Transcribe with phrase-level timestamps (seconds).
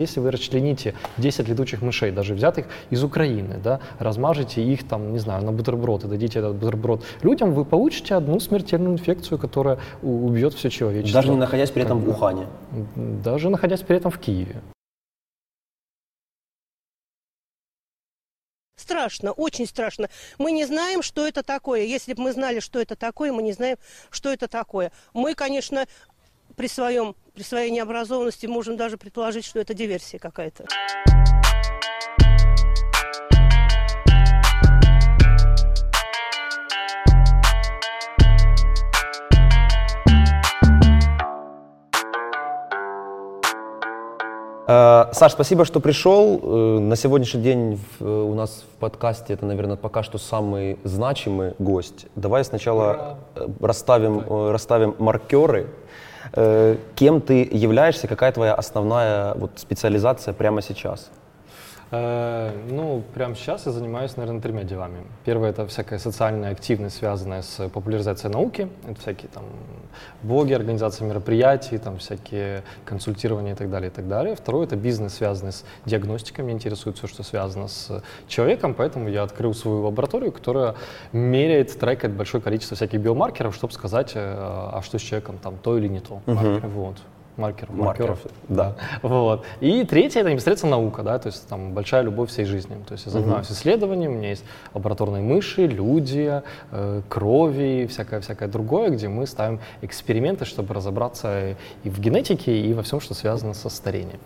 [0.00, 5.18] Если вы расчлените 10 летучих мышей, даже взятых из Украины, да, размажете их там, не
[5.18, 10.54] знаю, на бутерброд и дадите этот бутерброд людям, вы получите одну смертельную инфекцию, которая убьет
[10.54, 11.20] все человечество.
[11.20, 12.46] Даже не находясь при этом как в Ухане?
[12.96, 14.62] Даже находясь при этом в Киеве.
[18.76, 20.08] Страшно, очень страшно.
[20.38, 21.82] Мы не знаем, что это такое.
[21.82, 23.76] Если бы мы знали, что это такое, мы не знаем,
[24.10, 24.90] что это такое.
[25.12, 25.86] Мы, конечно,
[26.60, 30.66] при, своем, при своей необразованности можем даже предположить, что это диверсия какая-то.
[44.66, 46.40] Э, Саш, спасибо, что пришел.
[46.42, 51.54] Э, на сегодняшний день э, у нас в подкасте это, наверное, пока что самый значимый
[51.58, 52.04] гость.
[52.16, 53.16] Давай сначала
[53.62, 55.70] расставим, расставим маркеры
[56.94, 61.10] кем ты являешься, какая твоя основная вот, специализация прямо сейчас?
[61.92, 64.98] Э, ну, прямо сейчас я занимаюсь, наверное, тремя делами.
[65.24, 68.68] Первое— это всякая социальная активность, связанная с популяризацией науки.
[68.88, 69.44] Это всякие там
[70.22, 74.36] блоги, организация мероприятий, там всякие консультирования и так далее, и так далее.
[74.36, 76.44] Второе— это бизнес, связанный с диагностикой.
[76.44, 80.76] Меня интересует все, что связано с человеком, поэтому я открыл свою лабораторию, которая
[81.12, 85.76] меряет, трекает большое количество всяких биомаркеров, чтобы сказать, э, а что с человеком там, то
[85.76, 86.22] или не то.
[86.26, 86.68] Uh-huh.
[86.68, 86.96] Вот
[87.40, 88.76] маркеров, маркеров, да.
[89.02, 89.44] Вот.
[89.60, 92.76] И третье это непосредственно наука, да, то есть там большая любовь всей жизни.
[92.86, 93.52] То есть я занимаюсь uh-huh.
[93.52, 99.60] исследованием, у меня есть лабораторные мыши, люди, э, крови и всякое-всякое другое, где мы ставим
[99.82, 104.20] эксперименты, чтобы разобраться и в генетике, и во всем, что связано со старением.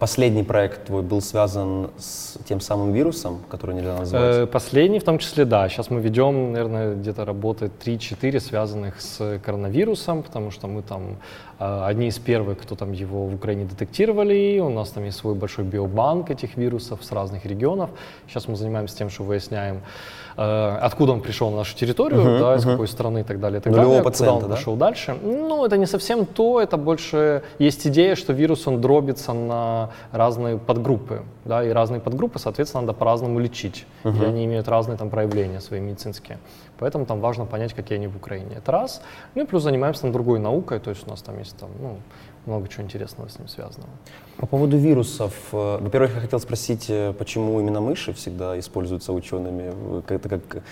[0.00, 4.36] Последний проект твой был связан с тем самым вирусом, который нельзя назвать?
[4.36, 5.68] Э, последний в том числе, да.
[5.68, 11.18] Сейчас мы ведем, наверное, где-то работы 3-4 связанных с коронавирусом, потому что мы там
[11.58, 14.58] э, одни из первых, кто там его в Украине детектировали.
[14.60, 17.90] У нас там есть свой большой биобанк этих вирусов с разных регионов.
[18.26, 19.82] Сейчас мы занимаемся тем, что выясняем,
[20.36, 22.72] Э, откуда он пришел на нашу территорию, uh-huh, да, из uh-huh.
[22.72, 24.56] какой страны и так далее, и так Нулевого далее, пациента, куда он да?
[24.56, 25.16] пошел дальше.
[25.22, 30.58] Ну, это не совсем то, это больше есть идея, что вирус, он дробится на разные
[30.58, 34.22] подгруппы, да, и разные подгруппы, соответственно, надо по-разному лечить, uh-huh.
[34.22, 36.38] и они имеют разные там проявления свои медицинские.
[36.78, 38.56] Поэтому там важно понять, какие они в Украине.
[38.56, 39.02] Это раз.
[39.34, 41.98] Ну и плюс занимаемся там другой наукой, то есть у нас там есть там, ну,
[42.46, 43.90] много чего интересного с ним связанного.
[44.36, 45.34] По поводу вирусов.
[45.52, 49.72] Э, во-первых, я хотел спросить, э, почему именно мыши всегда используются учеными?
[50.08, 50.62] Это как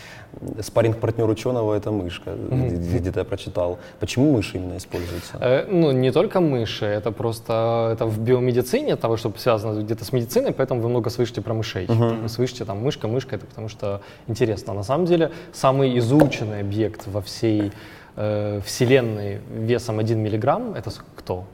[0.60, 2.98] спарринг-партнер ученого— это мышка, mm-hmm.
[2.98, 3.78] где-то я прочитал.
[4.00, 5.36] Почему мыши именно используются?
[5.40, 10.12] Э, ну, не только мыши, это просто это в биомедицине, того, что связано где-то с
[10.12, 11.86] медициной, поэтому вы много слышите про мышей.
[11.86, 12.22] Mm-hmm.
[12.22, 14.72] Вы слышите там мышка, мышка, это потому что интересно.
[14.72, 17.72] На самом деле, самый изученный объект во всей
[18.16, 21.44] э, Вселенной весом 1 миллиграмм— это кто?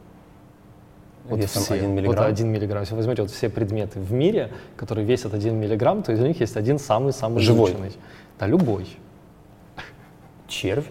[1.25, 2.17] Вот весом все, 1 миллиграмм?
[2.17, 2.81] Вот 1 миллиграмм.
[2.83, 6.39] Если вы возьмете вот все предметы в мире, которые весят 1 миллиграмм, то из них
[6.41, 7.71] есть один самый-самый Живой?
[7.71, 7.93] изученный.
[8.39, 8.87] Да, любой.
[10.49, 10.87] Червь?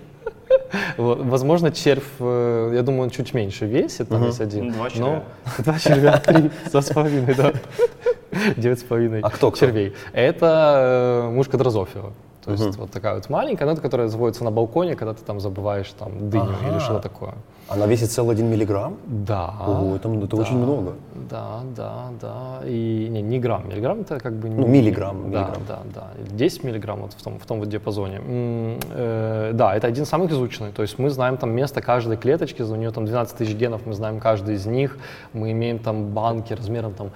[0.97, 4.27] Вот, возможно, червь, э, я думаю, он чуть меньше весит, там угу.
[4.27, 4.71] есть один.
[4.71, 5.05] Два червя.
[5.05, 5.23] Но,
[5.63, 7.53] два червя, три, два с половиной, да.
[8.57, 9.59] Девять с половиной а кто, кто?
[9.59, 9.93] червей.
[10.13, 12.13] Это э, мушка дрозофила.
[12.45, 12.81] То есть угу.
[12.81, 16.43] вот такая вот маленькая, но которая заводится на балконе, когда ты там забываешь там дыню
[16.43, 16.71] ага.
[16.71, 17.33] или что-то такое.
[17.69, 18.97] Она весит целый один миллиграмм?
[19.05, 19.53] Да.
[19.65, 20.93] Ого, это, это да, очень много.
[21.29, 22.59] Да, да, да.
[22.65, 23.69] И не, не грамм.
[23.69, 24.49] Миллиграмм это как бы...
[24.49, 25.31] Ну, миллиграмм.
[25.31, 25.63] Да, миллиграмм.
[25.67, 26.35] да, да.
[26.35, 28.17] 10 миллиграмм вот в том, в том вот диапазоне.
[28.17, 30.73] М э, да, это один из самых изученных.
[30.73, 33.93] То есть мы знаем там место каждой клеточки, у нее там 12 тысяч генов, мы
[33.93, 34.97] знаем каждый из них.
[35.31, 37.11] Мы имеем там банки размером там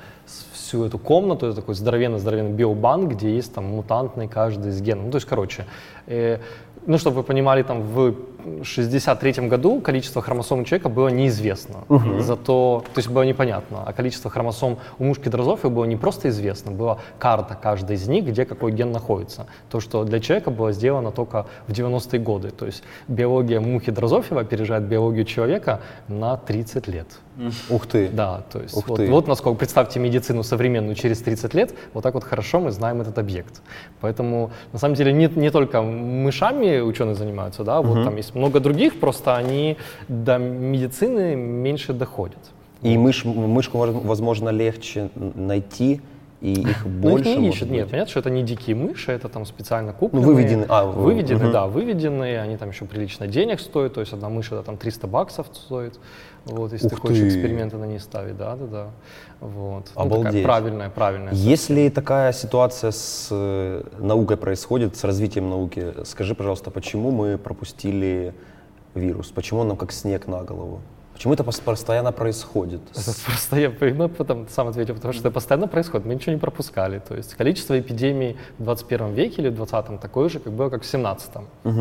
[0.68, 5.06] всю эту комнату, это такой здоровенный-здоровенный биобанк, где есть там мутантный каждый из генов.
[5.06, 5.66] Ну, то есть, короче,
[6.08, 6.40] э,
[6.86, 8.16] ну, чтобы вы понимали, там в
[8.64, 11.84] 63 году количество хромосом у человека было неизвестно.
[11.90, 12.20] Угу.
[12.20, 13.84] Зато, то есть было непонятно.
[13.86, 18.26] А количество хромосом у мушки дрозофилы было не просто известно, была карта каждой из них,
[18.26, 19.48] где какой ген находится.
[19.70, 22.50] То, что для человека было сделано только в 90-е годы.
[22.52, 27.08] То есть биология мухи дрозофила опережает биологию человека на 30 лет.
[27.70, 28.10] Ух ты!
[28.10, 29.08] Да, то есть Ух вот, ты.
[29.08, 33.20] вот насколько, представьте медицину современную через 30 лет, вот так вот хорошо мы знаем этот
[33.20, 33.62] объект.
[34.02, 38.60] Поэтому, на самом деле, не, не только мышами ученые занимаются, да, вот там есть много
[38.60, 42.40] других, просто они до медицины меньше доходят.
[42.84, 46.00] И мыш, мышку, возможно, легче найти,
[46.40, 47.30] и их больше.
[47.30, 47.70] Ну, их не ищут.
[47.70, 50.28] Нет, понятно, что это не дикие мыши, это там специально купленные.
[50.28, 50.66] Ну, выведены.
[50.70, 51.52] А, выведены, угу.
[51.52, 55.08] да, выведенные, они там еще прилично денег стоят, то есть одна мышь это там 300
[55.08, 56.00] баксов стоит.
[56.46, 57.28] Вот, если Ух ты хочешь ты.
[57.28, 58.88] эксперименты на ней ставить, да, да, да.
[59.42, 59.92] Вот.
[59.96, 60.18] Обалдеть.
[60.18, 61.34] Ну, такая правильная, правильная.
[61.34, 68.34] Если такая ситуация с э, наукой происходит, с развитием науки, скажи, пожалуйста, почему мы пропустили
[68.94, 69.28] вирус?
[69.28, 70.82] Почему он нам как снег на голову?
[71.18, 72.82] Почему это пос- постоянно происходит?
[72.92, 73.12] Это
[73.96, 77.00] ну, потом сам ответил, потому что это постоянно происходит, мы ничего не пропускали.
[77.00, 80.84] То есть количество эпидемий в 21 веке или в 20 такое же, как было, как
[80.84, 81.32] в 17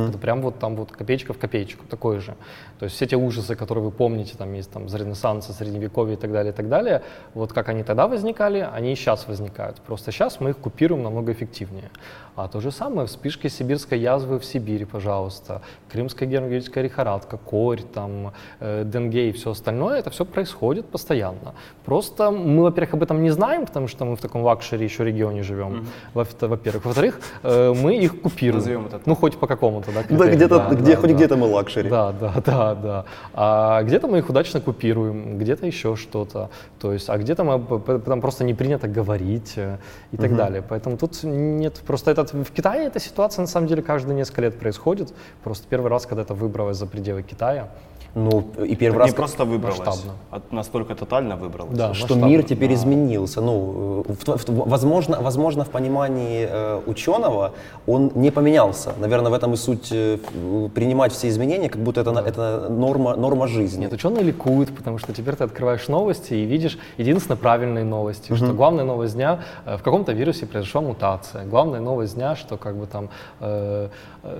[0.09, 2.35] Это прям вот там вот копеечка в копеечку, такое же.
[2.79, 6.19] То есть все те ужасы, которые вы помните, там есть там из Ренессанса, Средневековья и
[6.19, 7.03] так далее, и так далее,
[7.35, 9.77] вот как они тогда возникали, они и сейчас возникают.
[9.83, 11.91] Просто сейчас мы их купируем намного эффективнее.
[12.37, 18.33] А то же самое, вспышки сибирской язвы в Сибири, пожалуйста, крымская гермогеническая лихорадка, корь, там,
[18.61, 21.55] э, денге и все остальное, это все происходит постоянно.
[21.87, 25.43] Просто мы, во-первых, об этом не знаем, потому что мы в таком лакшере еще регионе
[25.43, 26.85] живем, во- во-первых.
[26.85, 28.57] Во-вторых, э, мы их купируем.
[28.61, 29.01] Назовем это.
[29.07, 30.35] Ну, хоть по какому-то, да, Да, критерию.
[30.37, 31.17] где-то, Да, где да, хоть да.
[31.17, 31.89] где-то мы лакшери.
[31.89, 33.05] Да, да, да, да.
[33.33, 36.51] А где-то мы их удачно купируем, где-то еще что-то.
[36.81, 39.79] То есть, а где-то мы, там просто не принято говорить э,
[40.13, 40.63] и так далее.
[40.69, 44.59] Поэтому тут нет, просто этот, в Китае эта ситуация на самом деле каждые несколько лет
[44.59, 45.15] происходит.
[45.43, 47.71] Просто первый раз, когда это выбралось за пределы Китая.
[48.19, 50.13] Ну, и первый Так раз, не просто выбралась, масштабно.
[50.31, 51.77] а настолько тотально выбралась.
[51.77, 51.93] Да.
[51.93, 52.75] что масштабно, мир теперь да.
[52.75, 53.43] изменился.
[53.43, 57.53] Ну, э, в в возможно, возможно, в понимании э, ученого
[57.87, 58.95] он не поменялся.
[58.99, 60.17] Наверное, в этом и суть э,
[60.75, 63.81] принимать все изменения, как будто это, на- это норма, норма жизни.
[63.83, 68.55] Нет, ученые ликуют, потому что теперь ты открываешь новости и видишь единственно правильные новости, что
[68.55, 71.45] главная новость дня э, в каком-то вирусе произошла мутация.
[71.45, 73.11] Главная новость дня, что как бы там
[73.41, 73.89] э,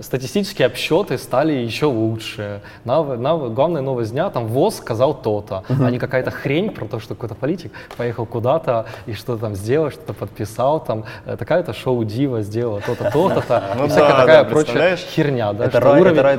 [0.01, 2.61] статистические обсчеты стали еще лучше.
[2.85, 7.01] Нав- нав- главная новость дня там ВОЗ сказал то-то, а не какая-то хрень про то,
[7.01, 12.05] что какой-то политик поехал куда-то и что-то там сделал, что-то подписал, там э, такая-то шоу
[12.05, 15.53] Дива сделала то-то, то-то, Ну и всякая такая прочая херня,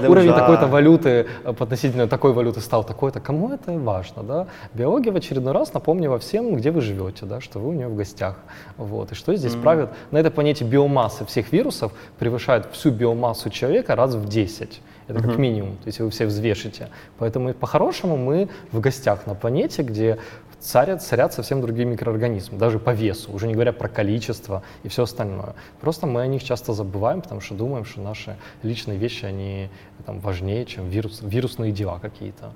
[0.10, 3.20] уровень, такой-то валюты э, относительно такой валюты стал такой-то.
[3.20, 4.48] Кому это важно, да?
[4.74, 7.96] Биология в очередной раз напомнила всем, где вы живете, да, что вы у нее в
[7.96, 8.36] гостях.
[8.78, 9.12] Вот.
[9.12, 9.90] И что здесь правит?
[10.12, 14.82] На этой планете биомасса всех вирусов превышает всю биомассу человека раз в 10.
[15.08, 16.90] Это как минимум, то есть вы все взвешите.
[17.18, 20.20] Поэтому по-хорошему мы в гостях на планете, где
[20.60, 25.04] царят, царят совсем другие микроорганизмы, даже по весу, уже не говоря про количество и все
[25.04, 25.56] остальное.
[25.80, 29.70] Просто мы о них часто забываем, потому что думаем, что наши личные вещи, они
[30.06, 32.52] там, важнее, чем вирус, вирусные дела какие-то.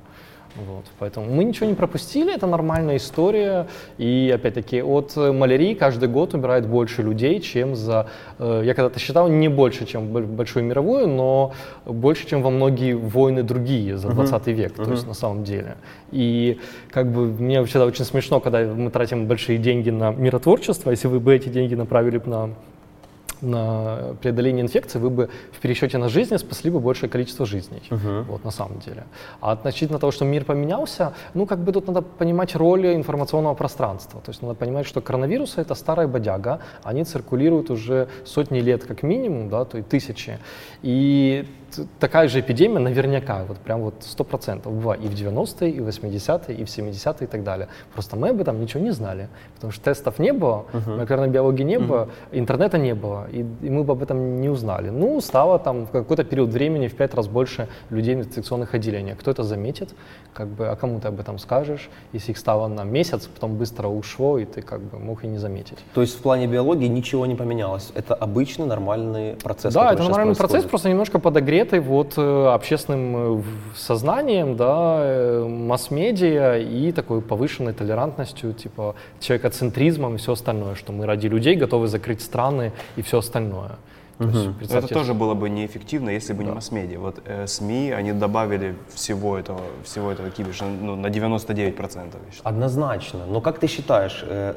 [0.55, 3.67] Вот, поэтому мы ничего не пропустили, это нормальная история.
[3.97, 8.07] И опять-таки от э, малярии каждый год умирает больше людей, чем за,
[8.37, 11.53] э, я когда-то считал, не больше, чем Большую мировую, но
[11.85, 15.77] больше, чем во многие войны другие за 20 век, то есть на самом деле.
[16.11, 16.59] И
[16.91, 21.19] как бы мне всегда очень смешно, когда мы тратим большие деньги на миротворчество, если вы
[21.19, 22.49] бы эти деньги направили на
[23.41, 27.81] на преодоление инфекции, вы бы в пересчете на жизни спасли бы большее количество жизней.
[28.27, 29.03] Вот, на самом деле.
[29.39, 34.21] А относительно того, что мир поменялся, ну, как бы тут надо понимать роль информационного пространства.
[34.21, 39.03] То есть надо понимать, что коронавирусы— это старая бодяга, они циркулируют уже сотни лет как
[39.03, 40.37] минимум, да, то есть тысячи.
[40.83, 41.47] И
[41.99, 45.87] такая же эпидемия наверняка, вот прям вот сто процентов была и в 90-е, и в
[45.87, 47.67] 80-е, и в 70-е и так далее.
[47.93, 51.79] Просто мы об этом ничего не знали, потому что тестов не было, молекулярной биологии не
[51.79, 54.89] было, интернета не было, и, и мы бы об этом не узнали.
[54.89, 59.17] Ну, стало там в какой-то период времени в пять раз больше людей в инфекционных отделениях.
[59.19, 59.93] Кто это заметит?
[60.33, 61.89] Как бы, а кому ты об этом скажешь?
[62.13, 65.37] Если их стало на месяц, потом быстро ушло, и ты как бы мог и не
[65.37, 65.77] заметить.
[65.93, 67.91] То есть в плане биологии ничего не поменялось.
[67.95, 69.73] Это обычный нормальный процесс.
[69.73, 71.19] Да, это нормальный процесс, просто немножко
[71.65, 73.43] подогретый вот э, общественным э,
[73.75, 81.05] сознанием, да, э, масс-медиа и такой повышенной толерантностью, типа человекоцентризмом и все остальное, что мы
[81.05, 83.77] ради людей готовы закрыть страны и все остальное.
[84.17, 86.99] То есть, представьте, это тоже было бы неэффективно, если бы не масс-медиа.
[86.99, 91.55] Вот э, СМИ, они добавили всего этого, всего этого кибиша ну, на 99%.
[91.55, 92.43] я считаю.
[92.43, 93.25] Однозначно.
[93.25, 94.53] Но как ты считаешь, э,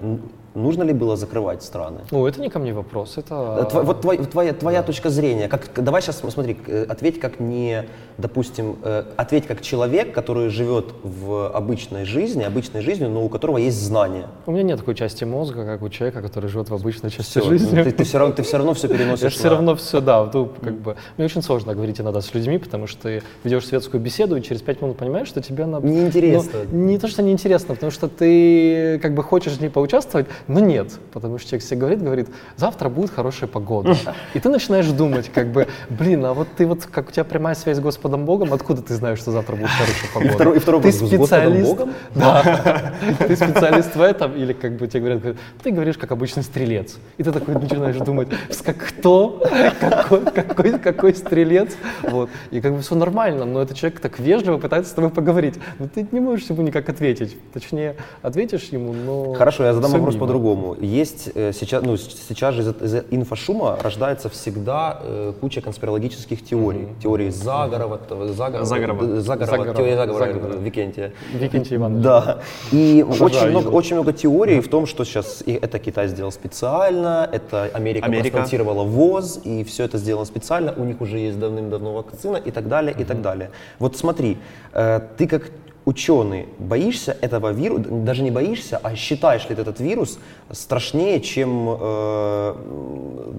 [0.55, 2.01] нужно ли было закрывать страны?
[2.11, 3.69] Ну, это не ко мне вопрос, это...
[3.71, 5.49] Э, тво- вот твоя, твоя, твоя точка зрения.
[5.49, 7.85] Как, давай сейчас смотри, э, ответь как не,
[8.19, 13.59] допустим, э, ответь как человек, который живет в обычной жизни, обычной жизнью, но у которого
[13.59, 14.27] есть знания.
[14.47, 17.49] У меня нет такой части мозга, как у человека, который живет в обычной части Всё,
[17.49, 17.83] жизни.
[17.83, 20.31] Ты, ты все равно, ты все равно все Я переносишь все на- равно все, да,
[20.33, 24.01] ну, как бы, мне очень сложно говорить иногда с людьми, потому что ты ведешь светскую
[24.03, 25.87] беседу, и через пять минут понимаешь, что тебе надо...
[25.87, 26.61] Неинтересно.
[26.71, 30.61] Ну, не то, что неинтересно, потому что ты как бы хочешь в ней поучаствовать, но
[30.61, 33.97] нет, потому что человек себе говорит, говорит, завтра будет хорошая погода.
[34.35, 37.55] И ты начинаешь думать, как бы, блин, а вот ты вот, как у тебя прямая
[37.55, 40.33] связь с Господом Богом, откуда ты знаешь, что завтра будет хорошая погода?
[40.35, 41.95] второй- и второй ты вопрос, специалист, Богом?
[42.15, 46.97] да, ты специалист в этом, или как бы тебе говорят, ты говоришь как обычный стрелец.
[47.17, 49.43] И ты такой начинаешь думать, «С- как кто?
[49.81, 51.77] Какой, какой, какой стрелец?
[52.03, 52.31] Вот.
[52.51, 55.55] И как бы все нормально, но этот человек так вежливо пытается с тобой поговорить.
[55.79, 57.37] Но ты не можешь ему никак ответить.
[57.53, 60.21] Точнее, ответишь ему, но Хорошо, я задам вопрос самим.
[60.39, 60.77] По-другому.
[60.81, 66.89] Есть э, сейчас, ну, сейчас же из, из инфошума рождается всегда э, куча конспирологических теорий.
[67.03, 69.07] Теории заговора, т- заговора, Заговора.
[69.07, 69.75] д- заговора, Заговора.
[69.77, 70.57] теория заговора.
[70.59, 71.13] Викентия.
[71.35, 72.03] Викентий Иванович.
[72.03, 72.39] Да.
[72.73, 73.77] И очень много, его.
[73.79, 78.31] очень много теорий в том, что сейчас и это Китай сделал специально, это Америка, Америка.
[78.31, 82.69] проспонсировала ВОЗ, и все это сделано специально, у них уже есть давным-давно вакцина и так
[82.69, 83.51] далее, и так далее.
[83.79, 84.39] Вот смотри,
[84.73, 85.51] э, ты как
[85.85, 90.19] ученый боишься этого вируса, даже не боишься, а считаешь ли ты этот вирус
[90.51, 92.55] страшнее, чем э,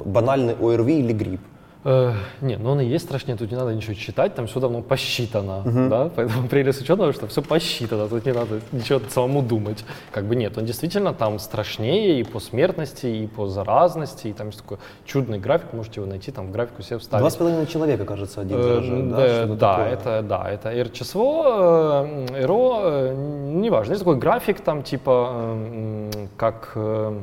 [0.05, 1.41] банальный ОРВИ или грипп?
[1.87, 4.81] Э, не, ну он и есть страшнее, тут не надо ничего читать, там все давно
[4.81, 9.85] посчитано, да, поэтому прелесть ученого, что все посчитано, тут не надо ничего самому думать.
[10.11, 14.47] Как бы нет, он действительно там страшнее и по смертности, и по заразности, и там
[14.47, 17.21] есть такой чудный график, можете его найти, там в графику себе вставить.
[17.21, 19.17] Два с половиной человека, кажется, один Э, заражен, да?
[19.17, 19.93] да, да, такое.
[19.93, 23.91] это, да, это РЧСВО, э, РО, э, неважно.
[23.91, 27.19] Есть такой график, там типа, э, как э,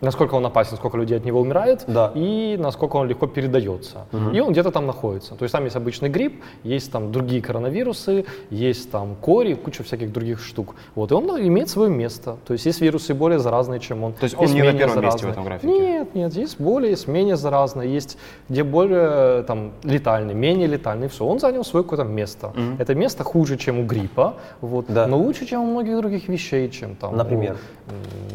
[0.00, 2.12] насколько он опасен, сколько людей от него умирает, Да.
[2.14, 4.06] и насколько он легко передается.
[4.32, 5.34] И он где-то там находится.
[5.34, 10.12] То есть там есть обычный грипп, есть там другие коронавирусы, есть там кори, куча всяких
[10.12, 10.74] других штук.
[10.94, 12.36] Вот, и он имеет свое место.
[12.46, 14.12] То есть есть вирусы более заразные, чем он.
[14.12, 15.32] То есть он Есть не на первом месте в заразные.
[15.32, 15.66] этом графике?
[15.68, 21.24] Нет, нет, есть более, есть менее заразные, есть где более там летальный, менее летальный, все.
[21.24, 22.52] Он занял свое какое-то место.
[22.78, 25.06] Это место хуже, чем у гриппа, вот, Да.
[25.06, 27.16] но лучше, чем у многих других вещей, чем там.
[27.16, 27.56] Например?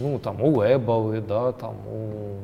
[0.01, 2.37] у, ну там у эболы, да, там у,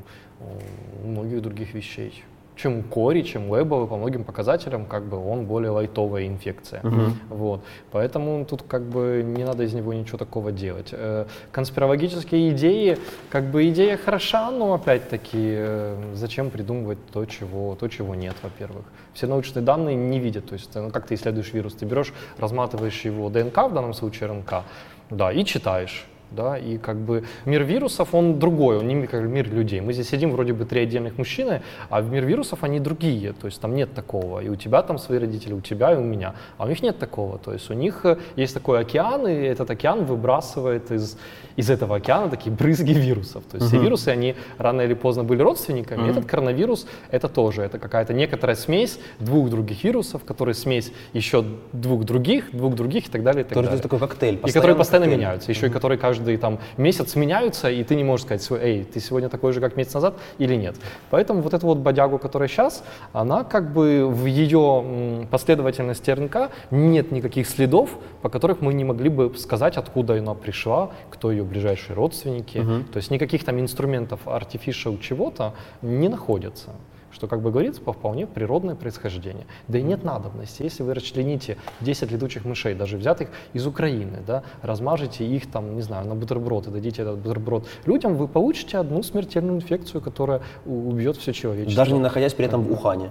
[1.04, 2.24] у многих других вещей.
[2.56, 6.82] Чем у кори, чем у эболы, по многим показателям, как бы он более лайтовая инфекция.
[7.30, 7.62] Вот.
[7.92, 10.90] Поэтому тут как бы не надо из него ничего такого делать.
[10.92, 12.98] Э, Конспирологические идеи,
[13.30, 18.84] как бы идея хороша, но опять-таки э, зачем придумывать то, чего, то, чего нет, во-первых.
[19.14, 20.48] Все научные данные не видят.
[20.48, 23.94] То есть, э, ну, как ты исследуешь вирус, ты берешь, разматываешь его ДНК, в данном
[23.94, 24.64] случае РНК,
[25.10, 26.06] да, и читаешь.
[26.32, 29.82] Да, и как бы мир вирусов, он другой, он не как мир людей.
[29.82, 33.48] Мы здесь сидим вроде бы три отдельных мужчины, а в мир вирусов они другие, то
[33.48, 34.40] есть там нет такого.
[34.40, 36.36] И у тебя там свои родители, у тебя и у меня.
[36.58, 37.40] А у них нет такого.
[37.40, 41.18] То есть у них э, есть такой океан, и этот океан выбрасывает из,
[41.56, 43.44] из этого океана такие брызги вирусов.
[43.46, 46.10] То есть все вирусы, они рано или поздно были родственниками.
[46.10, 51.44] Этот коронавирус это тоже, это какая-то некоторая смесь двух других вирусов, которые смесь еще
[51.74, 53.42] двух других, двух других и так далее.
[53.42, 53.82] И, так Тоже далее.
[53.82, 54.40] такой коктейль.
[54.46, 55.20] И которые постоянно коктейль.
[55.20, 59.00] меняются, еще и которые каждый там месяц меняются, и ты не можешь сказать, эй, ты
[59.00, 60.76] сегодня такой же, как месяц назад, или нет.
[61.10, 62.84] Поэтому вот эту вот бодягу, которая сейчас,
[63.14, 69.10] она как бы в ее последовательности РНК нет никаких следов, по которых мы не могли
[69.10, 72.64] бы сказать, откуда она пришла, кто ее ближайшие родственники.
[72.92, 76.72] То есть никаких там инструментов artificial чего-то не находится
[77.12, 79.46] что, как бы говорится, по вполне природное происхождение.
[79.68, 80.64] Да и нет надобности.
[80.64, 85.82] Если вы расчлените 10 летучих мышей, даже взятых из Украины, да, размажете их там, не
[85.82, 91.18] знаю, на бутерброд и дадите этот бутерброд людям, вы получите одну смертельную инфекцию, которая убьет
[91.18, 91.84] все человечество.
[91.84, 93.10] Даже не находясь при этом в Ухане.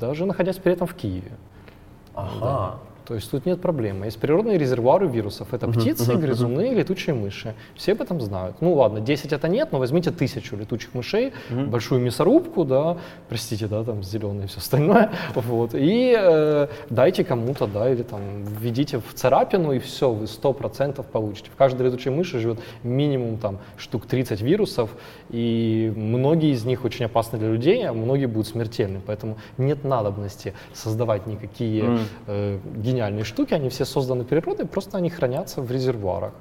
[0.00, 1.32] Даже находясь при этом в Киеве.
[2.14, 2.78] Ага.
[3.06, 4.06] То есть тут нет проблемы.
[4.06, 5.52] Есть природные резервуары вирусов.
[5.54, 7.54] Это птицы, грызуны, летучие мыши.
[7.74, 8.56] Все об этом знают.
[8.60, 13.84] Ну ладно, 10 это нет, но возьмите тысячу летучих мышей, большую мясорубку, да, простите, да,
[13.84, 19.14] там зеленое и все остальное, вот, и э, дайте кому-то, да, или там введите в
[19.14, 21.50] царапину, и все, вы 100% получите.
[21.50, 24.90] В каждой летучей мыши живет минимум там штук 30 вирусов,
[25.30, 29.00] и многие из них очень опасны для людей, а многие будут смертельны.
[29.04, 32.58] Поэтому нет надобности создавать никакие э,
[32.92, 36.34] гениальные штуки, они все созданы природой, просто они хранятся в резервуарах.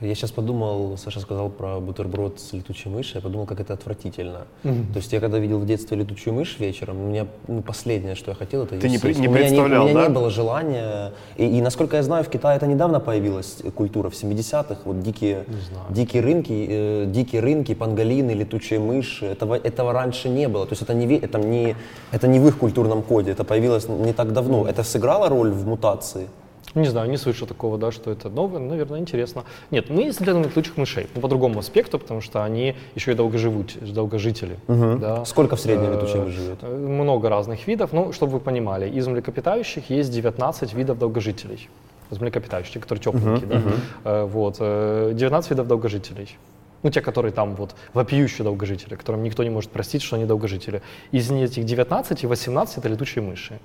[0.00, 4.46] Я сейчас подумал, Саша сказал про бутерброд с летучей мышью, я подумал, как это отвратительно.
[4.62, 8.30] То есть я когда видел в детстве летучую мышь вечером, у меня ну, последнее, что
[8.30, 10.08] я хотел, это Ты не при- не у меня, представлял, у меня да?
[10.08, 11.12] не было желания.
[11.36, 15.44] И, и насколько я знаю, в Китае это недавно появилась культура, в 70-х, вот дикие,
[15.90, 20.64] дикие рынки, э, дикие рынки, панголины, летучие мыши, этого, этого раньше не было.
[20.64, 21.76] То есть это не, это, не,
[22.10, 24.66] это не в их культурном коде, это появилось не так давно.
[24.66, 26.28] Это сыграло роль в мутации?
[26.74, 29.44] Не знаю, не слышу такого, да, что это новое, наверное, интересно.
[29.72, 34.56] Нет, мы исследуем летучих мышей по другому аспекту, потому что они еще и долгоживут, долгожители.
[34.68, 35.24] Да.
[35.24, 36.58] Сколько в среднем Э, летучей мышь живет?
[36.62, 37.92] э, Много разных видов.
[37.92, 41.68] Ну, чтобы вы понимали, из млекопитающих есть 19 видов долгожителей.
[42.12, 43.62] Из млекопитающих, которые тепленькие, да.
[44.04, 46.36] Э, Вот, э, 19 видов долгожителей.
[46.82, 50.80] Ну, те, которые там вот вопиющие долгожители, которым никто не может простить, что они долгожители.
[51.12, 53.58] Из этих 19, 18 это летучие мыши.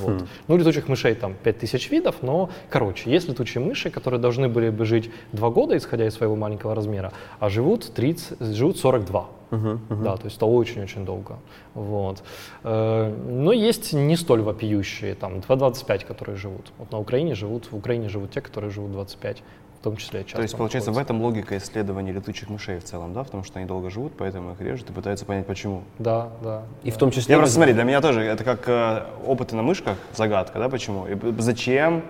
[0.00, 0.24] Вот.
[0.48, 4.84] Ну, летучих мышей там 5000 видов, но, короче, есть летучие мыши, которые должны были бы
[4.84, 9.26] жить 2 года, исходя из своего маленького размера, а живут, 30, живут 42.
[10.04, 11.38] Да, то есть это очень-очень долго.
[11.74, 12.22] Вот.
[12.64, 16.72] Э, Но есть не столь вопиющие, там 2,25, которые живут.
[16.78, 19.42] Вот на Украине живут, в Украине живут те, которые живут 25
[19.84, 21.14] том числе часто То есть, получается, в находятся.
[21.14, 23.22] этом логика исследований летучих мышей в целом, да?
[23.22, 25.84] Потому что они долго живут, поэтому их режут и пытаются понять, почему.
[25.98, 26.62] Да, да.
[26.82, 27.32] И в том числе...
[27.32, 31.06] Я просто, смотри, для меня тоже это как э, опыты на мышках, загадка, да, почему?
[31.06, 32.02] И зачем,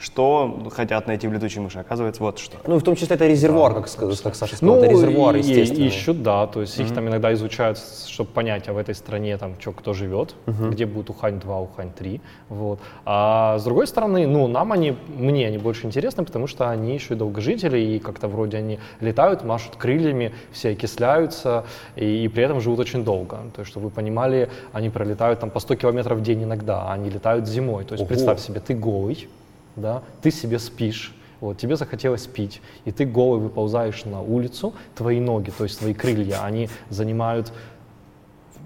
[0.00, 1.78] что хотят найти в летучей мыши?
[1.78, 2.56] Оказывается, вот что.
[2.66, 5.40] Ну и в том числе это резервуар, как, ска- как Саша сказал, это резервуар, Ну,
[5.40, 5.84] и- и естественно.
[5.86, 9.54] ищут, да, то есть их там иногда изучают, чтобы понять, а в этой стране там
[9.60, 12.78] что, кто живет, где будет Ухань-2, Ухань-3, вот.
[13.04, 17.14] А с другой стороны, ну, нам они, мне они больше интересны, потому что они еще
[17.14, 21.64] и долгожители, и как-то вроде они летают, машут крыльями, все окисляются,
[21.96, 23.36] и, и при этом живут очень долго.
[23.54, 26.92] То есть, чтобы вы понимали, они пролетают там по 100 километров в день иногда, а
[26.94, 27.84] они летают зимой.
[27.84, 28.08] То есть, Ого.
[28.08, 29.28] представь себе, ты голый,
[29.76, 35.20] да, ты себе спишь, вот, тебе захотелось пить, и ты голый выползаешь на улицу, твои
[35.20, 37.52] ноги, то есть твои крылья, они занимают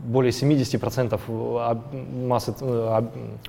[0.05, 1.19] более 70%
[1.61, 1.95] об-
[2.27, 3.03] массы, э,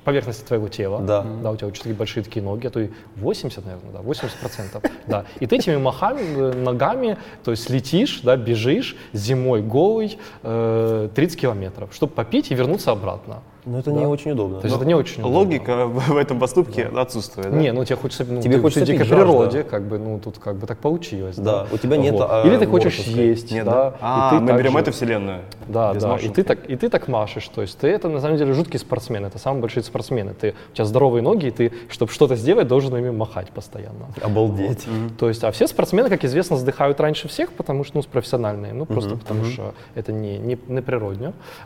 [0.05, 1.01] поверхности твоего тела.
[1.01, 1.25] Да.
[1.43, 4.89] Да, у тебя очень такие большие такие ноги, а то и 80, наверное, да, 80%.
[5.07, 5.25] Да.
[5.41, 11.39] И ты этими махами, э, ногами, то есть летишь, да, бежишь зимой голый э, 30
[11.41, 13.41] километров, чтобы попить и вернуться обратно.
[13.65, 14.59] Но это не очень удобно.
[14.59, 15.37] То есть это не очень удобно.
[15.39, 17.57] Логика в в этом поступке отсутствует, да?
[17.57, 19.15] Не, ну тебе хочется, ну, Тебе ты, хочется ты жажда.
[19.15, 21.35] природе, как бы, ну тут как бы так получилось.
[21.35, 23.27] Да, у тебя нет, а, Или ты хочешь воротовской.
[23.27, 23.87] есть, Нет, да, да?
[23.89, 25.41] и А, ты мы берем же- эту вселенную.
[25.67, 28.21] Да, без да, и ты, так, и ты так машешь, то есть ты это на
[28.21, 30.33] самом деле жуткий спортсмен, это самые большие спортсмены.
[30.33, 34.07] Ты, у тебя здоровые ноги, и ты, чтобы что-то сделать, должен ими махать постоянно.
[34.21, 34.85] Обалдеть.
[35.17, 38.73] То есть, а все спортсмены, как известно, сдыхают раньше всех, потому что, ну, с профессиональные,
[38.73, 40.81] ну, просто потому что это не, не, не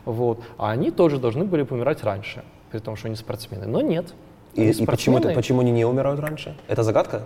[0.04, 0.40] вот.
[0.58, 3.66] А они тоже должны были помирать раньше, при том, что они спортсмены.
[3.66, 4.14] Но нет.
[4.54, 5.34] И, и почему, это- спортсмены.
[5.34, 6.56] почему они не умирают раньше?
[6.68, 7.22] Это загадка?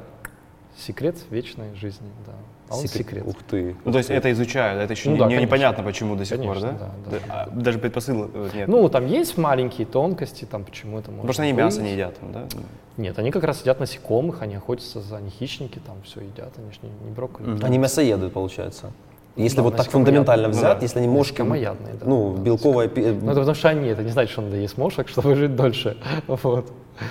[0.77, 2.33] Секрет вечной жизни, да.
[2.69, 3.25] А он секрет.
[3.27, 3.77] Ух ты.
[3.85, 6.39] Ну, то есть это изучают, это еще Ну не- да, не- непонятно, почему до сих
[6.39, 6.91] Конечно, пор, да?
[7.11, 7.19] да, да.
[7.29, 8.69] А, даже предпосылок э, нет.
[8.69, 12.17] Ну, там есть маленькие тонкости, там почему это может Потому что они мясо не едят,
[12.23, 12.49] да?
[12.97, 16.73] Нет, они как раз едят насекомых, они охотятся за они хищники, там все едят, они
[16.73, 17.63] же не, не брокколи.
[17.63, 18.91] Они мясоеды, получается.
[19.37, 20.83] Если Да, вот так фундаментально Ну взять, да.
[20.83, 21.97] если они мошки, да.
[22.05, 25.09] ну, Да, белковая, Ну, это потому что они, это не значит, что надо есть мошек,
[25.15, 25.97] чтобы жить дольше.
[26.29, 26.71] Вот.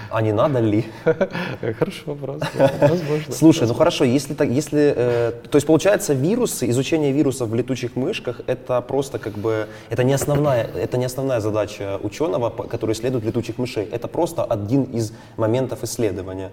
[0.10, 0.86] а не надо ли?
[1.04, 2.42] Хороший вопрос.
[2.80, 3.34] Возможно.
[3.34, 7.98] Слушай, ну хорошо, если так, если, э, то есть получается вирусы, изучение вирусов в летучих
[7.98, 13.26] мышках, это просто как бы, это не основная, это не основная задача ученого, который исследует
[13.26, 16.52] летучих мышей, это просто один из моментов исследования.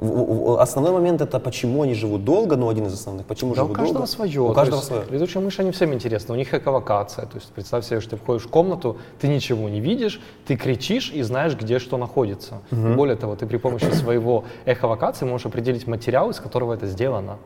[0.00, 3.76] Основной момент это почему они живут долго, ну один из основных, почему Да, у живут
[3.76, 4.06] каждого долго.
[4.06, 4.40] свое.
[4.42, 5.04] У каждого есть свое.
[5.10, 6.34] Летучие мыши, они всем интересны.
[6.34, 7.26] У них эковокация.
[7.26, 11.10] То есть представь себе, что ты входишь в комнату, ты ничего не видишь, ты кричишь
[11.10, 12.60] и знаешь, где что находится.
[12.70, 17.38] Более того, ты при помощи своего эховокации можешь определить материал, из которого это сделано.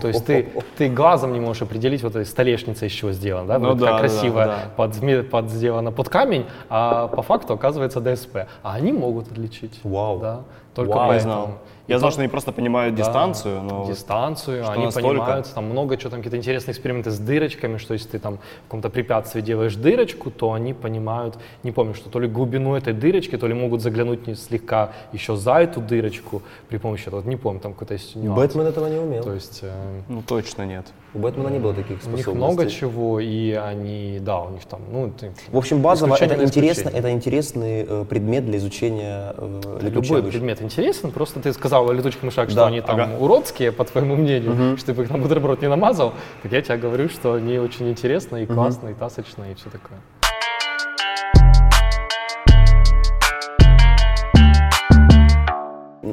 [0.00, 3.58] То есть ты, ты глазом не можешь определить, вот эта столешница из чего сделана, да,
[3.58, 4.58] Ну вот да, как да, красиво да.
[4.76, 8.46] Под, сделано под камень, а по факту оказывается ДСП.
[8.62, 9.80] А они могут отличить.
[9.84, 10.18] Вау.
[10.20, 10.40] Да,
[10.72, 11.08] Toľko wow.
[11.12, 11.46] význam.
[11.92, 13.86] Я знал, что они просто понимают да, дистанцию, но...
[13.86, 15.08] дистанцию, что они настолько?
[15.08, 18.64] понимают, там много чего, там какие-то интересные эксперименты с дырочками, что если ты там в
[18.64, 23.36] каком-то препятствии делаешь дырочку, то они понимают, не помню, что то ли глубину этой дырочки,
[23.36, 27.36] то ли могут заглянуть не слегка еще за эту дырочку при помощи этого, вот не
[27.36, 28.36] помню, там какой-то есть нюанс.
[28.36, 29.22] Бэтмен этого не умел.
[29.22, 30.86] То есть э, Ну, точно нет.
[31.14, 32.30] У Бэтмена не было таких у способностей.
[32.30, 36.42] них много чего, и они, да, у них там, ну, ты- В общем, базово это,
[36.42, 42.22] интересно, это интересный э, предмет для изучения э, Любой предмет интересен, просто ты сказал летучих
[42.22, 43.16] мышах, что Да, они там ага.
[43.18, 46.76] уродские, по твоему мнению, что ты бы их на бутерброд не намазал, так я тебе
[46.76, 49.98] говорю, что они очень интересные, и классные, и тасочные, и все такое.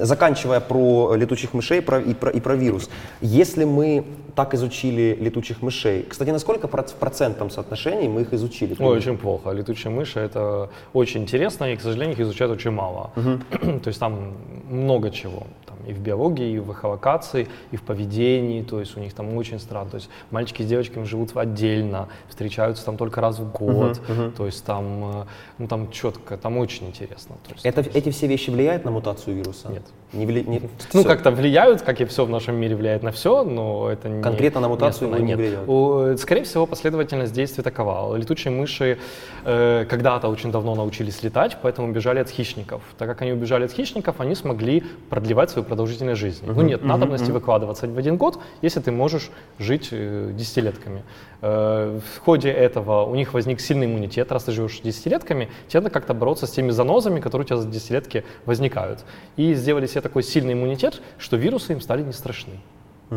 [0.05, 2.89] Заканчивая про летучих мышей про, и, про, и про вирус.
[3.21, 8.75] Если мы так изучили летучих мышей, кстати, насколько в процентном соотношении мы их изучили?
[8.79, 9.51] Ой, очень плохо.
[9.51, 13.11] Летучие мыши это очень интересно, и, к сожалению, их изучают очень мало.
[13.61, 14.33] То есть там
[14.69, 15.43] много чего.
[15.87, 18.61] И в биологии, и в эхолокации, и в поведении.
[18.63, 19.89] То есть у них там очень странно.
[19.89, 24.01] То есть мальчики с девочками живут отдельно, встречаются там только раз в год.
[24.35, 25.25] То есть там, э,
[25.57, 27.35] ну там четко, там очень интересно.
[27.47, 29.69] То есть, Это, эти все вещи влияют на мутацию вируса?
[29.69, 29.83] Нет.
[30.11, 30.61] Не вли- не-
[30.93, 34.23] Ну, как-то влияют, как и все в нашем мире влияет на все, но это не...
[34.23, 35.37] Конкретно на мутацию не Нет.
[35.37, 35.69] влияют.
[35.69, 38.15] У- Скорее всего, последовательность действий такова.
[38.15, 38.97] Летучие мыши
[39.45, 42.81] э, когда-то очень давно научились летать, поэтому убежали от хищников.
[42.97, 46.47] Так как они убежали от хищников, они смогли продлевать свою продолжительность жизни.
[46.47, 51.03] Ну, нет надобности выкладываться в один год, если ты можешь жить э, десятилетками.
[51.43, 54.31] Э, в ходе этого у них возник сильный иммунитет.
[54.31, 57.67] Раз ты живешь десятилетками, тебе надо как-то бороться с теми занозами, которые у тебя за
[57.67, 59.05] десятилетки возникают.
[59.37, 62.53] И сделали себе такой сильный иммунитет, что вирусы им стали не страшны.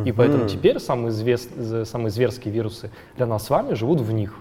[0.06, 4.34] И поэтому теперь самые, з- самые зверские вирусы для нас с вами живут в них.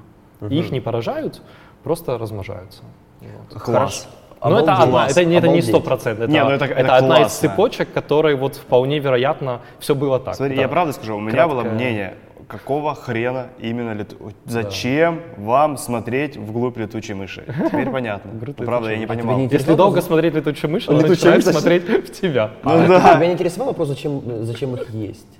[0.49, 1.41] И их не поражают,
[1.83, 2.83] просто размножаются.
[3.19, 3.61] Вот.
[3.61, 4.05] Хорошо.
[4.43, 4.87] Но это, Обалдеть.
[4.87, 6.23] одна, это, не- это не сто процентов.
[6.23, 10.19] Это, Не, ну это- это это одна из цепочек, которой вот вполне вероятно все было
[10.19, 10.35] так.
[10.35, 10.61] Смотри, Да.
[10.63, 12.13] я правда скажу, у меня было Краткое- мнение,
[12.51, 14.33] какого хрена именно лету...
[14.45, 17.45] Зачем вам смотреть вглубь летучей мыши?
[17.67, 18.31] Теперь понятно.
[18.33, 19.39] Ну, правда, я не понимал.
[19.39, 22.51] Если долго смотреть летучую мышь, начинает мышь, смотреть в тебя.
[22.63, 23.15] Ну А да.
[23.15, 25.39] Тебя не интересовал вопрос, зачем их есть?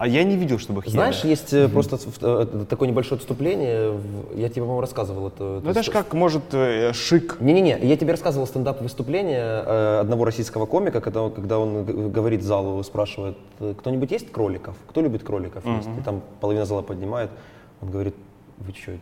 [0.00, 0.94] А я не видел, чтобы их ели.
[0.94, 4.00] Знаешь, есть э, просто э, такое небольшое отступление.
[4.34, 5.60] Я тебе, по-моему, рассказывал это.
[5.62, 7.36] Ну это же как, может, э, шик.
[7.38, 12.82] Не-не-не, я тебе рассказывал стендап-выступление э, одного российского комика, когда, он- когда он говорит залу,
[12.82, 14.74] спрашивает, «Э, кто-нибудь есть кроликов?
[14.88, 15.88] Кто любит кроликов есть?
[15.98, 17.28] И там половина зала поднимает.
[17.82, 18.14] Он говорит,
[18.56, 18.92] вы что,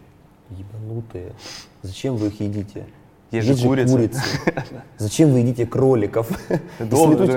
[0.51, 1.33] ебанутые?
[1.83, 2.87] Зачем вы их едите?
[3.31, 3.93] Есть же курица».
[3.95, 4.21] курицы.
[4.99, 6.29] Зачем вы едите кроликов?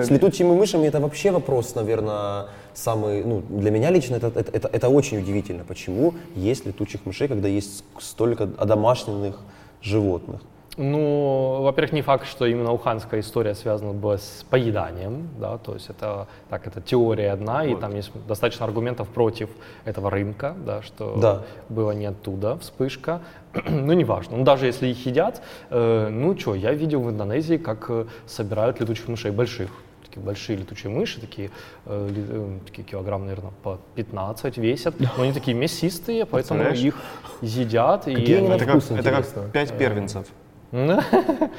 [0.04, 4.68] С летучими мышами это вообще вопрос, наверное, самый, ну, для меня лично это, это, это,
[4.68, 9.40] это очень удивительно, почему есть летучих мышей, когда есть столько одомашненных
[9.82, 10.42] животных.
[10.78, 15.90] Ну, во-первых, не факт, что именно уханская история связана была с поеданием, да, то есть
[15.90, 19.50] это так, это теория одна, и там есть достаточно аргументов против
[19.84, 21.42] этого рынка, да, что Да.
[21.68, 23.20] было не оттуда вспышка.
[23.70, 24.38] ну, неважно.
[24.38, 28.80] Ну, даже если их едят, э, ну, что, я видел в Индонезии, как э, собирают
[28.80, 29.72] летучих мышей больших.
[30.12, 31.52] Такие большие летучие мыши, такие,
[31.86, 35.00] э, э, такие килограмм, наверное, по 15 весят.
[35.00, 36.96] Но они такие мясистые, поэтому их
[37.42, 38.10] едят.
[38.10, 39.44] и Какие они на они- Это как, это как интересно.
[39.54, 40.26] пять первенцев.
[40.72, 40.98] Ты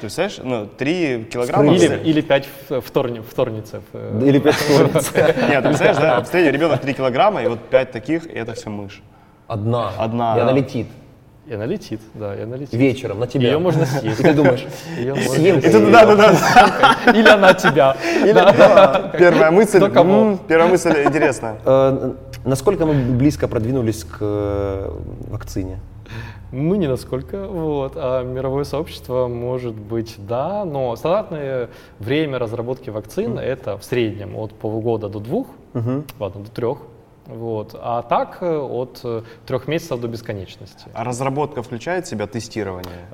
[0.01, 0.37] представляешь?
[0.43, 1.73] Ну, три килограмма.
[1.73, 3.81] Или, или пять в- вторни, вторницев.
[3.93, 4.21] э.
[4.23, 5.11] Или пять куриц.
[5.15, 6.23] Нет, ты представляешь, да?
[6.25, 9.01] Средний ребенок 3 килограмма, и вот 5 таких, и это все мышь.
[9.47, 9.89] Одна.
[9.97, 10.87] Одна, И она летит
[11.45, 12.73] И она летит, да, и она летит.
[12.73, 13.51] вечером на тебя.
[13.51, 14.19] Ее можно съесть.
[14.19, 15.65] И ты думаешь, съем съесть.
[15.65, 15.91] её.
[15.91, 17.11] Да, да, да.
[17.11, 17.97] Или она тебя.
[18.33, 19.11] Да.
[19.17, 19.77] Первая мысль.
[19.77, 20.39] Кто кого?
[20.47, 21.57] Первая мысль интересная.
[21.65, 22.13] Э,
[22.45, 24.89] Насколько мы близко продвинулись к э,
[25.29, 25.79] вакцине?
[26.51, 33.39] Мы не насколько, вот, а мировое сообщество может быть да, но стандартное время разработки вакцин
[33.39, 35.47] это в среднем от полугода до двух,
[36.19, 36.77] ладно, до трех,
[37.25, 40.87] вот, а так э, от э, трех месяцев до бесконечности.
[40.93, 43.07] А разработка включает в себя тестирование?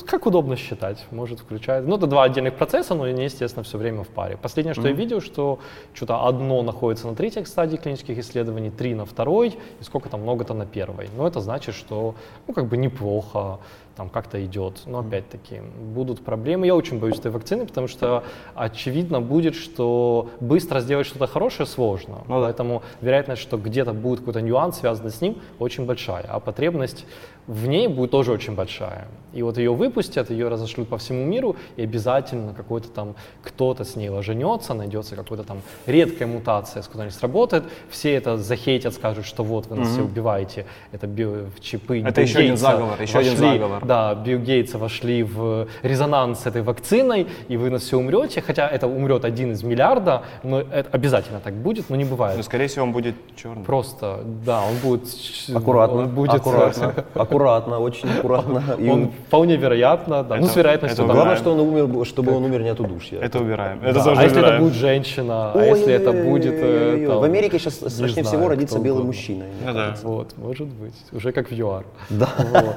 [0.00, 1.84] М, Как удобно считать, может включать.
[1.86, 4.36] Ну, это два отдельных процесса, но они, естественно, все время в паре.
[4.36, 5.58] Последнее, что я видел, что
[5.92, 9.48] что-то одно находится на третьей стадии клинических исследований, три на второй,
[9.80, 11.08] и сколько там много-то на первой.
[11.16, 12.14] Но это значит, что,
[12.46, 13.58] ну, как бы неплохо,
[13.96, 14.82] там как-то идет.
[14.86, 15.60] Но опять-таки
[15.94, 16.66] будут проблемы.
[16.66, 22.22] Я очень боюсь этой вакцины, потому что очевидно будет, что быстро сделать что-то хорошее сложно.
[22.26, 22.46] Ну да.
[22.46, 26.24] Поэтому вероятность, что где-то будет какой-то нюанс, связанный с ним, очень большая.
[26.28, 27.06] А потребность
[27.46, 29.06] в ней будет тоже очень большая.
[29.32, 33.96] И вот ее выпустят, ее разошлют по всему миру, и обязательно какой-то там кто-то с
[33.96, 37.64] ней ложенется, найдется какая-то там редкая мутация, с которой не сработает.
[37.90, 41.98] Все это захейтят, скажут, что вот вы нас все убиваете, это биочипы.
[42.00, 43.84] Это Билл еще один Гейтса заговор, еще один вошли- заговор.
[43.84, 48.68] Да, Билл Гейтса вошли в резонанс с этой вакциной, и вы нас все умрете, хотя
[48.68, 52.36] это умрет один из миллиарда, но это обязательно так будет, но не бывает.
[52.36, 53.64] Ну, скорее всего, он будет черный.
[53.64, 55.08] Просто, да, он будет...
[55.52, 58.62] Аккуратно, Он будет, аккуратно, аккуратно, очень аккуратно.
[58.78, 60.36] И Он вполне вероятно, да.
[60.36, 61.14] ну, Это- с вероятностью это да.
[61.14, 63.18] Главное, что он умер, чтобы он умер не от удушья.
[63.20, 63.80] Это убираем.
[63.80, 66.54] Да, Это А тоже если это будет женщина, а если это будет...
[66.56, 69.06] э, там, В Америке сейчас не страшнее знаю, всего родиться кто белым угодно.
[69.18, 69.46] мужчиной.
[69.60, 69.94] мне Ну да.
[70.02, 71.84] Вот, может быть, уже как в ЮАР.
[72.10, 72.28] Да.
[72.38, 72.76] Вот.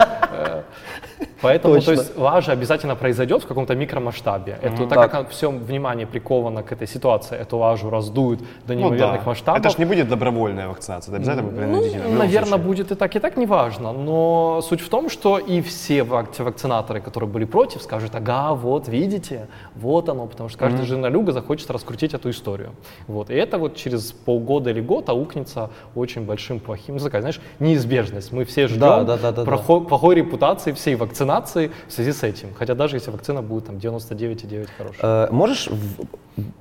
[1.41, 1.95] Поэтому, Точно.
[1.95, 4.57] то есть, лажа обязательно произойдет в каком-то микромасштабе.
[4.61, 9.23] Это, так, как все внимание приковано к этой ситуации, эту лажу раздуют до Ну неимоверных
[9.23, 9.29] да.
[9.29, 9.59] масштабов.
[9.61, 12.07] Это ж не будет добровольная вакцинация, это обязательно будет принудительная.
[12.07, 12.65] Ну, наверное, случае.
[12.65, 13.91] будет и так, и так, неважно.
[13.93, 18.87] Но суть в том, что и все вак- вакцинаторы, которые были против, скажут, ага, вот,
[18.87, 22.71] видите, вот оно, потому что каждый журналюга захочет раскрутить эту историю.
[23.07, 23.29] Вот.
[23.29, 28.31] И это вот через полгода или год аукнется очень большим плохим, ну, такая, знаешь, неизбежность.
[28.31, 29.51] Мы все ждем Да, да, да, да, да.
[29.51, 31.26] прохо- плохой репутации всей вакцинации
[31.87, 32.53] в связи с этим.
[32.53, 35.27] Хотя даже если вакцина будет там 99,9 хорошая.
[35.27, 35.69] Э, Можешь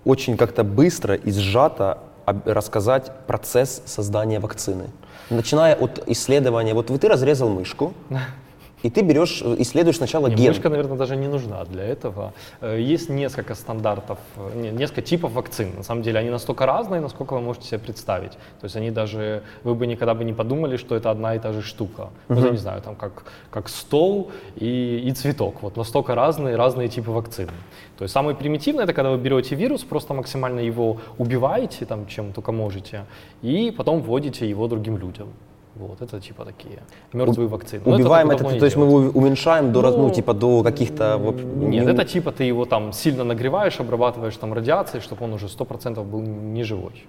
[0.04, 1.98] очень как-то быстро и сжато
[2.44, 4.86] рассказать процесс создания вакцины?
[5.30, 7.94] Начиная от исследования, вот ты разрезал мышку,
[8.86, 10.48] и ты берешь, э, исследуешь сначала Не, ген.
[10.48, 12.32] Мышка, наверное, даже не нужна для этого.
[12.60, 15.68] Э, Есть несколько стандартов, э, не- несколько типов вакцин.
[15.76, 18.32] На самом деле они настолько разные, насколько вы можете себе представить.
[18.32, 21.52] То есть они даже, вы бы никогда бы не подумали, что это одна и та
[21.52, 22.08] же штука.
[22.28, 25.62] Ну, я не знаю, там как, как стол и, и цветок.
[25.62, 27.48] Вот настолько разные, разные типы вакцин.
[27.98, 32.32] То есть самый примитивный это когда вы берете вирус, просто максимально его убиваете, там, чем
[32.32, 33.04] только можете,
[33.42, 35.28] и потом вводите его другим людям.
[35.78, 36.78] Вот, это типа такие
[37.12, 37.82] мертвые вакцины.
[37.84, 40.10] Но Убиваем так это, давно не то есть мы его уменьшаем до, раз- ну, Ну,
[40.14, 41.18] типа до каких-то...
[41.18, 45.46] Нет, не- это типа ты его там сильно нагреваешь, обрабатываешь там радиацией, чтобы он уже
[45.46, 47.04] 100% был не живой.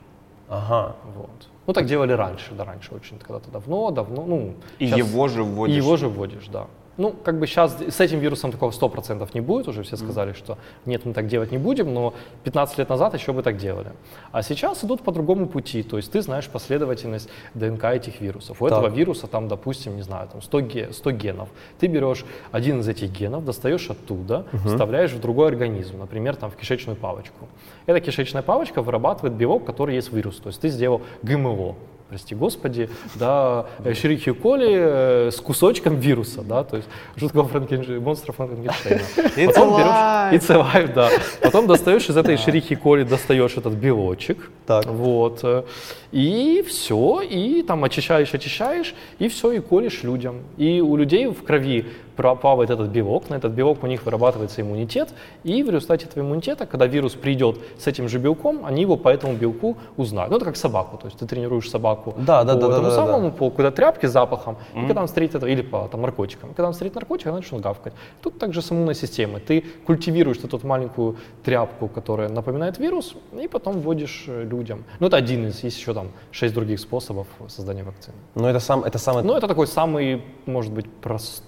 [0.49, 0.95] Ага.
[1.15, 1.47] Вот.
[1.65, 4.53] Ну так делали раньше, да, раньше очень когда-то давно, давно, ну.
[4.80, 5.75] И щас- его же И вводишь.
[5.75, 6.65] его же вводишь, да.
[6.98, 10.58] Ну, как бы сейчас с этим вирусом такого 100% не будет, уже все сказали, что
[10.86, 13.92] нет, мы так делать не будем, но 15 лет назад еще бы так делали.
[14.32, 18.62] А сейчас идут по другому пути, то есть ты знаешь последовательность ДНК этих вирусов.
[18.62, 18.80] У Так.
[18.80, 21.50] этого вируса там, допустим, не знаю, там 100, ге- 100 генов.
[21.80, 26.56] Ты берешь один из этих генов, достаешь оттуда, вставляешь в другой организм, например, там в
[26.56, 27.48] кишечную палочку.
[27.86, 30.38] Эта кишечная палочка вырабатывает белок, который есть вирус.
[30.38, 31.76] То есть ты сделал ГМО,
[32.10, 37.88] прости господи, да, Шерихи коли э, с кусочком вируса, да, то есть жуткого Франкенш...
[38.02, 39.02] монстра Франкенштейна.
[39.15, 41.10] Потом берешь, it's alive, да.
[41.41, 44.86] Потом достаешь из этой Шерихи коли, достаешь этот белочек, Так.
[44.86, 45.63] вот, э,
[46.12, 50.38] и все, и там очищаешь, очищаешь, и все, и колешь людям.
[50.58, 51.86] И у людей в крови
[52.17, 56.65] пропавает этот белок, на этот белок у них вырабатывается иммунитет, и в результате этого иммунитета,
[56.65, 60.32] когда вирус придет с этим же белком, они его по этому белку узнают.
[60.32, 62.89] Ну, это как собаку, то есть ты тренируешь собаку Да, да, по да, да, этому
[62.89, 62.95] да, да.
[62.95, 66.53] самому, по какой-то тряпке запахом, и когда он встретит это, или по там, наркотикам, и
[66.53, 67.93] когда он встретит наркотик, она начнет гавкать.
[68.21, 69.39] Тут также с иммунной системой.
[69.39, 74.84] Ты культивируешь эту маленькую тряпку, которая напоминает вирус, и потом вводишь э, людям.
[74.99, 78.15] Ну, это один из, есть еще там шесть других способов создания вакцины.
[78.36, 79.25] Но это, сам, это самое...
[79.25, 81.47] Ну, это такой самый, может быть, простой,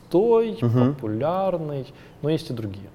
[0.93, 1.85] популярный,
[2.21, 2.89] но есть и другие.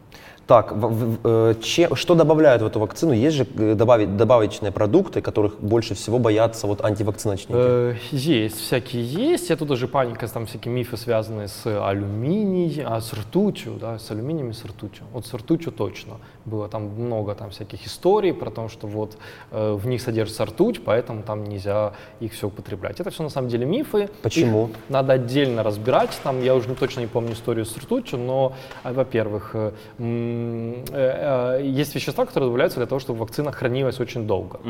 [0.46, 3.12] Так, в- в- э, че- что добавляют в эту вакцину?
[3.14, 7.52] Есть же э, добавить, добавочные продукты, которых больше всего боятся вот антивакциночники?
[7.56, 9.48] Э, Есть, всякие есть.
[9.50, 14.10] Я тут даже паника, там всякие мифы, связанные с алюминием, а с ртутью, да, с
[14.10, 15.04] алюминием и с ртутью.
[15.14, 16.14] Вот с ртутью точно.
[16.44, 19.16] Было там много там всяких историй про то, что вот
[19.50, 23.00] э, в них содержится ртуть, поэтому там нельзя их все употреблять.
[23.00, 24.08] Это все на самом деле мифы.
[24.22, 24.66] Почему?
[24.68, 26.18] Их надо отдельно разбирать.
[26.22, 28.52] Там я уже точно не помню историю с ртутью, но,
[28.82, 34.26] а, во-первых, э, э, э, есть вещества, которые добавляются для того, чтобы вакцина хранилась очень
[34.26, 34.60] долго.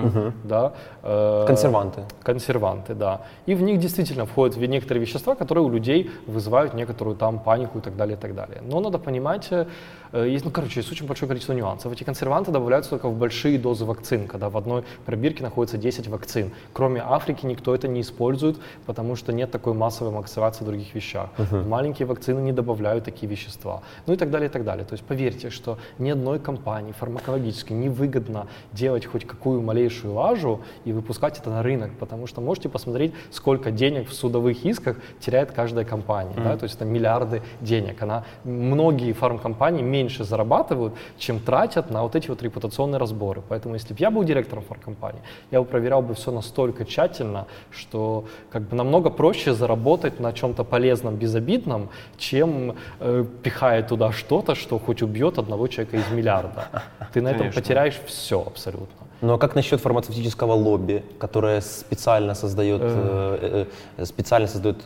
[0.44, 0.72] Да?
[1.02, 2.02] Э, Консерванты.
[2.22, 3.20] консерванты, да.
[3.46, 7.80] И в них действительно входят некоторые вещества, которые у людей вызывают некоторую там панику и
[7.80, 8.62] так далее, и так далее.
[8.62, 9.66] Но надо понимать, э, э,
[10.14, 11.92] есть, ну, короче, есть очень большое количество нюансов.
[11.92, 16.52] Эти консерванты добавляются только в большие дозы вакцин, когда в одной пробирке находится 10 вакцин.
[16.72, 21.30] Кроме Африки никто это не использует, потому что нет такой массовой максимации в других вещах.
[21.36, 23.82] В маленькие вакцины не добавляют такие вещества.
[24.06, 24.84] Ну и так далее, и так далее.
[24.84, 30.60] То есть поверьте, что ни одной компании фармакологической не выгодно делать хоть какую малейшую лажу
[30.84, 35.50] и выпускать это на рынок, потому что можете посмотреть, сколько денег в судовых исках теряет
[35.50, 36.34] каждая компания.
[36.36, 36.56] Да?
[36.56, 38.00] То есть это миллиарды денег.
[38.02, 43.42] Она, многие фармкомпании меньше зарабатывают, чем тратят на вот эти вот репутационные разборы.
[43.48, 48.24] Поэтому если бы я был директором фармкомпании, я бы проверял бы все настолько тщательно, что
[48.50, 54.78] как бы намного проще заработать на чем-то полезном, безобидном, чем э, пихая туда что-то, что
[54.78, 56.68] хоть убьет одного человека из миллиарда.
[57.12, 59.04] Ты на этом потеряешь все абсолютно.
[59.20, 64.76] Ну а как насчет фармацевтического лобби, которое специально создает, э, э, специально создает,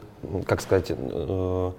[0.46, 1.72] как сказать, э,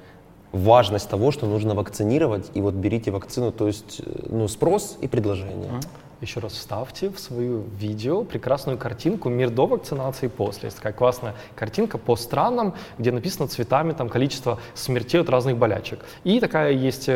[0.52, 5.08] важность того, что нужно вакцинировать, и вот берите вакцину, то есть э, ну, спрос и
[5.08, 5.80] предложение.
[6.22, 10.68] Еще раз вставьте в свое видео прекрасную картинку «Мир до вакцинации и после».
[10.68, 16.04] Есть такая классная картинка по странам, где написано цветами там, количество смертей от разных болячек.
[16.26, 17.10] И такая есть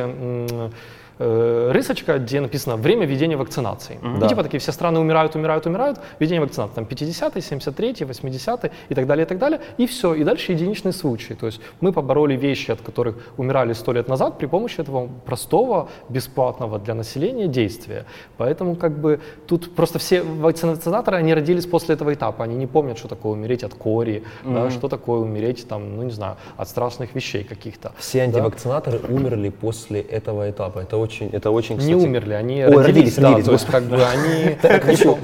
[1.19, 3.99] э, рысочка, где написано «Время введения вакцинации».
[4.19, 4.25] Да.
[4.25, 6.75] И типа такие все страны умирают, умирают, умирают, введение вакцинации.
[6.75, 9.59] Там 50-й, 73-й, 80-й и так далее, и так далее.
[9.77, 10.13] И все.
[10.13, 11.33] И дальше единичные случаи.
[11.33, 15.89] То есть мы побороли вещи, от которых умирали сто лет назад при помощи этого простого,
[16.09, 18.05] бесплатного для населения действия.
[18.37, 22.43] Поэтому как бы тут просто все вакцинаторы, они родились после этого этапа.
[22.43, 26.11] Они не помнят, что такое умереть от кори, да, что такое умереть там, ну не
[26.11, 27.91] знаю, от страшных вещей каких-то.
[27.97, 30.79] Все антивакцинаторы умерли после этого этапа.
[30.79, 33.65] Это очень, это очень, Не кстати, умерли, они Ой, родились, родились, да, родились, то есть
[33.67, 35.17] как бы они, не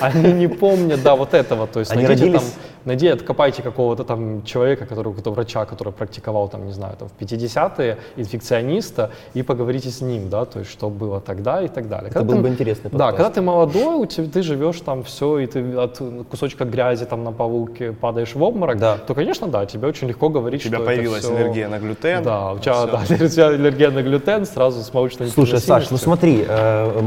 [0.00, 4.84] они не помнят, да, вот этого, то есть Они родились- найди, откопайте какого-то там человека,
[4.86, 10.00] который, какого-то врача, который практиковал там, не знаю, там в 50-е, инфекциониста, и поговорите с
[10.00, 12.10] ним, да, то есть что было тогда и так далее.
[12.10, 15.02] Это Когда был ты- бы интересный Да, когда ты молодой, у тебя, ты живешь там
[15.02, 18.98] все, и ты от кусочка грязи там на полу ки- падаешь в обморок, Да.
[18.98, 21.78] то, конечно, да, тебе очень легко говорить, У тебя что появилась это всё- аллергия на
[21.78, 22.22] глютен.
[22.22, 25.96] Да, у тебя, да, у тебя аллергия на глютен, сразу с молочной Слушай, Саш, ну
[25.96, 27.02] смотри, э,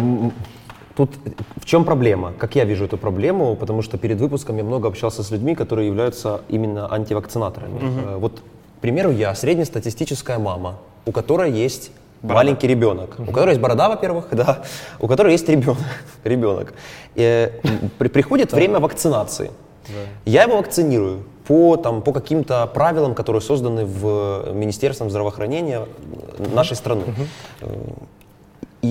[0.97, 1.12] тут
[1.62, 2.33] в чем проблема?
[2.38, 3.55] Как я вижу эту проблему?
[3.55, 7.79] Потому что перед выпуском я много общался с людьми, которые являются именно антивакцинаторами.
[7.81, 8.39] Э, Вот,
[8.77, 10.73] к примеру, я среднестатистическая мама,
[11.05, 11.91] у которой есть
[12.23, 14.63] маленький ребенок, у которой есть борода, во-первых, да,
[14.99, 15.77] у которой есть ребенок.
[16.23, 16.73] ребенок.
[17.15, 17.49] М,
[17.99, 19.49] при- приходит время вакцинации.
[20.25, 25.86] Я его вакцинирую по, там, по каким-то правилам, которые созданы в Министерством здравоохранения
[26.53, 27.03] нашей страны.
[27.62, 27.67] Э,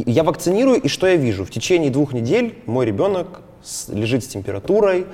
[0.04, 1.44] И я вакцинирую, и что я вижу?
[1.44, 5.06] В течение двух недель мой ребенок с- лежит с температурой,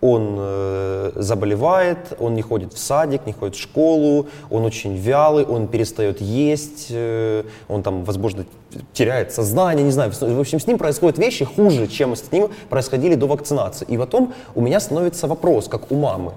[0.00, 5.44] он э, заболевает, он не ходит в садик, не ходит в школу, он очень вялый,
[5.44, 8.46] он перестает есть, э, он там, возможно,
[8.94, 10.10] теряет сознание, не знаю.
[10.12, 13.84] В общем, с ним происходят вещи хуже, чем с ним происходили до вакцинации.
[13.90, 16.32] И потом у меня становится вопрос, как у мамы.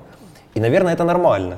[0.56, 1.56] И, наверное, это нормально.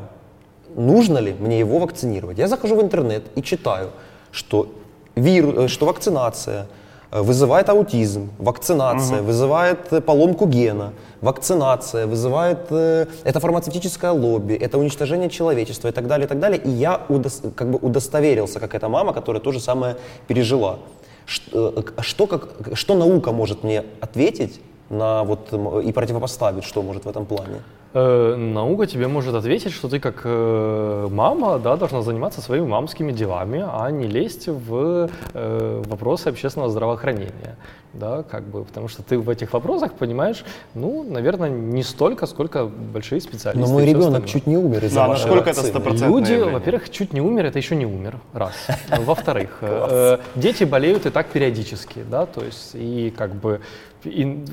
[0.76, 2.38] Нужно ли мне его вакцинировать?
[2.38, 3.90] Я захожу в интернет и читаю,
[4.32, 4.68] что,
[5.16, 6.68] вир, э, что вакцинация
[7.12, 9.28] э, вызывает аутизм, вакцинация угу.
[9.28, 16.26] вызывает э, поломку гена, вакцинация вызывает это фармацевтическое лобби, это уничтожение человечества и так далее,
[16.26, 16.60] и так далее.
[16.60, 19.96] И я удос, как бы удостоверился, как эта мама, которая то же самое
[20.28, 20.78] пережила.
[21.26, 25.52] Что, что, как, что наука может мне ответить на вот,
[25.84, 27.64] и противопоставить, что может в этом плане?
[27.98, 33.14] Э, наука тебе может ответить, что ты как э, мама да, должна заниматься своими мамскими
[33.14, 37.56] делами, а не лезть в э, вопросы общественного здравоохранения.
[37.94, 42.66] Да, как бы, потому что ты в этих вопросах понимаешь, ну, наверное, не столько, сколько
[42.66, 43.66] большие специалисты.
[43.66, 47.22] Но мой ребенок чуть не умер из-за да, насколько это стопроцентное Люди, во-первых, чуть не
[47.22, 48.52] умер, это еще не умер, раз.
[48.90, 53.62] Во-вторых, э, дети болеют и так периодически, да, то есть и как бы
[54.06, 54.46] и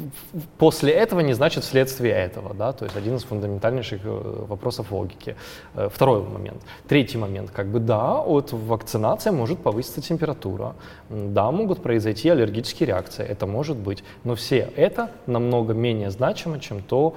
[0.58, 5.36] после этого не значит вследствие этого, да, то есть один из фундаментальнейших э, вопросов логики.
[5.74, 6.62] Э, второй момент.
[6.88, 10.74] Третий момент, как бы да, от вакцинации может повыситься температура,
[11.08, 16.82] да, могут произойти аллергические реакции, это может быть, но все это намного менее значимо, чем
[16.82, 17.14] то,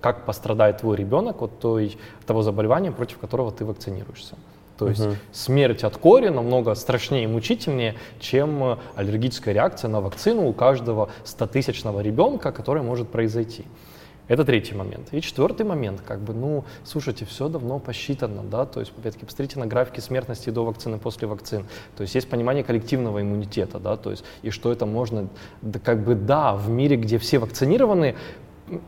[0.00, 4.36] как пострадает твой ребенок от той, того заболевания, против которого ты вакцинируешься.
[4.78, 5.14] То есть угу.
[5.32, 11.10] смерть от кори намного страшнее и мучительнее, чем э, аллергическая реакция на вакцину у каждого
[11.24, 13.64] 100-тысячного ребенка, которая может произойти.
[14.26, 15.08] Это третий момент.
[15.12, 19.58] И четвертый момент, как бы, ну, слушайте, все давно посчитано, да, то есть, опять-таки, посмотрите
[19.58, 21.66] на графики смертности до вакцины, после вакцин.
[21.94, 25.28] То есть есть понимание коллективного иммунитета, да, то есть, и что это можно,
[25.60, 28.16] да, как бы, да, в мире, где все вакцинированы,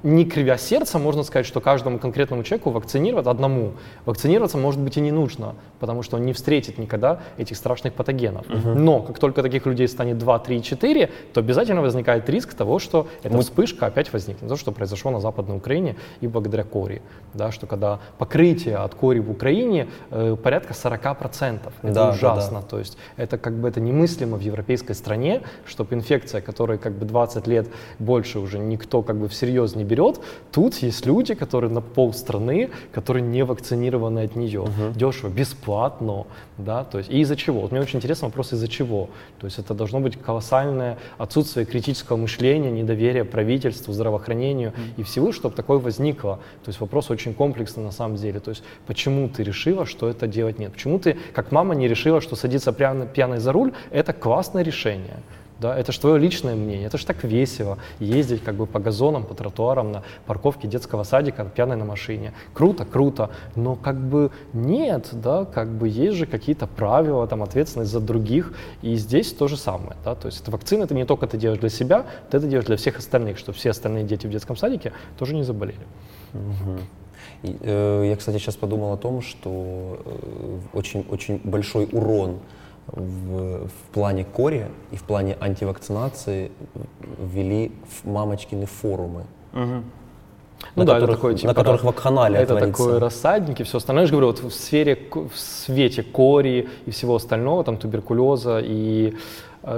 [0.03, 3.73] не кривя сердца, можно сказать, что каждому конкретному человеку вакцинировать, одному,
[4.07, 8.49] вакцинироваться, может быть, и не нужно, потому что он не встретит никогда этих страшных патогенов.
[8.49, 8.79] Угу.
[8.79, 13.07] Но как только таких людей станет 2, 3, 4, то обязательно возникает риск того, что
[13.23, 13.43] эта Мы...
[13.43, 14.49] вспышка опять возникнет.
[14.49, 17.03] То, что произошло на Западной Украине и благодаря кори.
[17.35, 21.61] Да, что когда покрытие от кори в Украине э, порядка 40%.
[21.83, 22.61] Это да, ужасно.
[22.61, 22.67] Да, да.
[22.67, 27.05] То есть это как бы это немыслимо в европейской стране, чтобы инфекция, которой как бы
[27.05, 30.21] 20 лет больше уже никто как бы всерьез серьезно не берет.
[30.53, 34.61] Тут есть люди, которые на полстраны, которые не вакцинированы от нее.
[34.61, 34.93] Угу.
[34.95, 36.25] Дешево, бесплатно.
[36.59, 36.85] Да?
[36.85, 37.61] То есть, и из-за чего?
[37.61, 39.09] Вот мне очень интересно вопрос, из-за чего?
[39.39, 45.01] То есть это должно быть колоссальное отсутствие критического мышления, недоверия правительству, здравоохранению mm.
[45.01, 46.39] и всего, чтобы такое возникло.
[46.65, 48.41] То есть вопрос очень комплексный на самом деле.
[48.41, 50.73] То есть почему ты решила, что это делать нет?
[50.73, 55.17] Почему ты, как мама, не решила, что садиться пьяной, пьяной за руль– это классное решение?
[55.59, 59.25] Да, это же твое личное мнение, это же так весело ездить как бы по газонам,
[59.25, 62.35] по тротуарам на парковке детского садика пьяной на машине.
[62.53, 67.91] Круто, круто, но как бы нет, да, как бы есть же какие-то правила, там ответственность
[67.91, 71.27] за других, и здесь то же самое, да, то есть это вакцина, это не только
[71.27, 74.31] ты делаешь для себя, ты это делаешь для всех остальных, чтобы все остальные дети в
[74.31, 75.87] детском садике тоже не заболели.
[76.35, 76.81] Угу.
[77.43, 82.41] Я, кстати, сейчас подумал о том, что э, очень, очень большой урон
[82.89, 86.51] в, в плане кори и в плане антивакцинации
[87.19, 87.73] ввели
[88.05, 89.25] мамочкины форумы.
[89.53, 89.83] Угу.
[90.75, 92.83] Ну на да, которых, это такой, типа, на которых вакханалия Это творится.
[92.83, 94.05] такой рассадник и все остальное.
[94.05, 99.15] Я же говорю, вот в сфере, в свете кори и всего остального, там туберкулеза и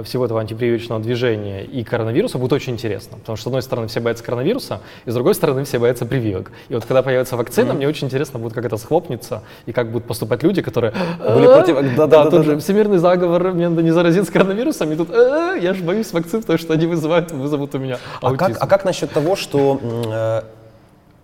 [0.03, 3.17] всего этого антипрививочного движения и коронавируса будет очень интересно.
[3.17, 6.51] Потому что, с одной стороны, все боятся коронавируса, и с другой стороны, все боятся прививок.
[6.69, 7.75] И вот когда появится вакцина, mm-hmm.
[7.75, 10.93] мне очень интересно будет, как это схлопнется, и как будут поступать люди, которые...
[11.19, 11.95] Были против...
[11.95, 15.73] Да, да, да, тут же всемирный заговор, мне надо не заразиться коронавирусом, и тут я
[15.73, 18.43] же боюсь вакцин, потому что они вызывают, вызовут у меня аутизм.
[18.43, 20.41] А как, а как насчет того, что э,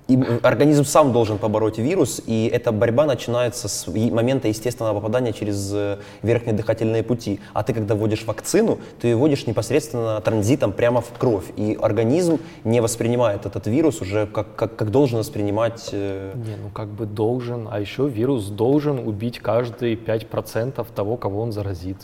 [0.08, 5.72] и организм сам должен побороть вирус, и эта борьба начинается с момента естественного попадания через
[5.74, 7.39] э, верхние дыхательные пути.
[7.54, 12.39] А ты, когда вводишь вакцину, ты ее вводишь непосредственно транзитом прямо в кровь, и организм
[12.63, 15.89] не воспринимает этот вирус уже как, как, как должен воспринимать...
[15.91, 16.34] Э...
[16.36, 21.52] Не, ну как бы должен, а еще вирус должен убить каждые 5% того, кого он
[21.52, 21.98] заразит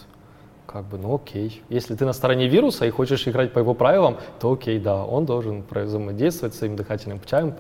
[0.72, 1.62] как бы, ну окей.
[1.70, 5.26] Если ты на стороне вируса и хочешь играть по его правилам, то окей, да, он
[5.26, 7.54] должен взаимодействовать своим дыхательным путем,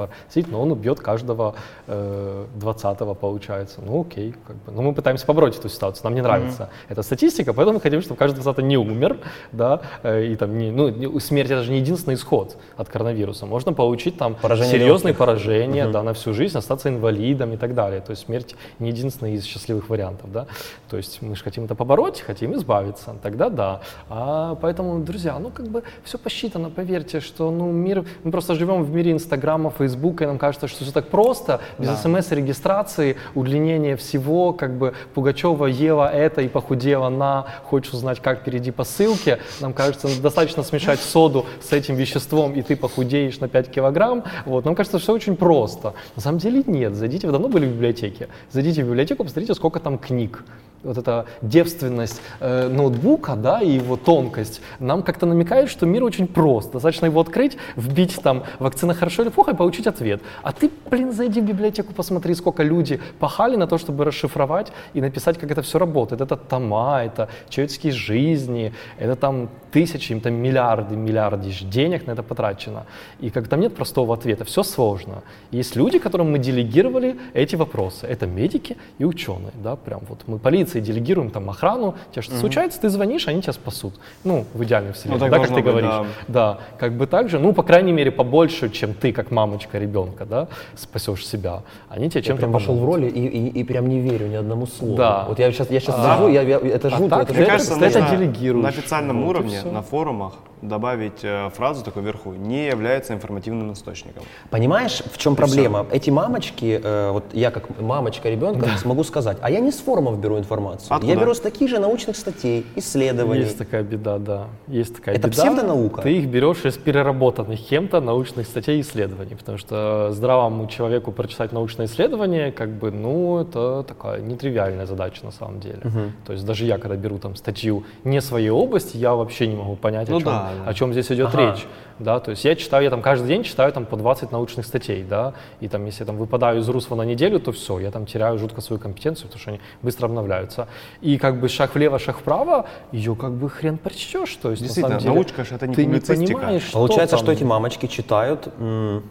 [0.48, 1.56] но он убьет каждого
[1.88, 3.82] э, 20-го, получается.
[3.86, 4.72] Ну окей, как бы.
[4.72, 6.92] Но мы пытаемся побороть эту ситуацию, нам не нравится mm-hmm.
[6.92, 9.18] эта статистика, поэтому мы хотим, чтобы каждый 20 не умер,
[9.52, 13.46] да, э, и там, не, ну, смерть это же не единственный исход от коронавируса.
[13.46, 15.26] Можно получить там поражение серьезные легких.
[15.26, 15.92] поражения, mm-hmm.
[15.92, 18.02] да, на всю жизнь, остаться инвалидом и так далее.
[18.02, 20.48] То есть смерть не единственный из счастливых вариантов, да.
[20.90, 23.82] То есть мы же хотим это побороть, хотим избавиться разбираться, тогда да.
[24.10, 28.84] А, поэтому, друзья, ну как бы все посчитано, поверьте, что ну мир, мы просто живем
[28.84, 31.98] в мире Инстаграма, Фейсбука, и нам кажется, что все так просто, без Да.
[31.98, 38.72] смс-регистрации, удлинение всего, как бы Пугачева ела это и похудела на, хочешь узнать, как перейди
[38.72, 43.72] по ссылке, нам кажется, достаточно смешать соду с этим веществом, и ты похудеешь на 5
[43.72, 45.94] килограмм, вот, нам кажется, все очень просто.
[46.16, 49.80] На самом деле нет, зайдите, вы давно были в библиотеке, зайдите в библиотеку, посмотрите, сколько
[49.80, 50.44] там книг,
[50.84, 56.28] вот эта девственность э, ноутбука, да, и его тонкость, нам как-то намекает, что мир очень
[56.28, 56.72] прост.
[56.72, 60.22] Достаточно его открыть, вбить там вакцина хорошо или плохо и получить ответ.
[60.44, 65.02] А ты, блин, зайди в библиотеку, посмотри, сколько люди пахали на то, чтобы расшифровать и
[65.02, 66.22] написать, как это все работает.
[66.22, 72.24] Это тома, это человеческие жизни, это там тысячи, им там миллиарды, миллиардищ денег на это
[72.24, 72.86] потрачено.
[73.20, 75.24] И как там нет простого ответа, все сложно.
[75.52, 78.06] Есть люди, которым мы делегировали эти вопросы.
[78.08, 82.82] Это медики и ученые, да, прям вот мы полиции делегируем там охрану, тебе что-то случается,
[82.82, 83.94] ты звонишь, они тебя спасут.
[84.24, 86.08] Ну, в идеальной вселенной, так да, как ты быть, говоришь.
[86.28, 90.26] Да, как бы так же, ну, по крайней мере, побольше, чем ты, как мамочка ребенка,
[90.26, 91.64] да, спасешь себя.
[91.90, 94.66] Они тебе чем-то прям вошел в роли и, и, и прям не верю ни одному
[94.68, 94.96] слову.
[94.96, 95.26] Да.
[95.28, 96.16] Вот я сейчас, я сейчас А.
[96.18, 97.52] сижу, я, я- это А жутко, так, это мне жутко.
[97.52, 98.64] кажется, это нужно делегируешь.
[98.64, 99.61] на официальном Вот уровне.
[99.66, 104.24] На форумах добавить э, фразу такой вверху, не является информативным источником.
[104.50, 105.86] Понимаешь, в чем проблема?
[105.92, 110.20] Эти мамочки, э, вот я как мамочка ребенка смогу сказать, а я не с форумов
[110.20, 110.88] беру информацию.
[110.94, 111.14] Откуда?
[111.14, 113.44] Я беру с таких же научных статей, исследований.
[113.44, 114.48] Есть такая беда, да.
[114.68, 115.42] Есть такая Это беда.
[115.42, 116.02] псевдонаука?
[116.02, 121.52] Ты их берешь из переработанных кем-то научных статей и исследований, потому что здравому человеку прочитать
[121.52, 125.82] научное исследование, как бы, ну, это такая нетривиальная задача на самом деле.
[126.26, 129.76] То есть даже я, когда беру там статью не своей области, я вообще не могу
[129.76, 130.70] понять, о, Ну чем, да, да.
[130.70, 131.52] о чем здесь идет Ага.
[131.54, 131.66] речь.
[132.00, 135.04] Да, то есть я читаю, я там каждый день читаю там по 20 научных статей,
[135.04, 138.06] да, и там если я там выпадаю из русла на неделю, то все, я там
[138.08, 140.68] теряю жутко свою компетенцию, потому что они быстро обновляются.
[141.02, 144.66] И как бы шаг влево, шаг вправо, ее как бы хрен прочтешь, то есть на
[144.68, 147.24] Действительно, самом деле научка ж это не ты не понимаешь, что Получается, там.
[147.26, 149.04] что эти мамочки читают, м,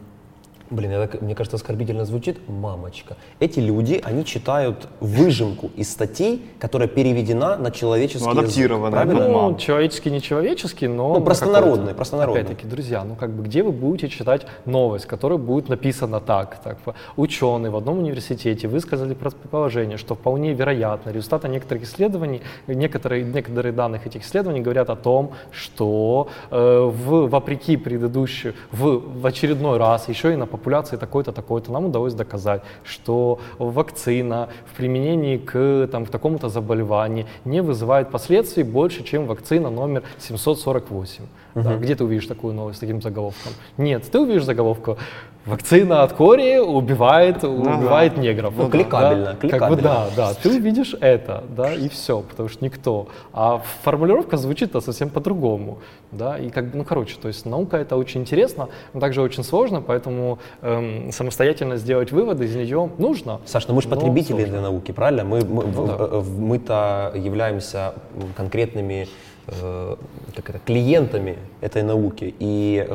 [0.71, 3.17] блин, так- мне кажется, оскорбительно звучит, мамочка.
[3.41, 9.17] Эти люди, они читают выжимку из статей, которая переведена на человеческий Ну, адаптированная, язык.
[9.17, 9.49] Правильно?
[9.49, 11.09] Ну, человеческий, не человеческий, но...
[11.09, 12.43] Ну, на простонародный, простонародный.
[12.43, 16.79] Опять-таки, друзья, ну как бы где вы будете читать новость, которая будет написана так, так,
[17.17, 24.07] ученые в одном университете высказали предположение, что вполне вероятно, результаты некоторых исследований, некоторые, некоторые данных
[24.07, 30.33] этих исследований говорят о том, что э, в, вопреки предыдущему, в, в очередной раз, еще
[30.33, 36.11] и на популяции такой-то, такой-то, нам удалось доказать, что вакцина в применении к, там, к
[36.11, 41.25] такому-то заболеванию не вызывает последствий больше, чем вакцина номер 748.
[41.55, 43.53] Да, где ты увидишь такую новость с таким заголовком?
[43.79, 44.99] Нет, ты увидишь заголовку
[45.47, 48.55] «Вакцина от кори убивает, убивает негров».
[48.57, 49.83] Ну, кликабельно, Да, Как бы кликабельно.
[49.83, 53.09] да, да, ты увидишь это, да, и все, потому что никто.
[53.33, 55.79] А формулировка звучит совсем по-другому,
[56.13, 59.43] да, и как бы, ну, короче, то есть наука это очень интересно, но также очень
[59.43, 63.41] сложно, поэтому эм, самостоятельно сделать выводы из нее нужно.
[63.47, 64.47] Саш, ну мы же потребители сложно.
[64.49, 65.25] для науки, правильно?
[65.25, 65.97] Мы, мы, в- да.
[66.19, 67.95] в- мы-то являемся
[68.37, 69.07] конкретными э,
[69.47, 72.35] как это, клиентами этой науки.
[72.39, 72.87] И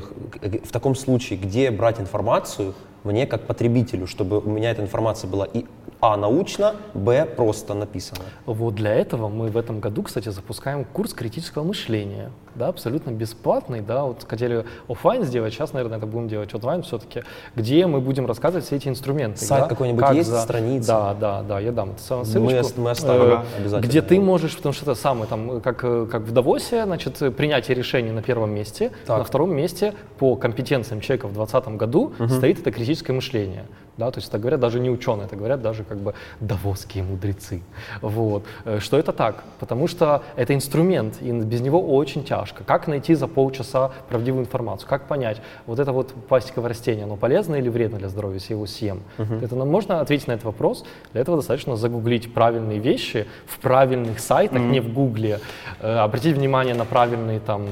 [0.41, 2.73] э, в таком случае, где брать информацию,
[3.03, 5.65] мне как потребителю, чтобы у меня эта информация была и
[6.01, 8.21] а научно, б просто написано.
[8.45, 13.81] Вот для этого мы в этом году, кстати, запускаем курс критического мышления, да, абсолютно бесплатный,
[13.81, 17.23] да, вот хотели оффлайн сделать, сейчас, наверное, это будем делать онлайн все-таки,
[17.55, 19.39] где мы будем рассказывать все эти инструменты.
[19.43, 20.87] Сайт да, какой-нибудь как есть, страница?
[20.87, 22.59] Да, да, да, я дам Мы ссылочку.
[22.59, 23.89] ос- мы оставим, Э, обязательно.
[23.89, 28.11] Где ты можешь, потому что это самое, там, как, как в Давосе, значит, принятие решений
[28.11, 29.17] на первом месте, Так.
[29.19, 33.65] на втором месте по компетенциям человека в 2020 году стоит это критическое мышление.
[33.97, 37.61] Да, то есть это говорят даже не ученые, это говорят даже как бы давосские мудрецы.
[38.01, 38.43] Вот.
[38.65, 39.43] Э, Что это так?
[39.59, 42.63] Потому что это инструмент, и без него очень тяжко.
[42.63, 44.89] Как найти за полчаса правдивую информацию?
[44.89, 48.57] Как понять, вот это вот пластиковое растение, оно полезно или вредно для здоровья, если я
[48.57, 49.01] его съем?
[49.41, 50.83] Это нам можно ответить на этот вопрос.
[51.13, 55.39] Для этого достаточно загуглить правильные вещи в правильных сайтах, не в гугле,
[55.79, 57.65] э, обратить внимание на правильные там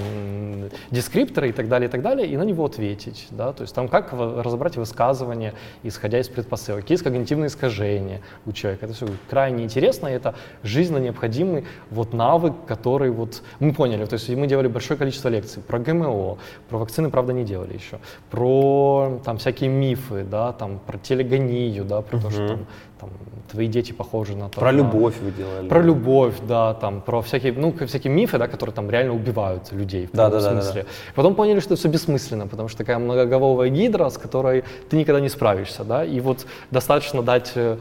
[0.92, 3.28] дескрипторы и так далее, и так далее, и на него ответить.
[3.32, 3.52] Да?
[3.54, 5.54] То есть там как разобрать высказывания,
[5.84, 6.90] исходя из предпосылок.
[6.90, 8.86] Есть когнитивные искажения у человека.
[8.86, 14.06] Это все крайне интересно, и это жизненно необходимый вот навык, который вот мы поняли.
[14.06, 16.38] То есть мы делали большое количество лекций про ГМО,
[16.70, 18.00] про вакцины, правда, не делали еще,
[18.30, 22.68] про там всякие мифы, да, там про телегонию, да, про то, что там,
[23.08, 23.18] там
[23.52, 24.60] твои дети похожи на то.
[24.60, 25.68] Про на- любовь вы делали.
[25.68, 30.08] про любовь, да, там, про всякие, ну, всякие мифы, да, которые там реально убивают людей
[30.08, 30.86] в Да, прямом да, да, смысле.
[31.16, 35.22] Потом поняли, что это все бессмысленно, потому что такая многоголовая гидра, с которой ты никогда
[35.22, 37.78] не справишься, да, и вот достаточно дать э,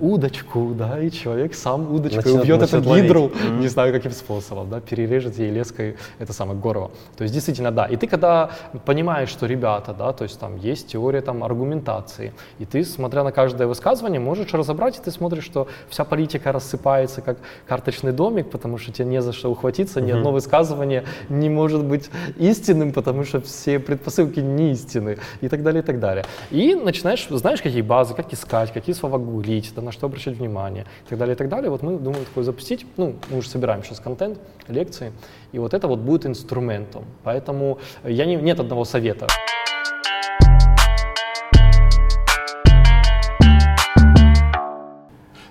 [0.00, 3.04] удочку, да, и человек сам удочкой Начнет- убьет эту начнет ловить.
[3.04, 6.90] гидру, не знаю каким способом, да, перережет ей леской это самое горло.
[7.16, 7.86] То есть действительно, да.
[7.86, 8.50] И ты когда
[8.84, 13.32] понимаешь, что ребята, да, то есть там есть теория там аргументации, и ты, смотря на
[13.32, 18.78] каждое высказывание, можешь разобрать, и ты смотришь, что вся политика рассыпается как карточный домик, потому
[18.78, 23.40] что тебе не за что ухватиться, ни одно высказывание не может быть истинным, потому что
[23.40, 26.24] все предпосылки не истины, и так далее, и так далее.
[26.50, 30.86] И начинаешь, знаешь, какие базы, как искать, какие слова гуглить, да, на что обращать внимание,
[31.06, 31.70] и так далее, и так далее.
[31.70, 34.38] Вот мы думаем такое запустить, ну, мы уже собираем сейчас контент,
[34.68, 35.12] лекции,
[35.52, 37.04] и вот это вот будет инструментом.
[37.22, 39.26] Поэтому я не, нет одного совета.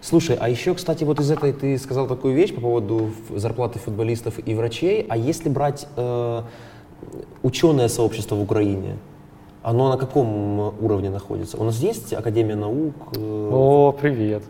[0.02, 4.40] Слушай, а еще, кстати, вот из этой ты сказал такую вещь по поводу зарплаты футболистов
[4.46, 5.06] и врачей.
[5.08, 6.42] А если брать э,
[7.44, 8.98] ученое сообщество в Украине,
[9.64, 11.58] оно на каком уровне находится?
[11.58, 12.94] У нас есть Академия наук?
[13.16, 14.44] э, О, привет.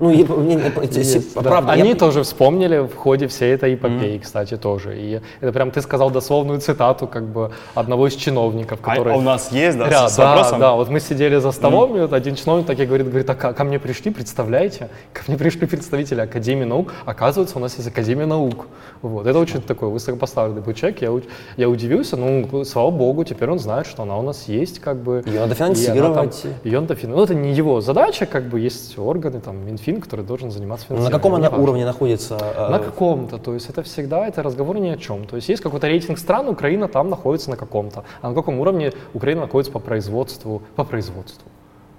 [0.00, 0.10] Ну,
[1.34, 1.40] да.
[1.42, 4.98] правда, Они я- тоже вспомнили в ходе всей этой эпопеи, кстати, тоже.
[4.98, 9.14] И это прям ты сказал дословную цитату как бы одного из чиновников, А, который...
[9.14, 10.60] а у нас есть, да, Ряд, с, с да, вопросом?
[10.60, 13.34] да, вот мы сидели за столом, и вот один чиновник так и говорит, говорит, а
[13.34, 17.88] ко, ко мне пришли, представляете, ко мне пришли представители Академии наук, оказывается, у нас есть
[17.88, 18.66] Академия наук.
[19.02, 21.10] Вот, это очень такой высокопоставленный был человек, я,
[21.56, 25.22] я удивился, ну, слава богу, теперь он знает, что она у нас есть, как бы.
[25.26, 26.44] Её надо финансировать.
[26.64, 30.24] Её надо фин- Ну, это не его задача, как бы, есть органы, там, Минфин, который
[30.24, 31.18] должен заниматься на финансированием.
[31.18, 32.36] каком она уровне находится?
[32.40, 35.26] э, На каком-то, то есть это всегда это разговор ни о чем.
[35.26, 38.04] То есть есть какой-то рейтинг стран, Украина там находится на каком-то.
[38.22, 40.62] А на каком уровне Украина находится по производству?
[40.76, 41.48] По производству.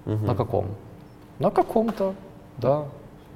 [0.04, 0.66] На каком?
[1.38, 2.14] На каком-то,
[2.58, 2.84] да.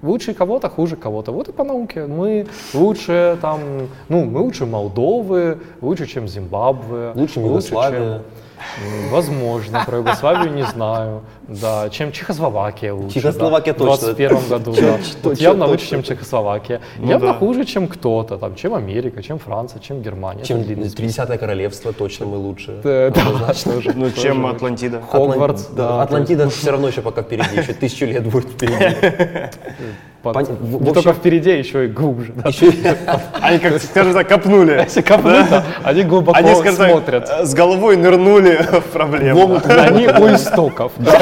[0.03, 1.33] Лучше кого-то, хуже кого-то.
[1.33, 2.07] Вот и по науке.
[2.07, 3.61] Мы лучше там,
[4.09, 7.13] ну, мы лучше Молдовы, лучше, чем Зимбабве.
[7.15, 7.99] Лучше Югославия.
[8.01, 8.23] чем, м,
[9.11, 11.23] Возможно, про Югославию не знаю.
[11.49, 13.15] Да, чем Чехословакия лучше.
[13.15, 14.13] Чехословакия да, точно.
[14.13, 14.99] В 21 году, да.
[15.23, 16.81] Вот явно лучше, чем Чехословакия.
[16.99, 17.35] Ну явно да.
[17.35, 20.45] хуже, чем кто-то, там, чем Америка, чем Франция, чем Германия.
[20.45, 21.27] Чем Это длинный список.
[21.27, 22.81] 50 королевство, точно мы лучше.
[22.83, 23.93] Да, да, тоже.
[23.95, 24.47] Ну, тоже чем.
[24.47, 25.03] Атлантида?
[25.11, 26.03] Хогвартс, Атлан- да.
[26.03, 28.97] Атлантида все равно еще пока впереди, еще тысячу лет будет впереди.
[30.33, 32.33] По- Пон- в- Не в общем- только впереди, еще и глубже.
[32.35, 32.49] да.
[32.49, 32.73] Еще
[33.41, 34.73] Они, как, скажем так, копнули.
[34.85, 37.29] Если копнуть, да, они глубоко Они, скажем так, смотрят.
[37.31, 39.61] э, с головой нырнули в проблему.
[39.69, 40.93] Они у истоков.
[40.99, 41.21] да.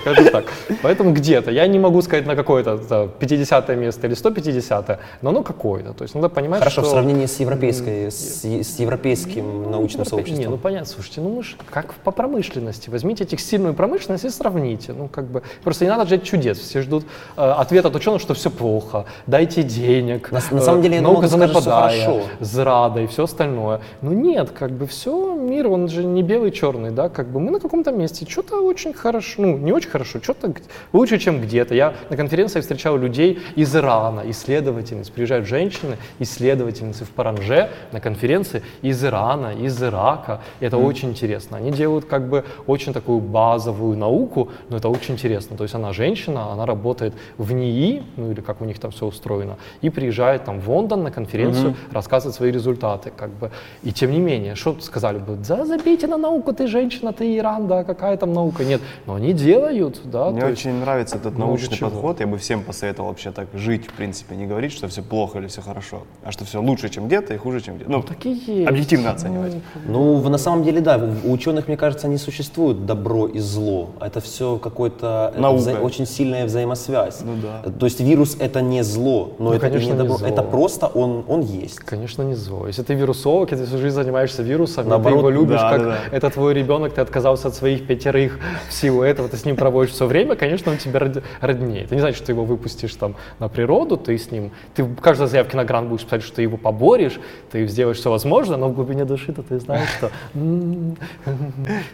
[0.00, 0.44] Скажу так.
[0.82, 1.50] Поэтому где-то.
[1.50, 5.92] Я не могу сказать на какое-то да, 50 место или 150, но оно какое-то.
[5.92, 6.92] То есть надо понимать, Хорошо, в что...
[6.92, 10.50] сравнении с европейской, с, с европейским научным Не, сообществом.
[10.52, 12.88] ну понятно, слушайте, ну мы ж как по промышленности.
[12.90, 14.92] Возьмите текстильную промышленность и сравните.
[14.92, 16.58] Ну как бы просто не надо ждать чудес.
[16.58, 17.04] Все ждут
[17.36, 19.04] э, ответ от ученых, что все плохо.
[19.26, 20.30] Дайте денег.
[20.30, 23.80] На на самом деле, я наука думал, ты скажешь, зрада и все остальное.
[24.02, 27.50] Ну нет, как бы все, мир, он же не белый, черный, да, как бы мы
[27.50, 30.52] на каком-то месте, что-то очень хорошо, ну не очень хорошо, что-то
[30.92, 31.74] лучше, чем где-то.
[31.74, 38.62] Я на конференции встречал людей из Ирана, исследовательниц, приезжают женщины, исследовательницы в Паранже на конференции
[38.82, 40.40] из Ирана, из Ирака.
[40.60, 41.56] И это очень интересно.
[41.56, 45.56] Они делают как бы очень такую базовую науку, но это очень интересно.
[45.56, 49.06] То есть она женщина, она работает в НИИ, ну или как у них там все
[49.06, 53.50] устроено, и приезжает там в Лондон на конференцию, рассказывает свои результаты, как бы.
[53.82, 57.66] И тем не менее, что сказали бы, да забейте на науку, ты женщина, ты Иран,
[57.66, 58.80] да, какая там наука, нет.
[59.06, 60.30] Но они делают, да.
[60.30, 61.90] Мне то есть- очень нравится этот научный чего.
[61.90, 62.20] подход.
[62.20, 65.46] Я бы всем посоветовал вообще так жить, в принципе, не говорить, что все плохо или
[65.46, 67.90] все хорошо, а что все лучше, чем где-то и хуже, чем где-то.
[67.90, 68.68] Ну, так и есть.
[68.68, 69.54] объективно оценивать.
[69.86, 73.90] Ну, в- на самом деле, да, у ученых, мне кажется, не существует добро и зло.
[74.00, 75.62] Это все какое-то э, Наука.
[75.62, 77.20] вза- очень сильная взаимосвязь.
[77.28, 77.70] Ну да.
[77.78, 80.16] То есть вирус это не зло, но Ну, это и конечно, не не добро.
[80.16, 80.26] зло.
[80.28, 81.80] Это просто он, он есть.
[81.80, 82.66] Конечно, не зло.
[82.66, 85.70] Если ты вирусолог, и ты всю жизнь занимаешься вирусом, Наоборот, и ты его любишь, да,
[85.70, 86.16] как да, да.
[86.16, 89.92] это твой ребенок, ты отказался от своих пятерых в силу этого, ты с ним проводишь
[89.94, 91.84] все время, конечно, он род- роднее.
[91.84, 94.96] Это не значит, что ты его выпустишь там на природу, ты с ним, ты в
[95.00, 97.20] каждой заявке на грант будешь писать, что ты его поборешь,
[97.52, 100.10] ты сделаешь все возможное, но в глубине души то ты знаешь, что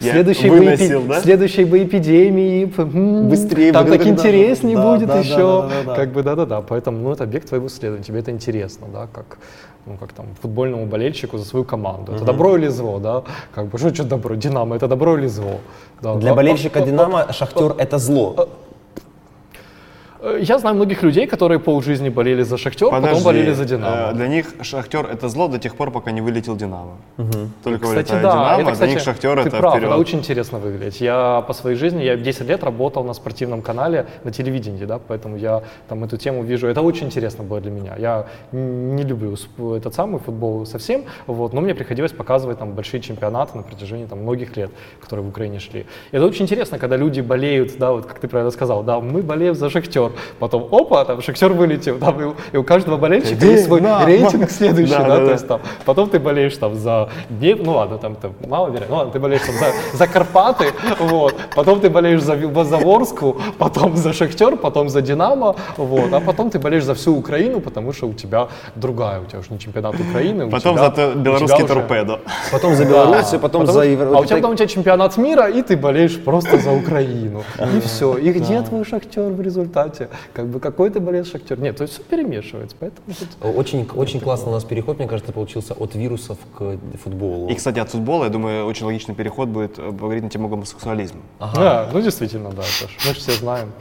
[0.00, 0.48] следующей
[2.78, 5.94] м, Быстрее там так интереснее будет да, еще, да, да, да.
[5.94, 9.38] как бы да-да-да, поэтому ну, это объект твоего исследования, тебе это интересно, да, как
[9.86, 12.12] ну, как там, футбольному болельщику за свою команду.
[12.12, 13.22] Это добро или зло, да?
[13.54, 14.34] Как бы, что, что добро?
[14.34, 15.60] Динамо, это добро или зло?
[16.00, 18.48] Для болельщика Динамо Шахтер это зло.
[20.24, 23.66] Э, Я знаю многих людей, которые полжизни болели за Шахтер, потом Подожди, болели за э,
[23.66, 24.12] Динамо.
[24.12, 26.92] для них Шахтер это зло до тех пор, пока не вылетел Динамо.
[27.62, 29.90] Только Кстати, вылетает да, Динамо, это, для кстати, них Шахтер ты это прав, вперед.
[29.90, 31.00] это очень интересно выглядеть.
[31.00, 35.36] Я по своей жизни, я 10 лет работал на спортивном канале на телевидении, да, поэтому
[35.36, 36.68] я там эту тему вижу.
[36.68, 37.94] Это очень интересно было для меня.
[37.98, 39.36] Я не люблю
[39.76, 44.20] этот самый футбол совсем, вот, но мне приходилось показывать там большие чемпионаты на протяжении там
[44.20, 44.70] многих лет,
[45.00, 45.80] которые в Украине шли.
[46.12, 49.22] И это очень интересно, когда люди болеют, да, вот как ты правильно сказал, да, мы
[49.22, 53.44] болеем за Шахтер, потом опа, там Шахтер вылетел, там, и, у- и у каждого болельщика
[53.46, 54.06] есть свой Динамо!
[54.06, 57.72] рейтинг следующий, Да, да, да, то есть там, потом ты болеешь там за Днеп- ну
[57.72, 60.66] ладно, там, там мало вероятно, ну ладно, ты болеешь там за, за Карпаты,
[61.00, 66.12] вот, потом ты болеешь за, Вил- за Ворску, потом за Шахтер, потом за Динамо, вот,
[66.12, 69.48] а потом ты болеешь за всю Украину, потому что у тебя другая, у тебя уже
[69.52, 72.20] не чемпионат Украины, у Потом тебя- за белорусский тебя уже- торпедо.
[72.52, 72.84] Потом за.
[72.84, 74.16] Белоруссию, потом за Евро...
[74.16, 77.42] А у тебя потом у тебя чемпионат мира, и ты болеешь просто за Украину.
[77.76, 78.16] И все.
[78.16, 80.03] И где твой шахтер в результате?
[80.32, 81.58] Как бы какой ты болеешь шахтер?
[81.60, 82.76] Нет, то есть все перемешивается.
[82.78, 87.48] Поэтому тут Очень, очень классно у нас переход, мне кажется, получился от вирусов к футболу.
[87.48, 91.20] И, кстати, от футбола, я думаю, очень логичный переход будет э, поговорить на тему гомосексуализма.
[91.40, 93.72] Да, ну действительно, да, Саш, мы же все знаем.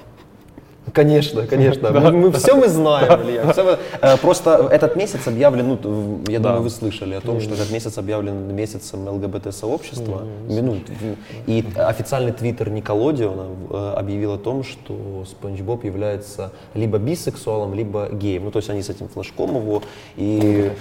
[0.91, 1.91] Конечно, конечно.
[1.91, 3.51] Мы, мы- все мы знаем, Илья.
[3.53, 7.53] всё мы- э, Просто этот месяц объявлен, ну, я думаю, вы слышали о том, что
[7.53, 10.23] этот месяц объявлен месяцем ЛГБТ-сообщества.
[10.49, 16.97] Ну, в- и официальный твиттер Николодиона э, объявил о том, что Спанч Боб является либо
[16.97, 18.43] бисексуалом, либо геем.
[18.45, 19.81] Ну, то есть они с этим флажком его.
[20.17, 20.71] И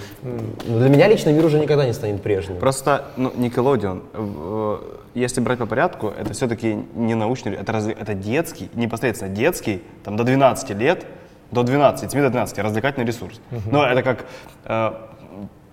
[0.67, 2.57] ну, для меня лично мир уже никогда не станет прежним.
[2.57, 4.77] Просто, ну, Никелодион, э,
[5.15, 10.15] если брать по порядку, это все-таки не научный, это, разве, это детский, непосредственно детский, там
[10.17, 11.05] до 12 лет,
[11.51, 13.39] до 12, 7 до 12, развлекательный ресурс.
[13.71, 14.25] Но это как
[14.65, 14.93] э,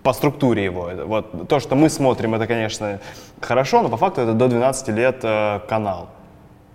[0.03, 0.91] по структуре его.
[1.07, 3.01] Вот, то, что мы смотрим, это, конечно,
[3.41, 6.09] хорошо, но по факту это до 12 лет э, канал.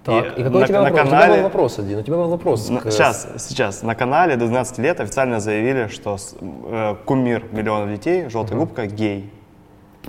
[0.04, 1.02] Так, и, какой на, у тебя на вопрос?
[1.02, 1.34] У тебя канале...
[1.38, 1.98] был вопрос один.
[2.00, 2.70] У тебя был вопрос.
[2.70, 3.82] На- к- Сейчас, сейчас.
[3.84, 9.32] На канале до 12 лет официально заявили, что э, кумир миллионов детей, желтая губка, гей.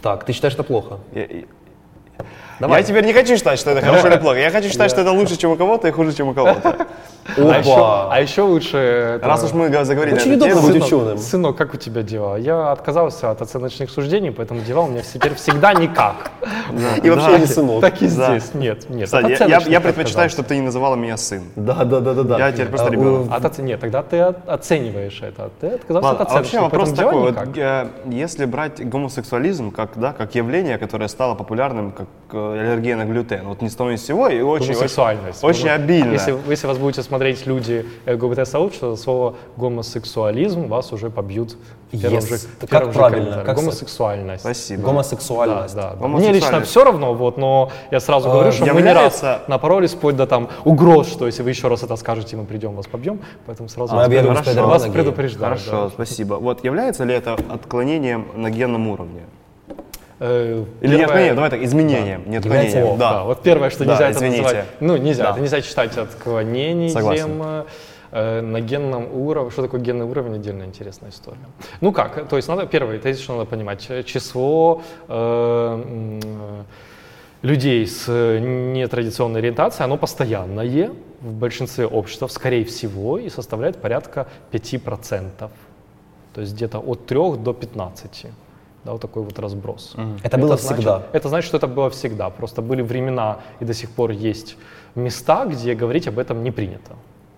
[0.03, 0.99] Так, ты считаешь это плохо?
[1.15, 1.47] Я, и-
[2.59, 2.81] Давай.
[2.81, 4.39] я теперь не хочу считать, что это хорошо или плохо.
[4.39, 6.87] Я хочу считать, что это лучше, чем у кого-то, и хуже, чем у кого-то.
[7.37, 8.09] А еще, Опа!
[8.13, 8.77] а еще лучше...
[9.17, 11.19] это- Раз уж мы заговорили Очень удобно быть Сынок, ученым.
[11.19, 12.37] сынок, как у тебя дела?
[12.37, 16.31] Я отказался от оценочных суждений, поэтому дела у меня теперь всегда никак.
[17.03, 17.81] И вообще не сынок.
[17.81, 18.55] Так и здесь.
[18.55, 19.13] Нет, нет.
[19.13, 20.29] Я- предпочитаю, отказался.
[20.31, 21.43] что ты не называла меня сын.
[21.57, 22.39] Да, да, да, да, да.
[22.39, 23.59] Я теперь просто А, ребенок.
[23.59, 25.51] Нет, тогда ты оцениваешь это.
[25.61, 29.91] Ты отказался от а вообще оценочных, вопрос поэтому дела такой, э, если брать гомосексуализм как,
[29.97, 33.91] да, как явление, которое стало популярным, как э, аллергия на глютен, вот ни с того
[33.93, 35.45] ни с сего, и очень, очень, Гомосексуальность.
[35.45, 36.13] очень обильно.
[36.13, 41.57] Если, если вас будете смотреть люди ЛГБТ-сообщества, слово гомосексуализм вас уже побьют
[41.93, 42.29] в первом Yes.
[42.29, 43.43] же, в Как первом же правильно?
[43.45, 44.41] Как Гомосексуальность.
[44.41, 44.83] Спасибо.
[44.83, 45.75] Гомосексуальность.
[45.77, 45.89] да, да.
[45.91, 46.45] Мне Гомосексуальность.
[46.53, 50.17] лично все равно, вот, но я сразу говорю, что мы не раз является- напоролись вплоть
[50.17, 53.69] до там угроз, что если вы еще раз это скажете, мы придем, вас побьем, поэтому
[53.69, 54.45] сразу Мы вас, объявим предупреждаю.
[54.67, 54.93] Спайдермена вас геем.
[54.95, 55.51] предупреждаю.
[55.59, 55.89] Хорошо, да.
[55.91, 56.35] спасибо.
[56.35, 59.23] Вот является ли это отклонением на генном уровне?
[60.19, 62.49] Э, Или не первое- отклонением, давай так, изменением, не Является-
[62.79, 62.95] отклонением.
[62.95, 63.13] О, да.
[63.13, 63.25] да.
[63.25, 64.43] Вот первое, что Да, нельзя это извините.
[64.43, 64.67] называть.
[64.81, 65.25] Ну, нельзя.
[65.25, 65.31] Да.
[65.33, 66.91] Это нельзя считать отклонением.
[66.91, 67.43] Согласен.
[68.13, 69.51] э, на генном уровне.
[69.51, 70.37] Что такое генный уровень?
[70.37, 71.39] Отдельная интересная история.
[71.83, 72.29] Ну как?
[72.29, 73.85] То есть надо первое, это что надо понимать.
[73.91, 76.21] э, Число э,
[77.43, 80.91] людей с нетрадиционной ориентацией, оно постоянное
[81.21, 85.51] в большинстве обществ, скорее всего, и составляет порядка 5%.
[86.33, 88.27] То есть где-то от 3 до 15.
[88.87, 89.97] Да, вот такой вот разброс.
[90.23, 91.03] Это было значит- всегда.
[91.13, 92.31] это значит, что это было всегда.
[92.31, 94.57] Просто были времена, и до сих пор есть
[94.95, 96.93] места, где говорить об этом не принято.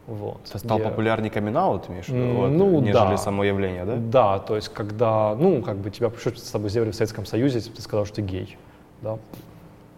[0.06, 3.16] Вот, Стал где- популярнее камин-аут, имеешь в виду, вот, ну, нежели да.
[3.16, 3.96] само явление, да?
[3.96, 7.56] Да, то есть когда, ну, как бы тебя что с тобой сделали в Советском Союзе,
[7.56, 8.56] если бы ты сказал, что ты гей,
[9.02, 9.18] да.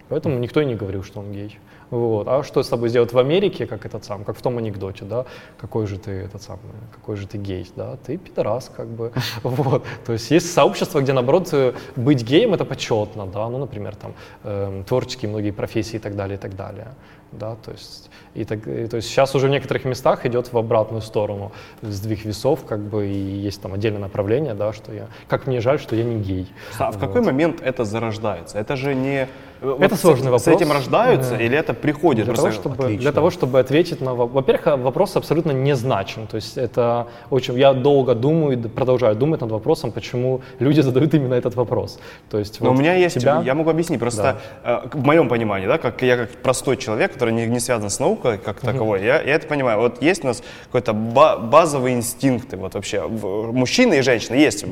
[0.08, 1.58] Поэтому никто и не говорил, что он гей.
[1.90, 2.28] Вот.
[2.28, 5.26] А что с тобой сделать в Америке, как этот сам, как в том анекдоте, да,
[5.58, 6.60] какой же ты этот самый,
[6.92, 9.12] какой же ты гей, да, ты пидорас, как бы,
[9.42, 9.84] вот.
[10.06, 14.14] То есть есть сообщество, где, наоборот, э, быть геем это почетно, да, ну, например, там,
[14.44, 16.94] эм, творческие многие профессии и так далее, и так далее,
[17.32, 20.58] да, то есть, и так, и, то есть сейчас уже в некоторых местах идет в
[20.58, 25.46] обратную сторону сдвиг весов, как бы, и есть там отдельное направление, да, что я, как
[25.46, 26.46] мне жаль, что я не гей.
[26.78, 28.58] А в какой момент это зарождается?
[28.58, 29.28] Это же не...
[29.62, 30.76] э, Это с- сложный С этим вопрос.
[30.86, 31.42] рождаются Да.
[31.42, 32.24] или это приходит?
[32.26, 33.00] Для того, чтобы, Отлично.
[33.02, 34.34] для того, чтобы ответить на вопрос.
[34.34, 36.26] Во-первых, а, вопрос абсолютно не значим.
[36.26, 37.58] То есть это очень.
[37.58, 41.98] Я долго думаю и продолжаю думать над вопросом, почему люди задают именно этот вопрос.
[42.30, 45.04] То есть Но вот у меня есть, тебя- я могу объяснить, просто э, к- в
[45.04, 48.60] моем понимании, да, как я как простой человек, который не, не связан с наукой как
[48.60, 49.78] таковой, я, я это понимаю.
[49.80, 54.64] Вот есть у нас какой-то ба- базовые инстинкты, вот вообще, в- мужчины и женщины есть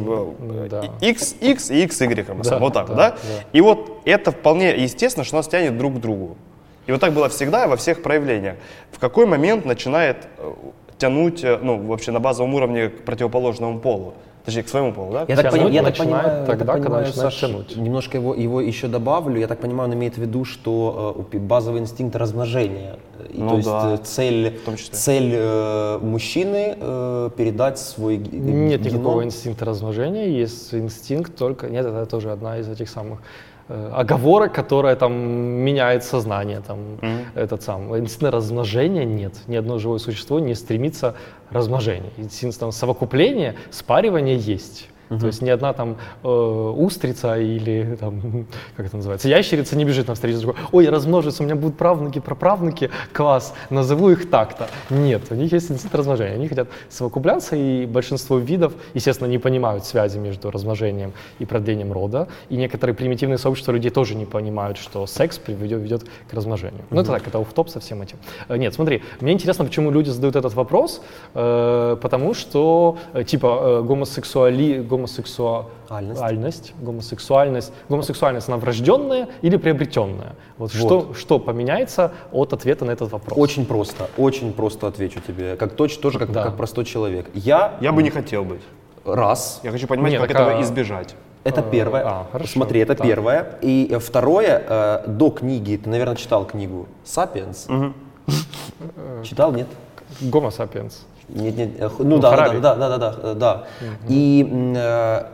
[0.70, 0.84] да.
[1.00, 3.16] X, X и XY Да, вот так, да, да, да.
[3.52, 6.36] И вот это вполне естественно, что нас тянет друг к другу.
[6.86, 8.56] И вот так было всегда и во всех проявлениях.
[8.90, 10.52] В какой момент начинает э,
[10.96, 14.14] тянуть, э, ну, вообще на базовом уровне к противоположному полу.
[14.44, 15.26] Точнее, к своему полу, да?
[15.28, 17.76] Я так, пони- я так начинает понимаю, я тогда, так когда понимаю, начинает Саш, тянуть.
[17.76, 19.38] немножко его, его еще добавлю.
[19.38, 22.96] Я так понимаю, он имеет в виду, что э, базовый инстинкт размножения.
[23.30, 24.58] И, Ну то есть да, цель,
[24.92, 28.94] цель э, мужчины э, передать свой г- Нет геном.
[29.00, 31.68] никакого инстинкта размножения, есть инстинкт только...
[31.68, 33.18] Нет, это тоже одна из этих самых
[33.68, 36.60] оговорок, которая там меняет сознание.
[36.60, 36.98] Там,
[37.34, 37.96] этот сам.
[37.96, 39.34] Инстинкта размножения нет.
[39.46, 41.14] Ни одно живое существо не стремится
[41.50, 42.10] размножению.
[42.16, 44.88] Инстинкт там, совокупления, спаривания есть.
[45.08, 48.46] То есть ни одна там э, устрица или там,
[48.76, 50.60] как это называется, ящерица не бежит навстречу другой.
[50.72, 54.68] Ой, я размножусь, у меня будут правнуки, праправнуки, класс, назову их так-то.
[54.90, 56.34] Нет, у них есть инстинкт размножения.
[56.34, 62.28] Они хотят совокупляться, и большинство видов, естественно, не понимают связи между размножением и продлением рода.
[62.48, 66.82] И некоторые примитивные сообщества людей тоже не понимают, что секс приведет ведет к размножению.
[66.90, 68.18] Ну, это так, это офф-топ со всем этим.
[68.48, 71.02] Э, Нет, смотри, мне интересно, почему люди задают этот вопрос,
[71.34, 74.80] э, потому что, э, типа, э, гомосексуали,
[75.88, 80.34] гомосексуальность, гомосексуальность, гомосексуальность, она врожденная или приобретенная?
[80.58, 83.38] Вот, Что, что поменяется от ответа на этот вопрос?
[83.38, 85.56] Очень просто, очень просто отвечу тебе.
[85.56, 86.44] Как точно, тоже как, Да.
[86.44, 87.26] как простой человек.
[87.34, 88.60] Я, Я бы не хотел быть.
[89.04, 91.14] раз, Я хочу понимать, Не, как так, этого а- избежать.
[91.44, 92.02] Это Э, первое.
[92.04, 93.06] а, хорошо, Смотри, это так.
[93.06, 93.58] первое.
[93.62, 97.68] И э, второе, э, до книги, ты, наверное, читал книгу «Сапиенс».
[99.24, 99.66] Читал, нет?
[100.20, 101.06] Гомо сапиенс.
[101.28, 103.64] Нет, нет, э, ну, да, да, да, да, да, да, да, да.
[104.08, 105.26] И м, э,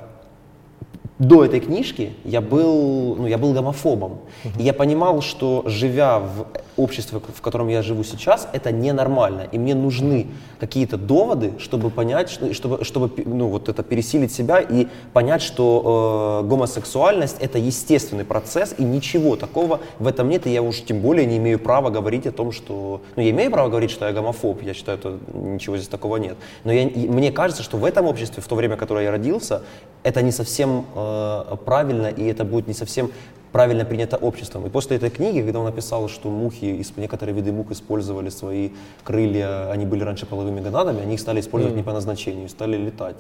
[1.19, 4.19] до этой книжки я был, ну, я был гомофобом.
[4.59, 9.47] И я понимал, что живя в обществе, в котором я живу сейчас, это ненормально.
[9.53, 10.27] И мне нужны
[10.59, 16.41] какие-то доводы, чтобы понять, что- чтобы, чтобы ну, вот это пересилить себя и понять, что
[16.43, 20.47] э, гомосексуальность это естественный процесс, и ничего такого в этом нет.
[20.47, 23.01] И я уж тем более не имею права говорить о том, что...
[23.17, 26.37] Ну, я имею право говорить, что я гомофоб, я считаю, что ничего здесь такого нет.
[26.65, 29.63] Но я, мне кажется, что в этом обществе, в то время, в которое я родился,
[30.03, 33.11] это не совсем э, правильно, и это будет не совсем
[33.55, 34.67] правильно принято обществом.
[34.67, 38.71] И после этой книги, когда он написал, что мухи, некоторые виды мух использовали свои
[39.05, 43.17] крылья, они были раньше половыми гонадами, они их стали использовать не по назначению, стали летать.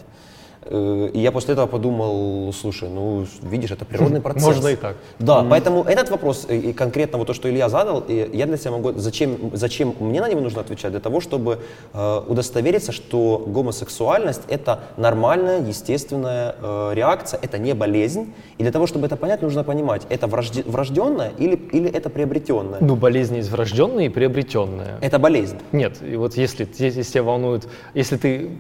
[0.66, 4.44] Э, И я после этого подумал, слушай, ну видишь, это природный процесс.
[4.46, 4.96] Можно и так.
[5.18, 8.70] Да, поэтому этот вопрос, и конкретно вот то, что Илья задал, и я для себя
[8.72, 10.90] могу, зачем, зачем мне на него нужно отвечать?
[10.92, 11.58] Для того, чтобы
[11.92, 18.32] э, удостовериться, что гомосексуальность это нормальная, естественная э, реакция, это не болезнь.
[18.58, 22.78] И для того, чтобы это понять, нужно понимать, это врожде- врожденное или, или это приобретенное.
[22.80, 24.98] Ну, болезни есть врожденные и приобретенные.
[25.00, 25.58] Это болезнь.
[25.72, 28.50] Нет, и вот если, если тебя волнует, если ты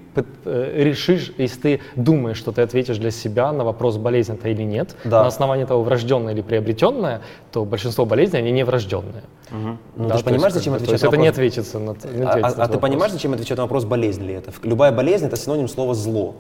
[0.44, 4.62] э, решишь, если ты думаешь, что ты ответишь для себя на вопрос, болезнь это или
[4.62, 5.22] нет, Да.
[5.22, 7.20] на основании того, врожденное или приобретенное,
[7.52, 9.22] то большинство болезней, они не врожденные.
[9.50, 11.34] Ну, Да, ты же понимаешь, есть, зачем отвечать То есть на это не вопрос?
[11.38, 12.80] ответится на, не А, ответится а- на а ты вопрос.
[12.80, 14.50] понимаешь, зачем отвечать на вопрос, болезнь ли это?
[14.62, 16.34] Любая болезнь это синоним слова зло.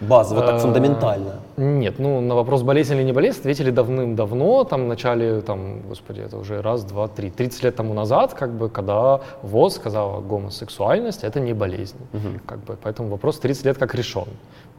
[0.00, 1.36] Базово, Э, так фундаментально.
[1.56, 6.20] Нет, ну на вопрос болезнь или не болезнь ответили давным-давно, там в начале, там, господи,
[6.20, 11.22] это уже раз, два, три, 30 лет тому назад, как бы, когда ВОЗ сказала, гомосексуальность
[11.24, 11.96] это не болезнь,
[12.44, 14.24] как бы, поэтому вопрос 30 лет как решен.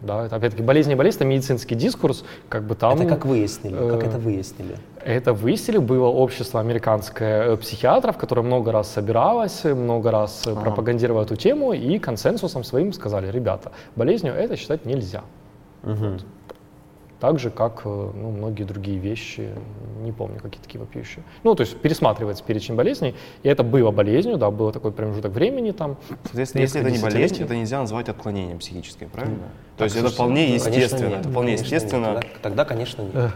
[0.02, 3.00] Да, это, опять-таки, болезнь не болезнь, это медицинский дискурс, как бы там...
[3.00, 3.76] это как выяснили?
[3.76, 4.76] Как э, это выяснили?
[5.04, 11.24] Это выяснили, было общество американское э, психиатров, которое много раз собиралось, много раз э, пропагандировало
[11.24, 15.24] эту тему и консенсусом своим сказали, ребята, болезнью это считать нельзя.
[15.82, 16.26] Вот.
[17.26, 19.50] Так же, как э, ну, многие другие вещи,
[20.04, 21.24] не помню, какие такие вопиющие.
[21.44, 25.72] Ну, то есть пересматривается перечень болезней, и это было болезнью, да, было такой промежуток времени
[25.72, 25.98] там.
[26.26, 29.40] Соответственно, если это не болезнь, это нельзя назвать отклонением психическим, правильно?
[29.76, 31.08] То есть слушайте, это вполне Ну, естественно.
[31.10, 31.20] нет.
[31.22, 31.74] Это вполне Конечно, нет.
[31.74, 32.14] естественно.
[32.14, 33.16] Тогда, тогда, конечно, нет.
[33.16, 33.30] Э,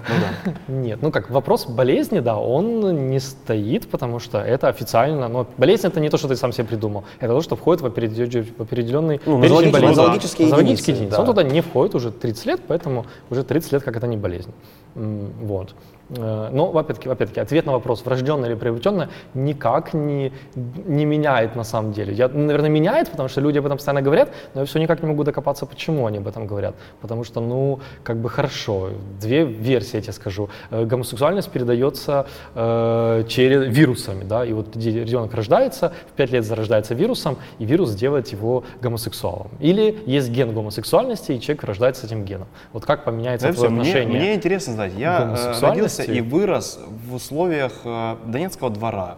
[0.72, 5.88] Нет, ну как, вопрос болезни, да, он не стоит, потому что это официально, но болезнь
[5.88, 9.42] это не то, что ты сам себе придумал, это то, что входит в определенный, Ну,
[9.42, 9.88] перечень болезней.
[9.88, 11.12] нозологические единицы, единицы.
[11.12, 11.20] да.
[11.22, 14.52] Он туда не входит уже 30 лет, поэтому уже 30 лет как это не болезнь.
[14.96, 15.76] Вот.
[16.10, 21.94] Но, опять-таки, опять-таки, ответ на вопрос, врожденное или приобретенное, никак не, не меняет на самом
[21.94, 22.14] деле.
[22.14, 25.10] Я, наверное, меняет, потому что люди об этом постоянно говорят, но я все никак не
[25.10, 26.76] могу докопаться, почему они об этом говорят.
[27.02, 28.90] Потому что, ну, как бы хорошо,
[29.22, 30.50] две версии, я тебе скажу.
[30.72, 36.96] Э, Гомосексуальность передается э, через вирусами, да, и вот ребенок рождается, в 5 лет зарождается
[36.96, 39.50] вирусом, и вирус делает его гомосексуалом.
[39.60, 42.48] Или есть ген гомосексуальности, и человек рождается с этим геном.
[42.74, 44.20] Вот как поменяется Знаете, твое мне, отношение?
[44.20, 45.99] мне интересно знать, я э, гомосексуальности.
[46.00, 49.18] Родился и вырос в условиях э, Донецкого двора.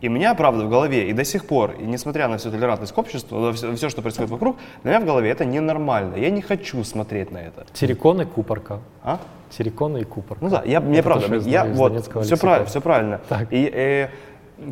[0.00, 2.92] И у меня, правда, в голове и до сих пор, и несмотря на всю толерантность
[2.92, 6.16] к обществу, все, что происходит вокруг, для меня в голове это ненормально.
[6.16, 7.66] Я не хочу смотреть на это.
[7.72, 8.80] Террикон и купорка.
[9.04, 9.20] А?
[9.56, 10.44] Террикон и купорка.
[10.44, 13.20] Ну да, я, мне Это правда, я, вот, все, правильно, все правильно.
[13.28, 13.52] Так.
[13.52, 14.08] И э,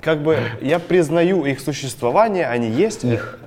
[0.03, 3.05] как бы я признаю их существование, они есть.
[3.05, 3.39] Их.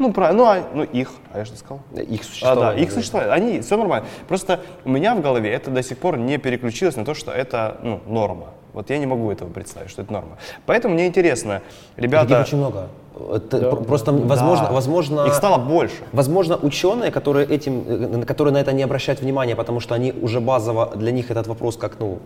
[0.00, 1.80] Ну, правильно, ну, а, ну их, а я что сказал?
[1.94, 2.74] Их А, существование.
[2.76, 4.06] да, их существует, они, все нормально.
[4.28, 7.76] Просто у меня в голове это до сих пор не переключилось на то, что это,
[7.82, 8.46] ну, норма.
[8.72, 10.38] Вот я не могу этого представить, что это норма.
[10.64, 11.60] Поэтому мне интересно,
[11.96, 12.40] Таких ребята...
[12.40, 12.88] очень много.
[13.34, 14.72] Это пр- Просто, возможно, Да.
[14.72, 15.96] возможно, Их стало больше.
[16.12, 20.40] Возможно, ученые, которые, этим, э, которые на это не обращают внимания, потому что они уже
[20.40, 22.20] базово, для них этот вопрос как, ну,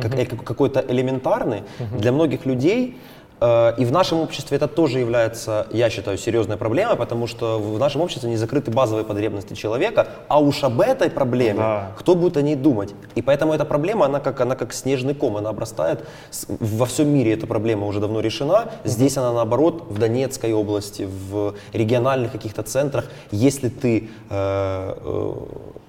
[0.00, 1.62] как, как- какой-то элементарный,
[1.98, 2.96] для многих людей,
[3.40, 8.00] и в нашем обществе это тоже является, я считаю, серьезной проблемой, потому что в нашем
[8.00, 11.92] обществе не закрыты базовые потребности человека, а уж об этой проблеме Да.
[11.96, 12.94] кто будет о ней думать?
[13.14, 16.04] И поэтому эта проблема, она как, она как снежный ком, она обрастает.
[16.48, 18.70] Во всем мире эта проблема уже давно решена.
[18.84, 23.04] Здесь она наоборот, в Донецкой области, в региональных каких-то центрах.
[23.30, 25.32] Если ты э, э,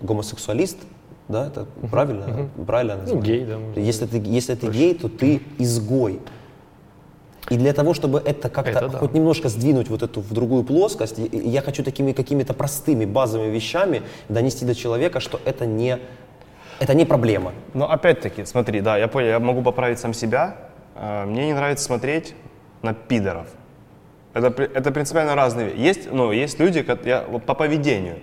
[0.02, 0.78] гомосексуалист,
[1.28, 3.80] да, это правильно, правильно Ну, гей, да.
[3.80, 6.20] Если ты, если ты гей, то ты изгой.
[7.50, 8.98] И для того, чтобы это как-то да.
[9.00, 14.04] хоть немножко сдвинуть вот эту в другую плоскость, я хочу такими какими-то простыми базовыми вещами
[14.30, 15.98] донести до человека, что это не,
[16.80, 17.54] это не проблема.
[17.74, 20.56] Но опять-таки, смотри, да, я понял, я могу поправить сам себя.
[20.96, 22.36] Э, Мне не нравится смотреть
[22.82, 23.48] на пидоров.
[24.34, 25.80] Это, это принципиально разные вещи.
[25.80, 28.20] Есть, ну, есть люди, кот- я, вот по поведению.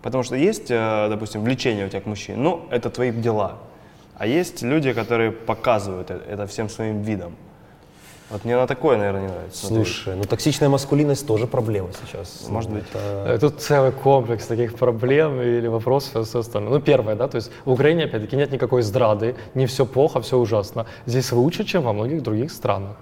[0.00, 3.58] Потому что есть, э, допустим, влечение у тебя к мужчине, ну, это твои дела.
[4.16, 7.36] А есть люди, которые показывают это, это всем своим видом.
[8.32, 9.66] Вот мне на такое, наверное, не нравится.
[9.66, 9.86] смотреть.
[9.88, 12.46] Слушай, ну токсичная маскулинность тоже проблема сейчас.
[12.48, 12.84] Может быть.
[12.94, 16.72] это- Тут целый комплекс таких проблем или вопросов и все остальное.
[16.72, 20.38] Ну, первое, да, то есть в Украине, опять-таки, нет никакой здрады, не все плохо, все
[20.38, 20.86] ужасно.
[21.06, 22.96] Здесь лучше, чем во многих других странах.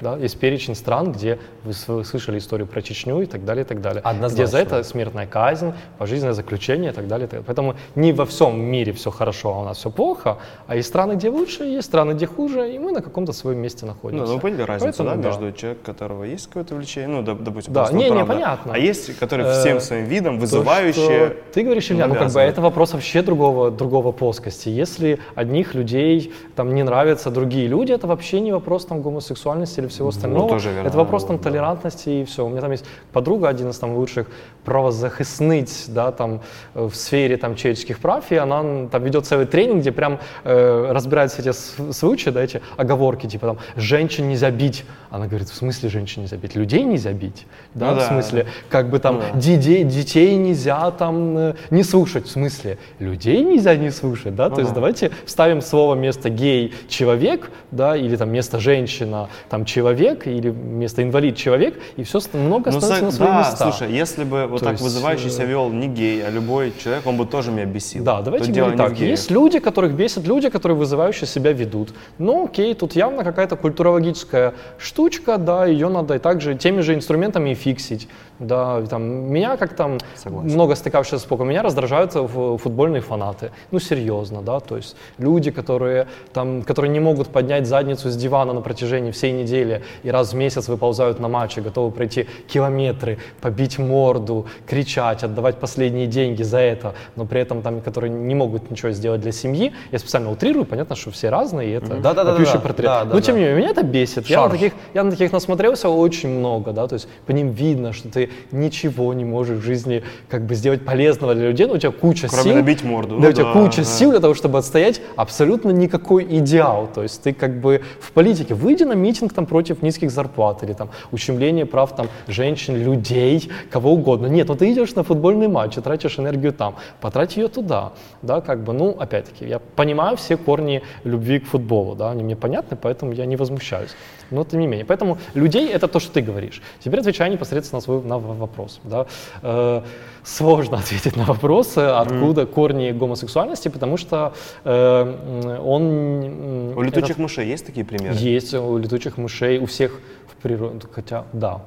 [0.00, 0.16] Да?
[0.16, 1.72] Есть перечень стран, где вы
[2.04, 4.00] слышали историю про Чечню и так далее, и так далее.
[4.02, 4.34] Однозначно.
[4.42, 7.26] Где за это смертная казнь, пожизненное заключение и так далее.
[7.26, 7.44] и так далее.
[7.46, 11.14] Поэтому не во всем мире все хорошо, а у нас все плохо, а есть страны,
[11.14, 14.26] где лучше, есть страны, где хуже, и мы на каком-то своем месте Ну, находимся.
[14.26, 17.42] ну, вы поняли разницу, Поэтому да, между человеком, у которого есть какое-то влечение, ну, доп-
[17.42, 18.72] допустим, Да, не, не, понятно.
[18.74, 21.36] А есть, которые Э, всем своим видом вызывающие.
[21.52, 24.68] Ты говоришь, Илья, ну как бы это вопрос вообще другого, другого плоскости.
[24.68, 29.89] Если одних людей там не нравятся другие люди, это вообще не вопрос там гомосексуальности или
[29.90, 30.48] всего остального.
[30.48, 30.88] тоже верно.
[30.88, 32.46] Это вопрос там толерантности и все.
[32.46, 34.26] У меня там есть подруга, один из там лучших
[34.64, 36.40] правозахисниц, да, там
[36.74, 40.92] э, в сфере там человеческих прав, и она там ведет целый тренинг, где прям э,
[40.92, 44.84] разбирает все эти случаи, да, эти оговорки, типа там женщин нельзя бить.
[45.10, 46.54] Она говорит, в смысле женщин нельзя бить?
[46.54, 47.46] Людей нельзя бить?
[47.74, 48.08] Да, Ну в да.
[48.08, 53.42] смысле, как бы там Ну детей, детей нельзя там э, не слушать, в смысле, людей
[53.42, 58.30] нельзя не слушать, да, то есть давайте вставим слово вместо гей человек, да, или там
[58.30, 59.79] место женщина там человек,
[60.26, 63.70] или место инвалид человек, и все много Ну, становится со- на свои да, места.
[63.70, 66.72] слушай, если бы вот То так есть, вызывающий э, себя вел не гей, а любой
[66.82, 68.04] человек, он бы тоже меня бесил.
[68.04, 68.98] Да, давайте говорить так.
[68.98, 71.90] Есть люди, которых бесят люди, которые вызывающе себя ведут.
[72.18, 77.50] Ну, окей, тут явно какая-то культурологическая штучка, да, ее надо и также теми же инструментами
[77.50, 78.08] и фиксить.
[78.40, 80.54] Да, там, меня как там Согласен.
[80.54, 83.52] много стыкавшихся с поком, меня раздражают футбольные фанаты.
[83.70, 88.54] Ну, серьезно, да, то есть люди, которые там, которые не могут поднять задницу с дивана
[88.54, 93.78] на протяжении всей недели и раз в месяц выползают на матчи, готовы пройти километры, побить
[93.78, 98.92] морду, кричать, отдавать последние деньги за это, но при этом там, которые не могут ничего
[98.92, 99.74] сделать для семьи.
[99.92, 102.32] Я специально утрирую, понятно, что все разные, и это Да-да-да-да-да.
[102.32, 102.86] вопиющий портрет.
[102.86, 103.40] Да, да, но тем да.
[103.40, 104.28] не менее, меня это бесит.
[104.28, 107.92] Я на, таких, я на таких насмотрелся очень много, да, то есть по ним видно,
[107.92, 111.78] что ты ничего не можешь в жизни как бы сделать полезного для людей, но у
[111.78, 112.54] тебя куча Кроме сил.
[112.54, 113.16] набить морду.
[113.16, 113.84] Да, Ну у тебя да, куча да.
[113.84, 116.88] сил для того, чтобы отстоять абсолютно никакой идеал.
[116.92, 120.72] То есть ты как бы в политике выйди на митинг там против низких зарплат или
[120.72, 124.26] там ущемления прав там женщин, людей, кого угодно.
[124.26, 128.40] Нет, ну ты идешь на футбольный матч и тратишь энергию там, потрать ее туда, да,
[128.40, 132.76] как бы, ну, опять-таки, я понимаю все корни любви к футболу, да, они мне понятны,
[132.80, 133.90] поэтому я не возмущаюсь.
[134.30, 136.62] Но тем не менее, поэтому людей это то, что ты говоришь.
[136.84, 139.06] Теперь отвечаю непосредственно на свой на вопрос, да.
[139.42, 139.82] Э,
[140.24, 144.32] сложно ответить на вопрос, э, откуда корни гомосексуальности, потому что
[144.64, 146.76] э, он...
[146.76, 148.14] У летучих этот- мышей есть такие примеры?
[148.16, 151.60] есть у летучих мышей, у всех в природе, хотя да,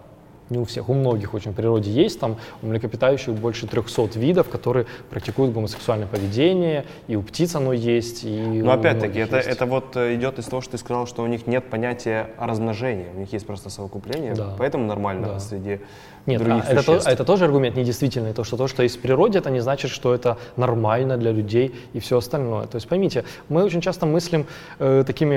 [0.50, 4.50] не у всех, у многих очень в природе есть, там у млекопитающих больше 300 видов,
[4.50, 9.48] которые практикуют гомосексуальное поведение, и у птиц оно есть, и Но опять-таки, это, есть.
[9.50, 12.48] это вот э, идет из того, что ты сказал, что у них нет понятия о
[12.48, 14.56] размножении, у них есть просто совокупление, Да.
[14.58, 15.40] поэтому нормально Да.
[15.40, 15.80] среди
[16.26, 17.08] Нет, а других это, то- существ.
[17.08, 19.92] а это тоже аргумент недействительный, то, что то, что есть в природе, это не значит,
[19.92, 22.66] что это нормально для людей и все остальное.
[22.68, 24.46] То есть поймите, мы очень часто мыслим
[24.80, 25.36] э, такими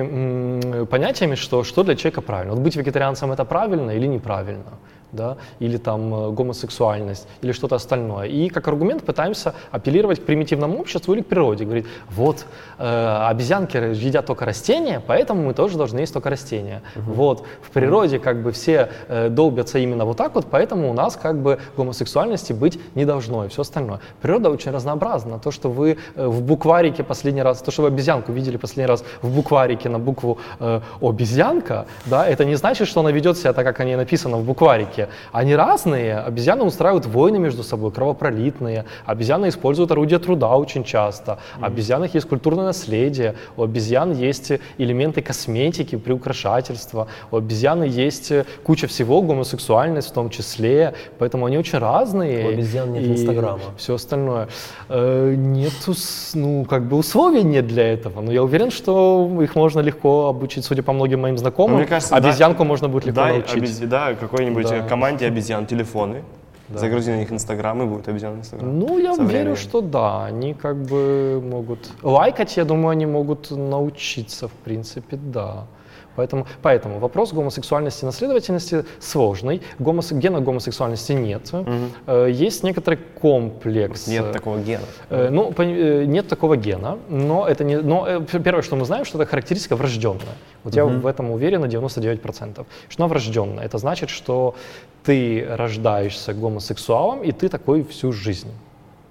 [0.80, 2.54] м, понятиями, что что для человека правильно.
[2.54, 4.64] Вот быть вегетарианцем это правильно или неправильно.
[5.12, 8.26] Да, или там э, гомосексуальность, или что-то остальное.
[8.26, 11.64] И как аргумент пытаемся апеллировать к примитивному обществу или к природе.
[11.64, 12.46] Говорить, вот,
[12.78, 16.82] э, обезьянки едят только растения, поэтому мы тоже должны есть только растения.
[16.96, 17.12] Угу.
[17.12, 21.16] Вот, в природе как бы все э, долбятся именно вот так вот, поэтому у нас
[21.16, 24.00] как бы гомосексуальности быть не должно и все остальное.
[24.20, 25.38] Природа очень разнообразна.
[25.38, 29.04] То, что вы э, в букварике последний раз, то, что вы обезьянку видели последний раз
[29.22, 33.64] в букварике на букву э, обезьянка, да, это не значит, что она ведет себя так,
[33.64, 34.95] как они написано в букварике.
[35.32, 36.18] Они разные.
[36.18, 38.84] Обезьяны устраивают войны между собой, кровопролитные.
[39.04, 41.38] Обезьяны используют орудия труда очень часто.
[41.60, 43.34] У обезьянах есть культурное наследие.
[43.56, 47.08] У обезьян есть элементы косметики, приукрашательства.
[47.30, 48.32] У обезьяны есть
[48.64, 50.94] куча всего, гомосексуальность в том числе.
[51.18, 52.46] Поэтому они очень разные.
[52.46, 53.60] У обезьян нет Инстаграма.
[53.76, 54.48] Все остальное.
[54.88, 55.94] Э, нету,
[56.34, 58.20] ну, как бы условий нет для этого.
[58.20, 61.72] Но я уверен, что их можно легко обучить, судя по многим моим знакомым.
[61.72, 63.56] Ну, мне кажется, Обезьянку да, можно будет легко дай научить.
[63.56, 63.78] Обез...
[63.78, 64.82] Да, какой-нибудь да.
[64.88, 66.22] Команде обезьян телефоны.
[66.68, 66.78] Да.
[66.78, 68.78] Загрузи на них Инстаграм и будет обезьян Инстаграм.
[68.78, 69.56] Ну, я верю, временем.
[69.56, 70.24] что да.
[70.24, 71.78] Они как бы могут...
[72.02, 75.66] Лайкать, я думаю, они могут научиться, в принципе, да.
[76.16, 79.62] Поэтому, поэтому вопрос гомосексуальности и наследовательности сложный.
[79.78, 81.52] Гомос, гена гомосексуальности нет.
[81.52, 82.12] Угу.
[82.26, 84.06] Есть некоторый комплекс.
[84.06, 84.84] Нет такого гена.
[85.10, 87.76] Э, ну, э, нет такого гена, но это не.
[87.76, 90.36] Но первое, что мы знаем, что это характеристика врожденная.
[90.64, 90.78] Вот угу.
[90.78, 92.66] я в этом уверен на 99%.
[92.88, 93.64] Что она врожденная.
[93.64, 94.54] Это значит, что
[95.04, 98.50] ты рождаешься гомосексуалом, и ты такой всю жизнь.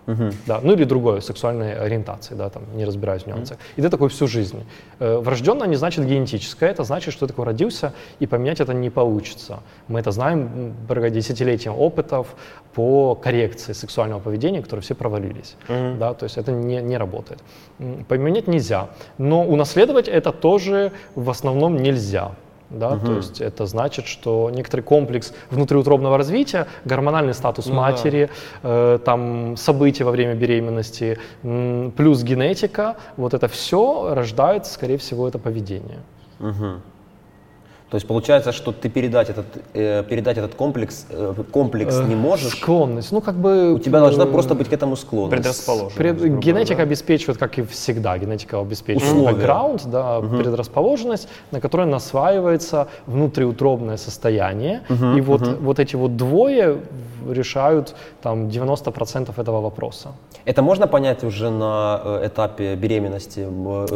[0.08, 0.32] Угу.
[0.46, 3.58] Да, ну или другой сексуальной ориентации, да, там, не разбираюсь в нюансах.
[3.58, 3.64] Угу.
[3.78, 4.64] И ты такой всю жизнь.
[5.00, 8.90] Э, врожденное не значит генетическое, это значит, что ты такой родился, и поменять это не
[8.90, 9.60] получится.
[9.88, 12.36] Мы это знаем благодаря десятилетиям опытов
[12.74, 15.56] по коррекции сексуального поведения, которые все провалились.
[15.70, 15.98] Угу.
[16.00, 17.40] Да, то есть это не, не работает.
[18.08, 22.32] Поменять нельзя, но унаследовать это тоже в основном нельзя.
[22.70, 22.90] Да?
[22.94, 23.06] Угу.
[23.06, 28.30] То есть это значит, что некоторый комплекс внутриутробного развития, гормональный статус ну, матери,
[28.64, 28.96] да.
[28.96, 35.40] э, там события во время беременности, плюс генетика, вот это все рождает, скорее всего, это
[35.40, 36.00] поведение.
[36.40, 36.82] Угу.
[37.90, 42.54] То есть получается, что ты передать этот, э, передать этот комплекс, э, комплекс не можешь?
[42.54, 43.12] Склонность.
[43.12, 43.74] Ну, как бы...
[43.74, 45.36] У тебя должна просто быть к этому склонность.
[45.36, 45.96] Предрасположенность.
[45.96, 46.84] Пред, генетика да?
[46.84, 50.38] обеспечивает, как и всегда, генетика обеспечивает бэкграунд, да, угу.
[50.38, 54.82] предрасположенность, на которой насваивается внутриутробное состояние.
[54.90, 55.56] Угу, и вот, угу.
[55.62, 56.80] вот эти вот двое
[57.30, 60.14] решают там 90% этого вопроса.
[60.46, 63.48] Это можно понять уже на э, этапе беременности?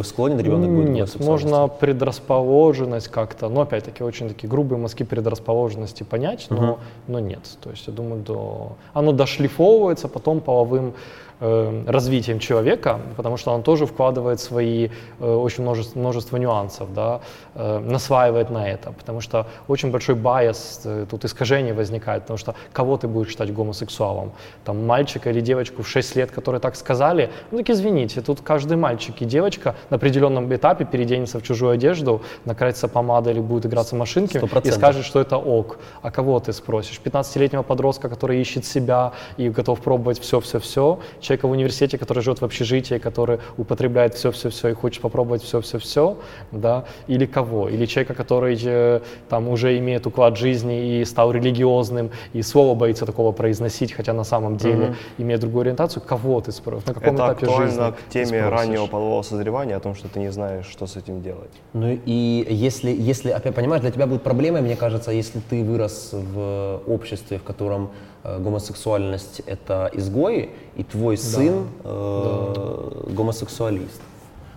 [0.02, 6.46] Склонен ребенок будет Нет, можно предрасположенность как-то, но опять-таки очень такие грубые мазки предрасположенности понять,
[6.50, 6.78] но, угу.
[7.06, 7.40] но нет.
[7.60, 8.72] То есть я думаю, до...
[8.92, 10.92] оно дошлифовывается потом половым э,
[11.40, 14.88] развитием человека, потому что он тоже вкладывает свои
[15.20, 17.20] э, очень множество, множество нюансов, да,
[17.54, 22.54] э, насваивает на это, потому что очень большой байс, э, тут искажение возникает, потому что
[22.72, 24.32] кого ты будешь считать гомосексуалом?
[24.64, 27.30] Там мальчика или девочку в 6 лет, которые так сказали?
[27.50, 32.20] Ну так извините, тут каждый мальчик и девочка на определенном этапе переоденется в чужую одежду,
[32.44, 34.68] накрасится помадой или будет играться в машинке 100%.
[34.68, 35.78] и скажет, что это ок.
[36.02, 37.00] А кого ты спросишь?
[37.02, 40.98] 15-летнего подростка, который ищет себя и готов пробовать все-все-все,
[41.30, 46.16] человека в университете, который живет в общежитии, который употребляет все-все-все и хочет попробовать все-все-все,
[46.50, 47.68] да, или кого?
[47.68, 53.06] Или человека, который э, там уже имеет уклад жизни и стал религиозным, и слово боится
[53.06, 54.94] такого произносить, хотя на самом деле угу.
[55.18, 58.86] имеет другую ориентацию, кого ты спросишь, на каком Это этапе актуально жизни к теме раннего
[58.86, 61.52] полового созревания, о том, что ты не знаешь, что с этим делать.
[61.74, 66.10] Ну и если, если опять понимаешь, для тебя будет проблемой, мне кажется, если ты вырос
[66.12, 67.90] в обществе, в котором
[68.24, 71.22] гомосексуальность это изгои, и твой да.
[71.22, 73.12] сын э, да.
[73.12, 74.00] гомосексуалист.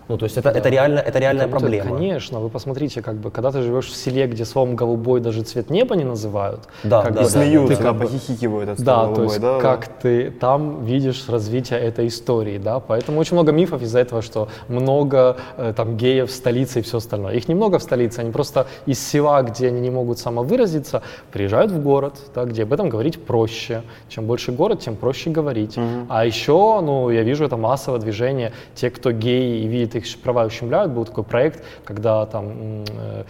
[0.08, 0.58] Ну, то есть это, да.
[0.58, 1.96] это, реально, это реальная проблема.
[1.96, 5.70] Конечно, вы посмотрите, как бы, когда ты живешь в селе, где словом голубой даже цвет
[5.70, 6.60] неба не называют.
[6.82, 9.80] Да, как да, бы, да, смеются, да, похихикивают от Да, голубой, то есть да, как
[9.80, 9.92] да.
[10.02, 15.36] ты там видишь развитие этой истории, да, поэтому очень много мифов из-за этого, что много
[15.56, 17.34] э, там геев в столице и все остальное.
[17.34, 21.02] Их немного в столице, они просто из села, где они не могут самовыразиться,
[21.32, 23.82] приезжают в город, да, где об этом говорить проще.
[24.08, 25.78] Чем больше город, тем проще говорить.
[25.78, 26.06] Угу.
[26.08, 30.44] А еще, ну, я вижу это массовое движение, те, кто геи и видит их права
[30.44, 30.92] ущемляют.
[30.92, 33.24] Был такой проект, когда там Э,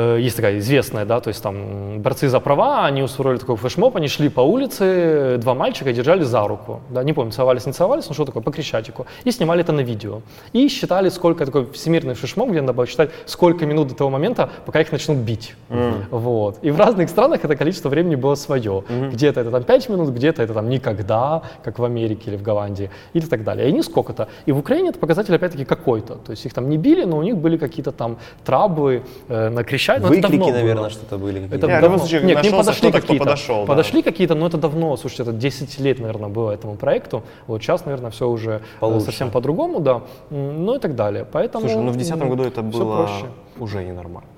[0.00, 4.08] есть такая известная, да, то есть там борцы за права, они устроили такой флешмоб, они
[4.08, 8.14] шли по улице, два мальчика держали за руку, да, не помню, целовались, не целовались, но
[8.14, 10.20] что такое, по крещатику, и снимали это на видео.
[10.52, 14.50] И считали, сколько, такой всемирный флешмоб, где надо было считать, сколько минут до того момента,
[14.66, 15.54] пока их начнут бить.
[15.70, 16.04] Mm.
[16.10, 16.58] Вот.
[16.62, 18.84] И в разных странах это количество времени было свое.
[18.88, 19.10] Mm-hmm.
[19.12, 22.90] Где-то это там 5 минут, где-то это там никогда, как в Америке или в Голландии,
[23.14, 23.66] или так далее.
[23.66, 24.28] И они сколько-то.
[24.46, 26.16] И в Украине это показатель опять-таки какой-то.
[26.16, 29.64] То есть их там не били, но у них были какие-то там траблы э, на
[29.64, 30.02] крещатике запрещать.
[30.02, 30.54] Но это Выкрики, давно было.
[30.60, 31.34] наверное, что-то были.
[31.40, 31.56] какие-то.
[31.56, 31.98] Это Я в давно.
[31.98, 33.24] случае Нет, к ним подошли какие-то.
[33.24, 33.66] подошел, да.
[33.66, 37.22] Подошли какие-то, но это давно, слушайте, это 10 лет, наверное, было этому проекту.
[37.46, 39.06] Вот сейчас, наверное, все уже э, Получше.
[39.06, 40.02] совсем по-другому, да.
[40.30, 41.24] Ну и так далее.
[41.32, 41.66] Поэтому.
[41.68, 43.26] Слушай, ну в 2010 м, году это было проще.
[43.58, 44.28] уже ненормально.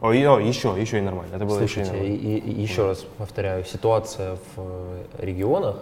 [0.00, 1.36] О, и- о, еще, еще и нормально.
[1.36, 5.76] Это было еще и Слушайте, и, и еще раз повторяю, ситуация в э, регионах,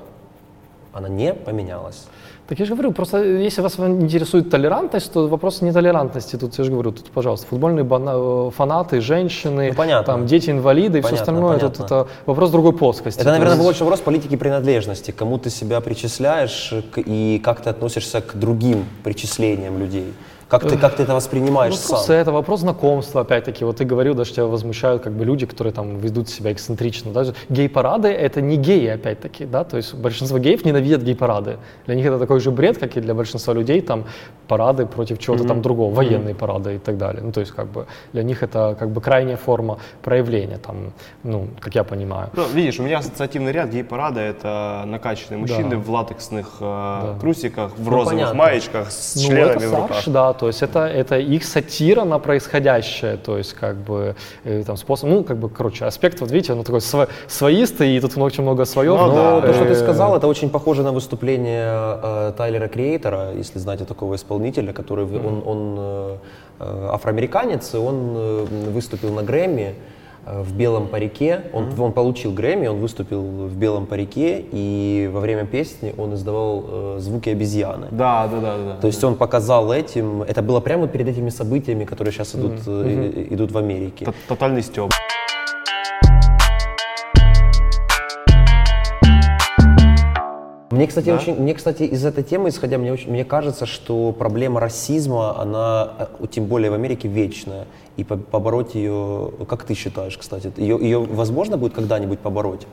[0.92, 2.06] она не поменялась.
[2.46, 6.36] Так я же говорю, просто если вас интересует толерантность, то вопрос не толерантности.
[6.36, 10.04] Тут я же говорю, тут, пожалуйста, футбольные бана- э, фанаты, женщины, Ну, понятно.
[10.14, 11.58] там дети инвалиды и все Понятно, остальное.
[11.58, 11.84] Тут понятно.
[11.84, 13.20] это вопрос другой плоскости.
[13.20, 17.70] Это, То наверное, есть- больше вопрос политики принадлежности, кому ты себя причисляешь и как ты
[17.70, 20.12] относишься к другим причислениям людей.
[20.48, 22.16] Как ты, как ты это воспринимаешь Вопрос сам?
[22.16, 23.64] это вопрос знакомства, опять-таки.
[23.64, 27.12] Вот ты говорил, даже тебя возмущают как бы люди, которые там ведут себя эксцентрично.
[27.12, 31.56] Даже гей-парады— это не геи, опять-таки, да, то есть большинство геев ненавидят гей-парады.
[31.86, 34.04] Для них это такой же бред, как и для большинства людей, там,
[34.48, 37.22] парады против чего-то там другого, военные парады и так далее.
[37.22, 40.92] Ну, то есть, как бы, для них это как бы крайняя форма проявления, там,
[41.22, 42.28] ну, как я понимаю.
[42.34, 47.88] Ну, видишь, у меня ассоциативный ряд гей-парада— это накачанные мужчины в латексных э, трусиках, в
[47.88, 48.34] розовых понятно.
[48.34, 50.02] маечках с Ну, членами это в руках.
[50.06, 54.14] да, то есть это, это их сатира на происходящее, то есть как бы
[54.44, 58.00] э, там способ, ну, как бы, короче, аспект, вот видите, он такой сво- своистый, и
[58.00, 58.90] тут очень много свое.
[58.90, 59.46] Ну, Но да.
[59.46, 61.64] то, что ты Э, сказал, это очень похоже на выступление
[62.02, 66.16] э, Тайлера Креатора, если знаете такого исполнителя, который в- он, он э,
[66.60, 69.74] э, афроамериканец, и он э, выступил на Грэмми
[70.26, 71.42] в белом парике.
[71.52, 76.64] Он, он получил Грэмми, он выступил в белом парике, и во время песни он издавал
[76.66, 77.86] э, звуки обезьяны.
[77.90, 78.76] Да, да, да, да.
[78.80, 83.12] То есть он показал этим, это было прямо перед этими событиями, которые сейчас идут, э,
[83.28, 84.06] и- идут в Америке.
[84.28, 84.90] Тотальный стёб.
[90.74, 91.14] Мне, кстати, Да?
[91.14, 96.08] очень, мне, кстати, из этой темы, исходя, мне, очень, мне кажется, что проблема расизма, она,
[96.20, 97.66] э, тем более в Америке, вечная.
[97.96, 102.66] И по- побороть ее, как ты считаешь, кстати, ее, ее возможно будет когда-нибудь побороть?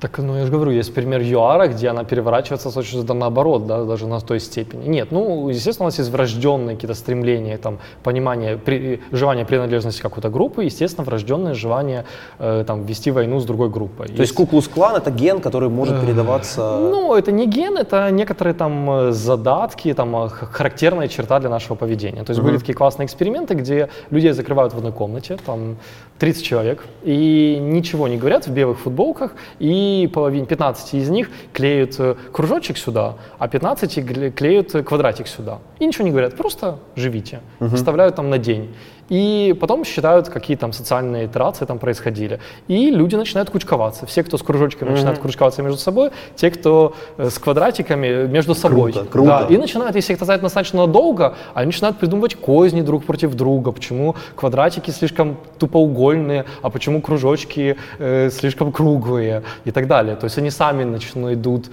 [0.00, 2.70] Так, ну я же говорю, есть пример ЮАРа, где она переворачивается
[3.02, 4.88] да, наоборот, да, даже на той степени.
[4.88, 10.28] Нет, ну, естественно, у нас есть врожденные какие-то стремления, там, понимание, при, желание принадлежности какой-то
[10.28, 12.04] группы, естественно, врожденное желание
[12.38, 14.08] э, там, вести войну с другой группой.
[14.08, 16.78] То есть Куклус-клан это ген, который может передаваться...
[16.78, 21.76] Ну, это не ген, это некоторые там э, задатки, там э, характерная черта для нашего
[21.76, 22.24] поведения.
[22.24, 25.76] То есть были такие классные эксперименты, где людей закрывают в одной комнате, там
[26.18, 31.94] 30 человек, и ничего не говорят в белых футболках, и половине 15 из них клеют
[31.98, 35.58] э, кружочек сюда, а 15 гле- клеют э, квадратик сюда.
[35.80, 38.68] И ничего не говорят, просто живите, оставляют там на день.
[39.08, 42.40] И потом считают, какие там социальные итерации там происходили.
[42.68, 44.06] И люди начинают кучковаться.
[44.06, 48.92] Все, кто с кружочками начинают кучковаться между собой, те, кто э, с квадратиками между собой.
[48.92, 49.46] Круто, круто.
[49.48, 53.34] Да, и начинают, если их это занять достаточно надолго, они начинают придумывать козни друг против
[53.34, 53.72] друга.
[53.72, 60.16] Почему квадратики слишком тупоугольные, а почему кружочки э, слишком круглые и так далее.
[60.16, 61.70] То есть они сами начнут идут,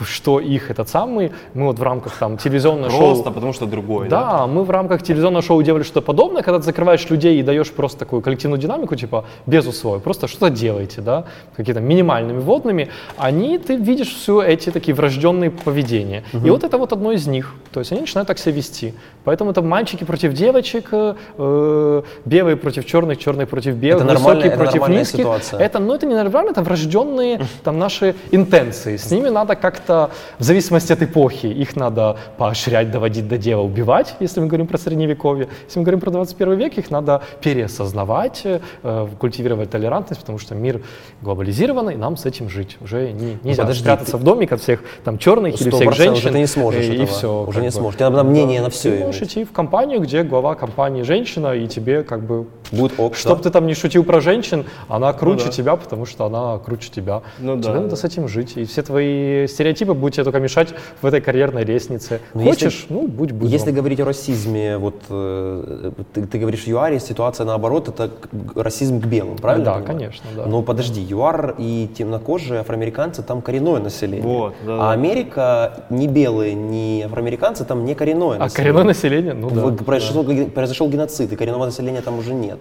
[0.00, 1.32] что их этот самый.
[1.54, 3.00] Мы вот в рамках там телевизионного шоу...
[3.00, 4.20] Просто потому что другой, да?
[4.20, 7.70] Да, мы в рамках телевизионного шоу делали что-то подобное, когда ты закрываешь людей и даешь
[7.70, 11.24] просто такую коллективную динамику, типа, без условий, просто что-то делаете, да,
[11.56, 16.22] какие-то минимальными водными, они, ты видишь все эти такие врожденные поведения.
[16.32, 17.54] И вот это вот одно из них.
[17.72, 18.94] То есть они начинают так себя вести.
[19.24, 24.52] Поэтому это мальчики против девочек, э, э, белые против черных, черные против белых, Это высокие
[24.52, 25.20] это против низких.
[25.20, 25.60] ситуация.
[25.60, 28.96] Это, ну, это не нормально, это врожденные там наши интенции.
[28.96, 34.14] С ними надо как-то, в зависимости от эпохи, их надо поощрять, доводить до дела, убивать,
[34.20, 35.48] если мы говорим про средневековье.
[35.66, 40.82] Если мы говорим про 21 век, их надо переосознавать, э, культивировать толерантность, потому что мир
[41.22, 42.76] глобализированный, нам с этим жить.
[42.80, 46.12] Уже не, нельзя подожди, спрятаться в домик от всех там черных или всех женщин.
[46.12, 47.02] уже ты не сможешь и, этого.
[47.02, 47.44] и все.
[47.44, 47.98] Уже не сможешь.
[47.98, 49.32] Тебе надо мнение на Ты можешь иметь.
[49.32, 53.44] идти в компанию, где глава компании женщина, и тебе как бы Будет ок, Чтоб да?
[53.44, 55.50] ты там не шутил про женщин, она круче да.
[55.50, 57.22] тебя, потому что она круче тебя.
[57.38, 57.96] Ну тебе да, надо да.
[57.96, 58.56] с этим жить.
[58.56, 62.20] И все твои стереотипы будут тебе только мешать в этой карьерной лестнице.
[62.32, 63.50] Но если- Хочешь, ну будь быдлом.
[63.50, 68.10] Если говорить о расизме, вот э, ты, ты говоришь ЮАРе, ситуация наоборот, это
[68.56, 69.64] расизм к белым, правильно?
[69.64, 70.46] Да, конечно, да.
[70.46, 74.22] Но подожди, ЮАР и темнокожие афроамериканцы там коренное население.
[74.22, 74.92] Вот, да, а да.
[74.92, 78.56] Америка ни белые, ни афроамериканцы там не коренное а население.
[78.56, 79.03] коренное население,
[79.34, 79.84] ну да.
[79.84, 82.58] Произошел, ге- произошел геноцид, и коренного населения там уже нет.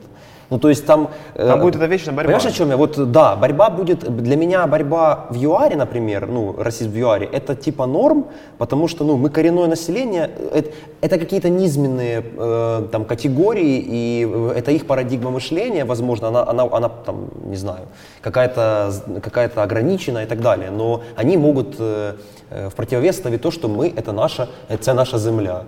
[0.50, 1.10] Ну, то есть там...
[1.36, 2.34] э, Там будет эта вечная борьба.
[2.34, 2.78] Понимаешь, о чем я?
[2.78, 4.00] Вот, да, борьба будет...
[4.24, 8.26] Для меня борьба в ЮАРе, например, ну, расизм в ЮАРе, это типа норм,
[8.58, 10.70] потому что, ну, мы коренное население, это,
[11.02, 16.64] это какие-то низменные э, там категории, и э, это их парадигма мышления, возможно, она, она,
[16.72, 17.88] она там, не знаю,
[18.22, 18.92] какая-то
[19.24, 22.14] какая ограничена и так далее, но они могут э,
[22.50, 25.64] э, в противовес ставить то, что мы— это наша, это наша земля.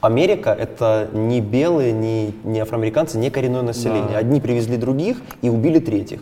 [0.00, 4.12] Америка это не белые, не, не афроамериканцы, не коренное население.
[4.12, 4.18] Да.
[4.18, 6.20] Одни привезли других и убили третьих.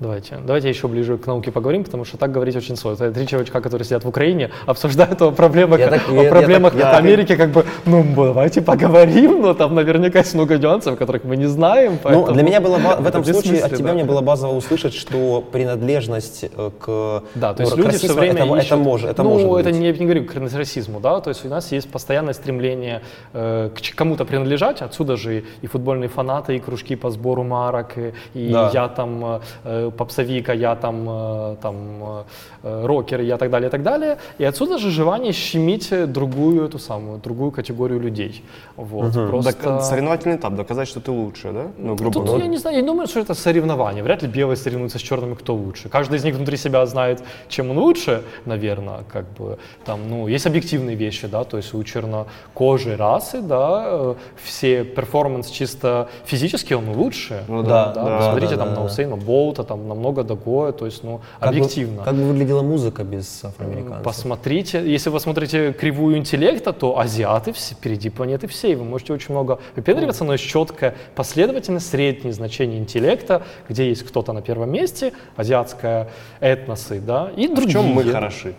[0.00, 3.04] Давайте, давайте еще ближе к науке поговорим, потому что так говорить очень сложно.
[3.06, 6.30] Это три чувачка, которые сидят в Украине, обсуждают о проблемах, Я так- о я- я
[6.30, 10.34] проблемах так- я так и- Америки, как бы, ну, давайте поговорим, но там наверняка есть
[10.34, 11.92] много нюансов, которых мы не знаем.
[11.94, 14.94] Ну, поэтому для меня было в этом это случае от тебя мне было базово услышать,
[14.94, 18.76] что принадлежность э, к Да, то ну, есть к люди все время это, ищут, это
[18.76, 19.78] может, это ну, может это быть.
[19.80, 23.00] не, я не говорю к расизму, да, то есть у нас есть постоянное стремление
[23.32, 27.98] э, к кому-то принадлежать, отсюда же и, и футбольные фанаты, и кружки по сбору марок,
[27.98, 28.70] и, и Да.
[28.72, 32.22] я там э, э, попсовик, а я там, э, там э,
[32.62, 36.64] э, рокер, я так далее, и так далее, и отсюда же желание щемить э, другую
[36.64, 38.44] эту самую, другую категорию людей,
[38.76, 39.52] вот, просто...
[39.52, 41.66] Док- Соревновательный этап, доказать, что ты лучше, да?
[41.78, 42.44] Ну, грубо Тут говоря.
[42.44, 44.02] я не знаю, я не думаю, что это соревнование.
[44.02, 45.88] Вряд ли белые соревнуются с черными, кто лучше.
[45.88, 50.46] Каждый из них внутри себя знает, чем он лучше, наверное, как бы там, ну, есть
[50.46, 56.88] объективные вещи, да, то есть у чернокожей расы, да, э, все перформанс чисто физически он
[56.90, 57.44] лучше.
[57.48, 58.92] Ну да, да, да, посмотрите да, там да, на да.
[58.92, 62.02] Усейна Болта, там намного другое, то есть, ну, Как бы- объективно.
[62.02, 64.02] Как бы выглядела музыка без афроамериканцев?
[64.02, 68.74] Посмотрите, если вы посмотрите кривую интеллекта, то азиаты все, впереди планеты всей.
[68.74, 74.32] Вы можете очень много выпендриваться, но есть четкая последовательность, среднее значение интеллекта, где есть кто-то
[74.32, 76.08] на первом месте, азиатская
[76.40, 77.72] этносы, да, и В другие.
[77.74, 78.54] чем мы хороши?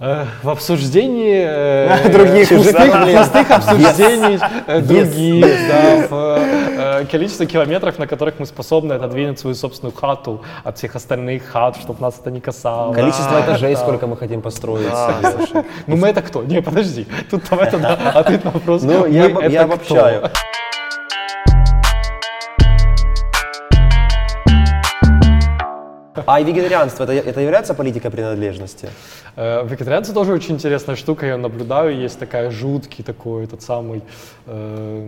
[0.00, 4.38] Э, в обсуждении э, Других пустых, обсуждений
[4.86, 10.78] других, да, в э, количестве километров, на которых мы способны отодвинуть свою собственную хату от
[10.78, 12.94] всех остальных хат, чтобы нас это не касалось.
[12.94, 13.80] Количество этажей, Да.
[13.80, 14.88] сколько мы хотим построить.
[14.88, 15.64] Да.
[15.88, 16.44] Ну мы это кто?
[16.44, 17.08] Не, подожди.
[17.28, 18.82] Тут давай тогда ответ на вопрос.
[18.82, 20.30] Ну, я, я кто?
[26.30, 28.90] А вегетарианство, это, это является политикой принадлежности?
[29.34, 34.02] Э, Вегетарианцы тоже очень интересная штука, я наблюдаю, есть такая жуткий такой, этот самый,
[34.44, 35.02] э,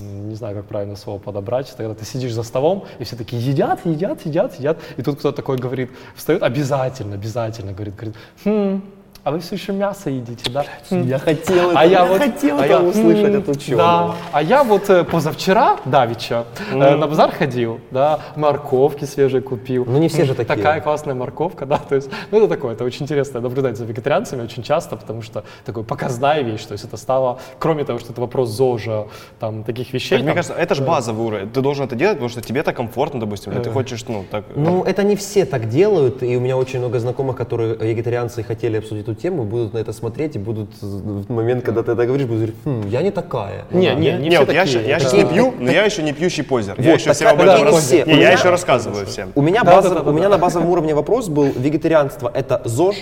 [0.00, 3.86] не знаю, как правильно слово подобрать, когда ты сидишь за столом, и все такие едят,
[3.86, 8.82] едят, едят, едят, и тут кто-то такой говорит, встает, обязательно, обязательно, говорит, говорит, хм,
[9.24, 10.66] а вы все еще мясо едите, да?
[10.90, 13.78] Я хотел это, А я я вот хотел а это я, услышать от ученого.
[13.78, 19.86] Да, а я вот э, позавчера, давеча, э, на базар ходил, да, морковки свежие купил.
[19.86, 20.54] Ну, не все же такие.
[20.54, 24.42] Такая классная морковка, да, то есть, ну это такое, это очень интересно наблюдать за вегетарианцами
[24.42, 28.20] очень часто, потому что такой показная вещь, то есть это стало, кроме того, что это
[28.20, 29.06] вопрос ЗОЖа,
[29.40, 30.10] там, таких вещей.
[30.10, 31.48] Так, мне там, кажется, это же базовый уровень.
[31.48, 34.44] Ты должен это делать, потому что тебе это комфортно, допустим, или ты хочешь, ну, так...
[34.54, 38.44] Ну, это не все так делают, и у меня очень много знакомых, которые вегетарианцы и
[38.44, 42.06] хотели обсудить эту тему, будут на это смотреть и будут в момент, когда ты это
[42.06, 43.64] говоришь, будут говорить, «Хм, я не такая.
[43.70, 46.12] Не, не, не, Не, все вот я, я сейчас не пью, но я еще не
[46.12, 46.74] пьющий позер.
[46.78, 48.04] я Вот, еще так всем об этом и рас- все.
[48.04, 49.32] Не, У я еще рассказываю всем.
[49.34, 50.36] У меня, Да, базов- да, да, да, у меня да.
[50.36, 52.96] на базовом уровне вопрос был, вегетарианство это ЗОЖ?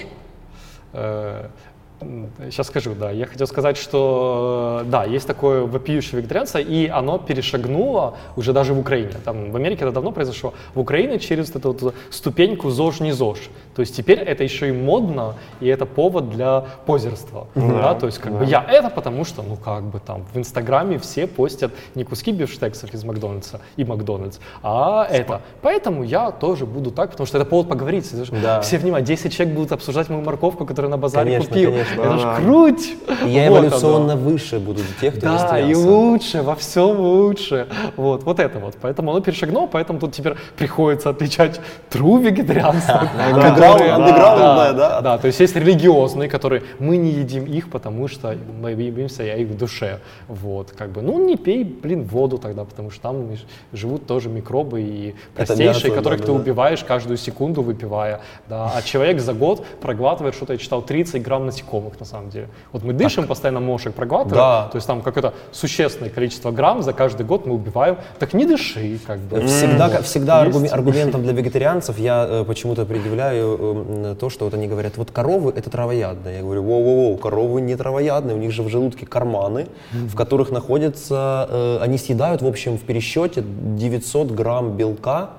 [2.50, 3.10] Сейчас скажу, да.
[3.10, 8.74] Я хотел сказать, что э, да, есть такое вопиющее вегетарианство, и оно перешагнуло уже даже
[8.74, 9.12] в Украине.
[9.24, 10.54] Там в Америке это давно произошло.
[10.74, 13.38] В Украине через вот эту вот ступеньку ЗОЖ не ЗОЖ.
[13.74, 17.46] То есть теперь это еще и модно, и это повод для позерства.
[17.54, 20.98] Да, то есть как бы я это потому что, ну как бы там в Инстаграме
[20.98, 25.40] все постят не куски бифштексов из Макдональдса и Макдональдс, а это.
[25.62, 28.10] Поэтому я тоже буду так, потому что это повод поговорить.
[28.42, 28.60] Да.
[28.60, 31.70] Все внимание, 10 человек будут обсуждать мою морковку, которую на базаре Конечно, купил.
[31.70, 31.91] конечно.
[31.92, 32.96] Это ж круть!
[33.26, 34.22] Я Вот эволюционно оно.
[34.22, 37.66] выше буду тех, кто Да, и лучше, во всем лучше.
[37.96, 38.76] Вот, вот это вот.
[38.80, 41.60] Поэтому оно перешагнуло, поэтому тут теперь приходится отличать
[41.90, 43.08] true вегетарианство.
[43.32, 45.00] Андеграундное, да?
[45.00, 49.36] Да, то есть есть религиозные, которые мы не едим их, потому что мы едимся я
[49.36, 50.00] их в душе.
[50.28, 53.36] Вот, как бы, ну не пей, блин, воду тогда, потому что там
[53.72, 58.20] живут тоже микробы и простейшие, которых ты убиваешь каждую секунду выпивая.
[58.48, 58.72] Да.
[58.74, 62.48] А человек за год проглатывает, что-то я читал, 30 грамм насекомых на самом деле.
[62.72, 64.68] Вот мы дышим постоянно мошек, проглатываем, Да.
[64.70, 67.96] то есть там какое-то существенное количество грамм за каждый год мы убиваем.
[68.18, 69.40] Так не дыши, как бы.
[69.46, 70.04] Всегда, Вот.
[70.04, 74.96] всегда аргумен- аргументом для вегетарианцев я э, почему-то предъявляю э, то, что вот они говорят,
[74.96, 76.36] вот коровы это травоядные.
[76.36, 81.46] Я говорю, воу-воу-воу, коровы не травоядные, у них же в желудке карманы, в которых находятся,
[81.50, 85.30] э, они съедают в общем в пересчете 900 грамм белка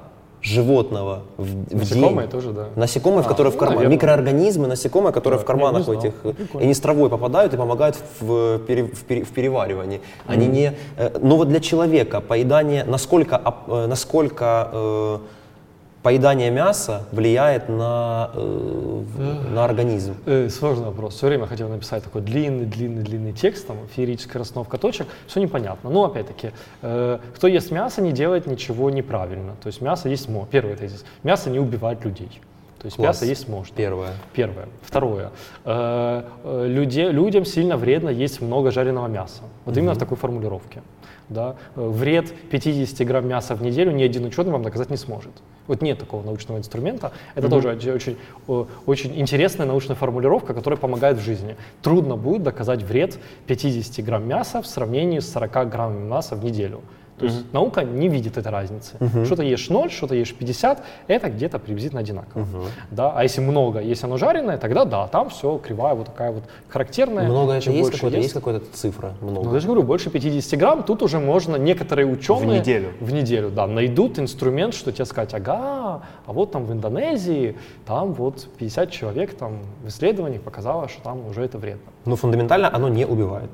[0.44, 2.30] животного в, в Насекомые день.
[2.32, 2.68] тоже, да.
[2.76, 3.96] Насекомые, А, которые в ну, кармане, наверное.
[3.96, 6.66] микроорганизмы, насекомые, которые Да, в карманах не у этих, э, Прикольно.
[6.66, 10.02] они с травой попадают и помогают в, пере- в пере- в переваривании.
[10.28, 15.18] Они не, э, но вот для человека поедание, насколько, э, насколько э,
[16.04, 18.40] поедание мяса влияет на, э,
[19.06, 20.16] в- на организм?
[20.26, 21.16] Э, сложный вопрос.
[21.16, 25.90] Все время хотел написать такой длинный, длинный, длинный текст, там, феерическая расстановка точек, все непонятно.
[25.90, 26.52] Но опять-таки,
[26.82, 29.54] э, кто ест мясо, не делает ничего неправильно.
[29.64, 30.48] То есть мясо есть мо.
[30.52, 31.06] Первый тезис.
[31.24, 32.42] Мясо не убивает людей.
[32.80, 33.08] То есть Класс.
[33.22, 33.74] мясо есть можно.
[33.74, 34.10] Первое.
[34.34, 34.68] Первое.
[34.82, 35.32] Второе.
[35.64, 39.44] Э, э, Люди, людям сильно вредно есть много жареного мяса.
[39.64, 40.82] Вот именно в такой формулировке.
[41.30, 41.56] Да?
[41.76, 45.32] Э, Вред 50 грамм мяса в неделю ни один ученый вам доказать не сможет.
[45.68, 47.14] Вот нет такого научного инструмента.
[47.36, 48.18] Это тоже оч- очень,
[48.86, 51.56] очень интересная научная формулировка, которая помогает в жизни.
[51.82, 53.18] Трудно будет доказать вред
[53.48, 56.82] 50 грамм мяса в сравнении с 40 граммами мяса в неделю.
[57.18, 58.98] То есть наука не видит этой разницы.
[59.26, 62.46] Что-то ешь 0, что-то ешь 50, это где-то приблизительно одинаково.
[62.92, 63.14] Да?
[63.16, 67.26] А если много, если оно жареное, тогда да, там все кривая вот такая вот характерная.
[67.26, 69.14] Много это Чем есть больше какой-то, ест- есть какая-то цифра?
[69.22, 69.50] Много.
[69.50, 72.60] ну, я же говорю, больше 50 грамм, тут уже можно, некоторые ученые...
[72.60, 72.90] неделю.
[73.00, 78.14] В неделю, да, найдут инструмент, что тебе сказать, ага, а вот там в Индонезии, там
[78.14, 81.92] вот 50 человек там в исследованиях показало, что там уже это вредно.
[82.06, 83.50] Но фундаментально оно не убивает.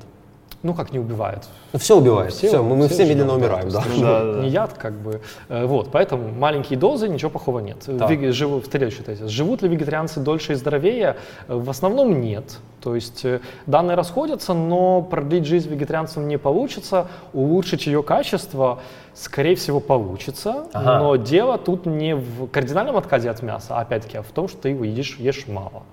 [0.62, 1.48] Ну, как не убивает.
[1.72, 2.32] Ну, все убивает.
[2.34, 3.80] Все- Все, мы, мы все все медленно да, умираем, да.
[3.98, 4.40] Да, да, да.
[4.42, 5.20] Не яд, как бы.
[5.48, 7.78] Э, Вот, поэтому маленькие дозы, ничего плохого нет.
[7.86, 8.10] Так.
[8.10, 9.30] Веги- живу- следующий тезис.
[9.30, 11.16] Живут ли вегетарианцы дольше и здоровее?
[11.48, 12.58] Э, В основном нет.
[12.82, 18.80] То есть э, данные расходятся, но продлить жизнь вегетарианцам не получится, улучшить ее качество,
[19.14, 20.66] скорее всего, получится.
[20.74, 20.98] Ага.
[20.98, 24.58] Но дело тут не в кардинальном отказе от мяса, а опять-таки а в том, что
[24.58, 25.84] ты его едишь, ешь мало.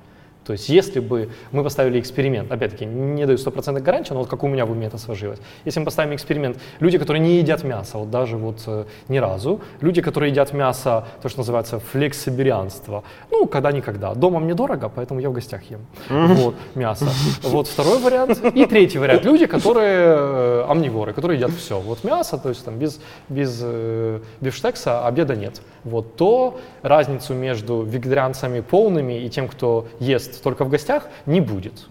[0.47, 4.43] То есть если бы мы поставили эксперимент, опять-таки не даю стопроцентной гарантии, но вот как
[4.43, 5.39] у меня в уме это сложилось.
[5.65, 9.59] Если мы поставим эксперимент, люди, которые не едят мясо, вот даже вот э, ни разу,
[9.81, 14.13] люди, которые едят мясо, то, что называется флексиберианство, ну, когда-никогда.
[14.13, 15.85] Дома мне дорого, поэтому я в гостях ем.
[16.09, 17.07] Вот, мясо.
[17.43, 18.41] Вот второй вариант.
[18.55, 19.25] И третий вариант.
[19.25, 21.77] Люди, которые э, омниворы, которые едят все.
[21.79, 25.61] Вот мясо, то есть там без, без э, бифштекса обеда нет.
[25.83, 31.87] Вот то разницу между вегетарианцами полными и тем, кто ест только в гостях, не будет.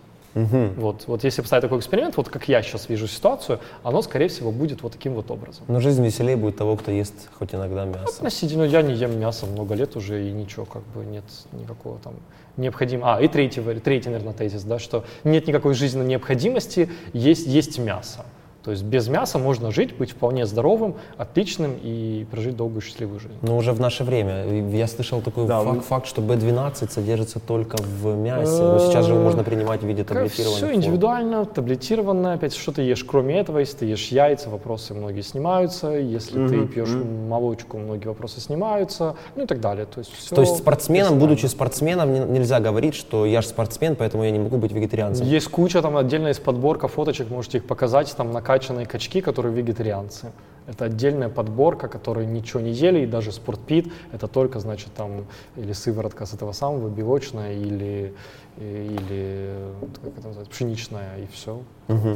[0.77, 4.53] Вот, вот если поставить такой эксперимент, вот как я сейчас вижу ситуацию, оно, скорее всего,
[4.53, 5.65] будет вот таким вот образом.
[5.67, 8.17] Но жизнь веселее будет того, кто ест хоть иногда мясо.
[8.17, 12.15] Относительно, я не ем мясо много лет уже, и ничего, как бы нет никакого там
[12.59, 13.17] необходимого.
[13.17, 18.27] А, и третий, третий, наверное, тезис, да, что нет никакой жизненной необходимости есть, есть мясо.
[18.67, 23.35] То есть без мяса можно жить, быть вполне здоровым, отличным и прожить долгую счастливую жизнь.
[23.43, 24.45] Но уже в наше время.
[24.77, 28.61] Я слышал такой Да, факт, мы- факт, что B12 содержится только в мясе.
[28.61, 32.33] Но сейчас же его можно принимать в виде таблетированных Все индивидуально, таблетированно.
[32.33, 33.61] Опять, что ты ешь кроме этого?
[33.61, 35.91] Если ты ешь яйца, вопросы многие снимаются.
[35.93, 36.89] Если ты пьешь
[37.29, 39.15] молочку, многие вопросы снимаются.
[39.37, 39.87] Ну и так далее.
[39.87, 43.95] То есть, все То есть спортсменом, будучи спортсменом, не- нельзя говорить, что я же спортсмен,
[43.95, 45.25] поэтому я не могу быть вегетарианцем.
[45.25, 50.33] Есть куча, там отдельно есть подборка фоточек, можете их показать, там накачанные качки, которые вегетарианцы.
[50.67, 55.27] Это отдельная подборка, которые ничего не ели, и даже спортпит, это только, значит, там,
[55.57, 58.15] или сыворотка с этого самого, белочная, или,
[58.57, 59.55] или
[60.03, 61.61] как это называется, пшеничная, и все.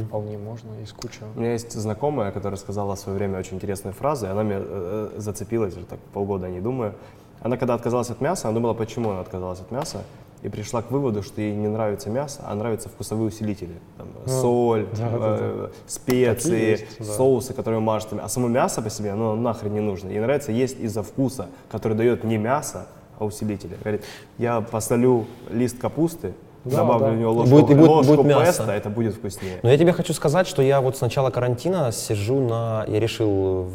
[0.07, 1.23] Вполне можно, есть куча.
[1.35, 4.59] У меня есть знакомая, которая сказала в свое время очень интересные фразы, и она меня
[4.59, 6.93] э, э, зацепилась, уже так полгода не думаю.
[7.41, 10.03] Она когда отказалась от мяса, она думала, почему она отказалась от мяса,
[10.41, 13.75] и пришла к выводу, что ей не нравится мясо, а нравятся вкусовые усилители.
[13.97, 17.05] Там, соль, да, да, э, специи, есть, да.
[17.05, 18.13] соусы, которые мажут.
[18.21, 20.09] А само мясо по себе, оно нахрен не нужно.
[20.09, 22.87] Ей нравится есть из-за вкуса, который дает не мясо,
[23.19, 23.77] а усилители.
[23.81, 24.03] Говорит,
[24.39, 27.11] я посолю лист капусты, Да, добавлю да.
[27.11, 28.45] в него ложку, Будет- будет- ложку будет мясо.
[28.45, 29.59] песто, это будет вкуснее.
[29.63, 32.85] Но я тебе хочу сказать, что я вот с начала карантина сижу на...
[32.87, 33.65] Я решил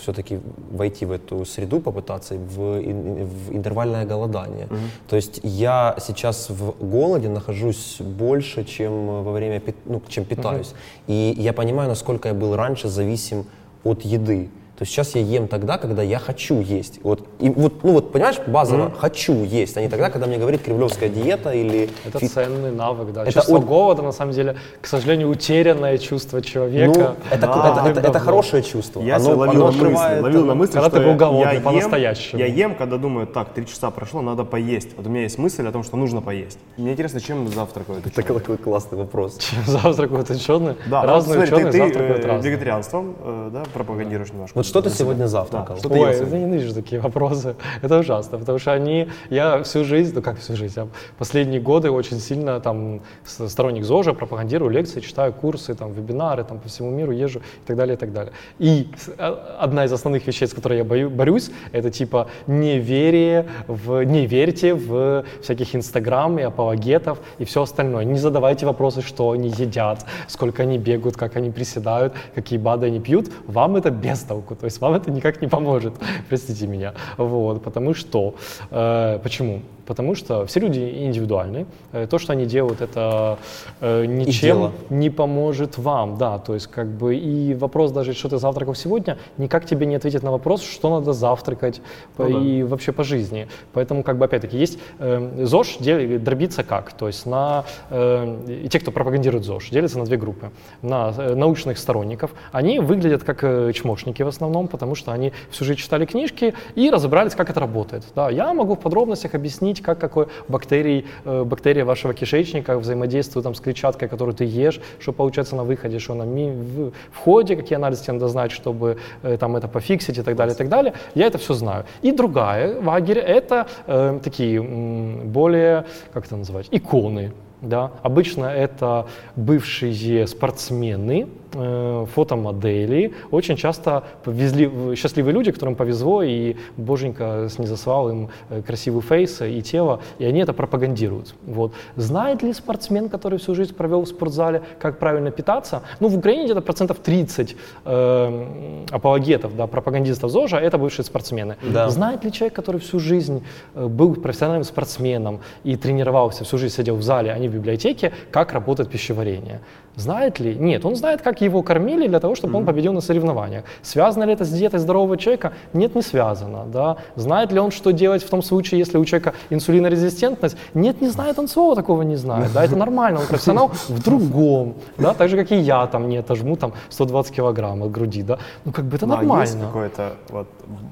[0.00, 0.40] все-таки
[0.72, 4.66] войти в эту среду, попытаться в, ин- в интервальное голодание.
[5.08, 10.74] То есть я сейчас в голоде нахожусь больше, чем во время, ну, чем питаюсь.
[11.06, 13.44] И я понимаю, насколько я был раньше зависим
[13.84, 14.50] от еды.
[14.82, 16.98] То есть сейчас я ем тогда, когда я хочу есть.
[17.04, 20.62] Вот, и вот, ну вот, понимаешь, базово хочу есть, а не тогда, когда мне говорит
[20.62, 23.22] кремлевская диета или Это фит- ценный навык, да.
[23.22, 27.14] Это чувство очень- голода, на самом деле, к сожалению, утерянное чувство Ну, человека.
[27.30, 27.84] это, Да.
[27.86, 29.00] это, это, это хорошее чувство.
[29.02, 31.52] Я оно, ловил оно на мысли, ловил на мысли, когда что ты был голодный я
[31.52, 32.40] ем, по-настоящему.
[32.40, 34.88] Я ем, когда думаю, так, три часа прошло, надо поесть.
[34.96, 36.58] Вот у меня есть мысль о том, что нужно поесть.
[36.76, 39.38] Мне интересно, чем завтракают Это такой классный вопрос.
[39.64, 40.74] Завтракают ученые.
[40.90, 42.50] Да, Разные смотри, ученые ты, ты, завтракают э, разные.
[42.50, 44.56] вегетарианством, э, да, пропагандируешь немножко.
[44.58, 45.76] Вот что ты сегодня Да, завтракал?
[45.76, 47.54] что ты ел Ой, я ненавижу такие вопросы.
[47.82, 50.86] Это ужасно, потому что они, я всю жизнь, ну как всю жизнь, я
[51.18, 56.68] последние годы очень сильно там сторонник ЗОЖа, пропагандирую лекции, читаю курсы, там вебинары, там по
[56.68, 58.32] всему миру езжу и так далее, и так далее.
[58.58, 58.88] И
[59.18, 64.26] а- одна из основных вещей, с которой я бою- борюсь, это типа неверие в, не
[64.26, 68.04] верьте в всяких инстаграм и апологетов и все остальное.
[68.04, 73.00] Не задавайте вопросы, что они едят, сколько они бегают, как они приседают, какие БАДы они
[73.00, 73.30] пьют.
[73.46, 75.94] Вам это без толку, то есть вам это никак не поможет,
[76.28, 76.94] простите меня.
[77.16, 78.36] Вот, потому что,
[78.70, 79.62] э, почему?
[79.92, 81.66] Потому что все люди индивидуальны.
[81.92, 83.36] Э, То, что они делают, это
[83.82, 88.38] э, ничем не поможет вам, да, то есть как бы и вопрос даже, что ты
[88.38, 91.82] завтракал сегодня, никак тебе не ответит на вопрос, что надо завтракать
[92.16, 92.38] Ну да.
[92.38, 93.48] и вообще по жизни.
[93.74, 98.80] Поэтому как бы опять-таки есть э, ЗОЖ дел- дробится как, то есть на э, те,
[98.80, 100.50] кто пропагандирует ЗОЖ, делятся на две группы.
[100.80, 105.64] На э, научных сторонников, они выглядят как э, чмошники в основном, потому что они всю
[105.66, 108.04] жизнь читали книжки и разобрались, как это работает.
[108.14, 113.54] Да, я могу в подробностях объяснить, как какой бактерий, э, бактерия вашего кишечника взаимодействует там,
[113.54, 117.76] с клетчаткой, которую ты ешь, что получается на выходе, что на ми- в, входе, какие
[117.76, 120.94] анализы тебе надо знать, чтобы э, там это пофиксить и так далее, и так далее.
[121.14, 121.84] Я это все знаю.
[122.02, 127.32] И другая лагерь— это э, такие более, как это называть, иконы.
[127.60, 127.92] Да?
[128.02, 129.06] Обычно это
[129.36, 138.28] бывшие спортсмены, э, фотомодели, очень часто повезли, счастливые люди, которым повезло, и боженька снизослал им
[138.50, 141.34] э, красивый фейс и тело, и они это пропагандируют.
[141.46, 141.72] Вот.
[141.96, 145.82] Знает ли спортсмен, который всю жизнь провел в спортзале, как правильно питаться?
[146.00, 151.56] Ну, в Украине где-то процентов 30 э, апологетов, да, пропагандистов ЗОЖа, это бывшие спортсмены.
[151.62, 151.88] Да.
[151.88, 156.96] Знает ли человек, который всю жизнь э, был профессиональным спортсменом и тренировался, всю жизнь сидел
[156.96, 159.60] в зале, а не в библиотеке, как работает пищеварение?
[159.96, 160.54] Знает ли?
[160.54, 163.64] Нет, он знает, как его кормили для того, чтобы он победил на соревнованиях.
[163.82, 165.52] Связано ли это с диетой здорового человека?
[165.74, 166.64] Нет, не связано.
[166.66, 166.96] Да?
[167.16, 170.56] Знает ли он, что делать в том случае, если у человека инсулинорезистентность?
[170.74, 172.52] Нет, не знает, он слова такого не знает.
[172.54, 172.64] Да?
[172.64, 174.74] Это нормально, он профессионал в другом.
[174.96, 175.12] Да?
[175.12, 178.22] Так же, как и я там не жму там 120 килограмм от груди.
[178.22, 178.38] Да?
[178.64, 179.42] Ну, как бы это Ну, а нормально.
[179.42, 180.46] есть какое-то вот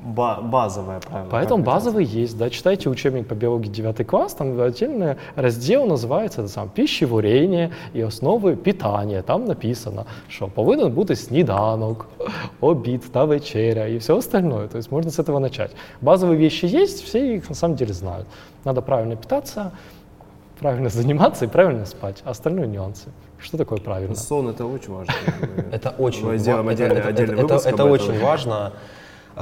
[0.05, 1.29] ба- базовое правило?
[1.31, 6.51] Поэтому базовый есть, да, читайте учебник по биологии 9 класс, там отдельный раздел называется это
[6.51, 8.90] сам пищеварение и основы питания.
[9.23, 12.07] Там написано, що повинен бути сніданок,
[12.61, 14.69] обід та вечеря и все остальное.
[14.69, 15.71] То есть можно с этого начать.
[16.03, 18.27] Базовые вещи есть, все их на самом деле знают.
[18.65, 19.71] Надо правильно питаться,
[20.59, 22.23] правильно заниматься и правильно спать.
[22.25, 23.09] А остальное нюансы.
[23.39, 24.15] Что такое правильно?
[24.15, 25.15] Сон это очень важно.
[25.73, 28.73] Это очень, Мы ва- сделаем это, очень важно.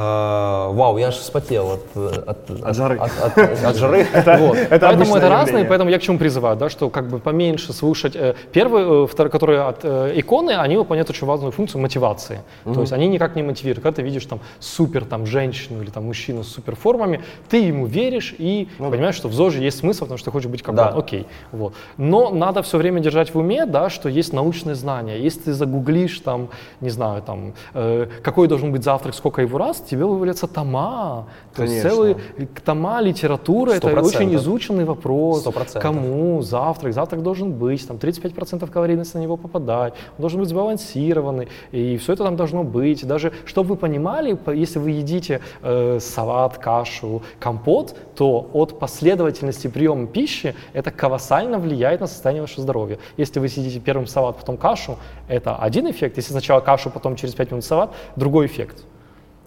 [0.01, 1.97] А, вау, я аж вспотел от,
[2.29, 2.99] от, от, жары.
[2.99, 4.07] От, от- от жары.
[4.39, 4.57] Вот.
[4.57, 5.69] это поэтому это разные, явление.
[5.69, 8.15] поэтому я к чему призываю, да, что как бы поменьше слушать.
[8.15, 12.43] э, Первый, э, второй, которые от э, иконы, они выполняют очень важную функцию мотивации.
[12.65, 13.83] То есть они никак не мотивируют.
[13.83, 17.87] Когда ты видишь там супер там женщину или там мужчину с супер формами, ты ему
[17.87, 20.91] веришь и понимаешь, что в ЗОЖе есть смысл, потому что ты хочешь быть как Да.
[20.93, 20.99] он.
[21.01, 21.27] Окей.
[21.51, 21.75] Вот.
[21.97, 25.19] Но надо все время держать в уме, да, что есть научные знания.
[25.19, 26.51] Если ты загуглишь там,
[26.81, 31.27] не знаю, там, э, какой должен быть завтрак, сколько его раз, тебе вывалятся тома.
[31.55, 32.17] То есть целые
[32.65, 35.41] тома литературы, это очень изученный вопрос.
[35.41, 35.83] Сто процентов.
[35.83, 36.93] Кому завтрак?
[36.95, 42.13] Завтрак должен быть, там 35% калорийности на него попадать, он должен быть сбалансированный, и все
[42.13, 43.07] это там должно быть.
[43.07, 49.69] Даже, чтобы вы понимали, по- если вы едите э, салат, кашу, компот, то от последовательности
[49.69, 52.99] приема пищи это колоссально влияет на состояние вашего здоровья.
[53.17, 54.97] Если вы съедите первым салат, потом кашу,
[55.29, 56.17] это один эффект.
[56.17, 58.85] Если сначала кашу, потом через 5 минут салат, другой эффект.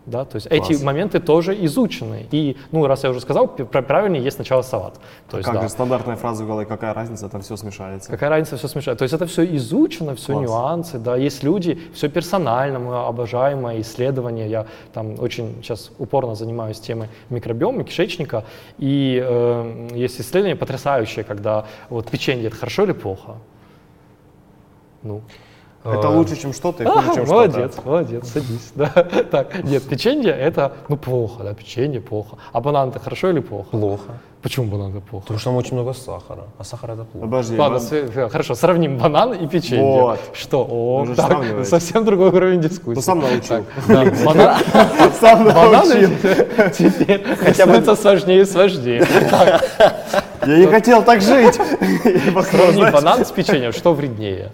[0.07, 2.25] Да, то есть эти моменты тоже изучены.
[2.31, 4.99] И, ну, раз я уже сказал, правильнее есть сначала салат.
[5.29, 5.61] То есть, Как да.
[5.61, 8.09] же стандартная фраза в голове, какая разница, там все смешается.
[8.09, 8.97] Какая разница, все смешает.
[8.97, 10.49] То есть это все изучено, все Класс.
[10.49, 16.79] нюансы, да, есть люди, все персонально, мы обожаемое исследование, я там очень сейчас упорно занимаюсь
[16.79, 18.43] темой микробиома, кишечника,
[18.79, 23.35] и э, есть исследование потрясающее, когда вот печенье это хорошо или плохо?
[25.03, 25.21] Ну,
[25.83, 27.87] Это лучше, чем что-то и а, хуже, чем молодец, что-то.
[27.87, 28.71] молодец, садись.
[28.75, 28.87] Да.
[29.31, 32.37] Так, нет, печенье это, ну, плохо, да, печенье плохо.
[32.53, 33.69] А банан это хорошо или плохо?
[33.71, 34.03] Плохо.
[34.43, 35.23] Почему банан это плохо?
[35.23, 36.43] Потому что там очень много сахара.
[36.57, 37.27] А сахар это плохо.
[37.27, 39.83] Подожди, Ладно, бан- с- э, хорошо, сравним банан и печенье.
[40.01, 40.19] Вот.
[40.33, 40.67] Что?
[40.69, 42.95] О, так, совсем другой уровень дискуссии.
[42.95, 43.65] Ну, сам научил.
[43.87, 44.57] Да, банан,
[45.19, 46.09] Сам бананы научил.
[46.77, 49.05] теперь становится сложнее и сложнее.
[49.29, 49.63] Так,
[50.47, 51.55] Я не хотел так жить.
[52.49, 54.51] Сравни банан с печеньем, что вреднее?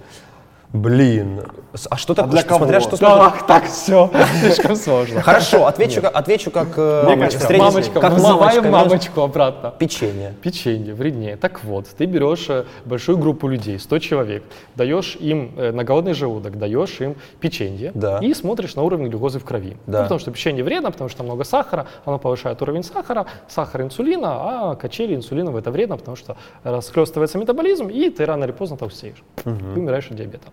[0.74, 1.42] Блин.
[1.90, 2.32] А что такое?
[2.32, 2.88] для что- Смотря кого?
[2.88, 4.12] что смотря- Так, так, все,
[4.42, 5.22] слишком сложно.
[5.22, 8.00] Хорошо, отвечу, как, отвечу как э, Мамочка.
[8.02, 9.74] как знаешь, мамочку обратно.
[9.78, 10.34] Печенье.
[10.42, 11.38] Печенье вреднее.
[11.38, 14.44] Так вот, ты берешь э, большую группу людей, 100 человек,
[14.76, 18.20] даешь им э, на голодный желудок, даешь им печенье Да.
[18.20, 19.78] и смотришь на уровень глюкозы в крови.
[19.86, 20.00] Да.
[20.00, 24.72] Ну, потому что печенье вредно, потому что много сахара, оно повышает уровень сахара, сахар инсулина,
[24.72, 29.24] а качели инсулинов это вредно, потому что расхлестывается метаболизм, и ты рано или поздно толстеешь.
[29.44, 30.48] Ты умираешь от диабета.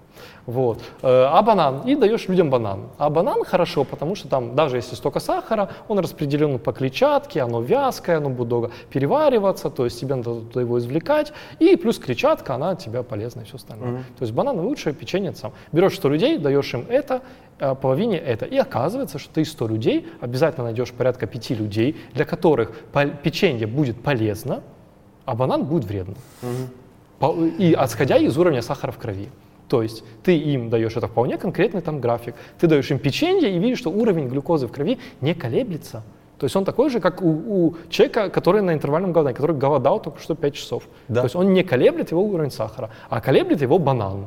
[0.46, 0.78] Вот.
[1.02, 2.80] Э, А банан, и даешь людям банан.
[2.98, 7.62] А банан хорошо, потому что там, даже если столько сахара, он распределен по клетчатке, оно
[7.62, 12.74] вязкое, оно будет долго перевариваться, то есть тебе надо его извлекать, и плюс клетчатка, она
[12.76, 13.90] тебя полезна и все остальное.
[14.18, 15.52] То есть банан лучше, печенье сам.
[15.72, 17.22] Берешь 100 людей, даешь им это,
[17.58, 18.44] а половине это.
[18.44, 22.70] И оказывается, что ты из 100 людей обязательно найдешь порядка 5 людей, для которых
[23.22, 24.62] печенье будет полезно,
[25.24, 26.14] а банан будет вредно.
[27.18, 29.28] По- И отсходя из уровня сахара в крови.
[29.74, 32.36] То есть ты им даешь это вполне конкретный там график.
[32.60, 36.04] Ты даешь им печенье и видишь, что уровень глюкозы в крови не колеблется.
[36.38, 40.00] То есть он такой же, как у, у человека, который на интервальном голодании, который голодал
[40.00, 40.84] только что 5 часов.
[41.08, 41.22] Да.
[41.22, 44.26] То есть он не колеблет его уровень сахара, а колеблет его банан.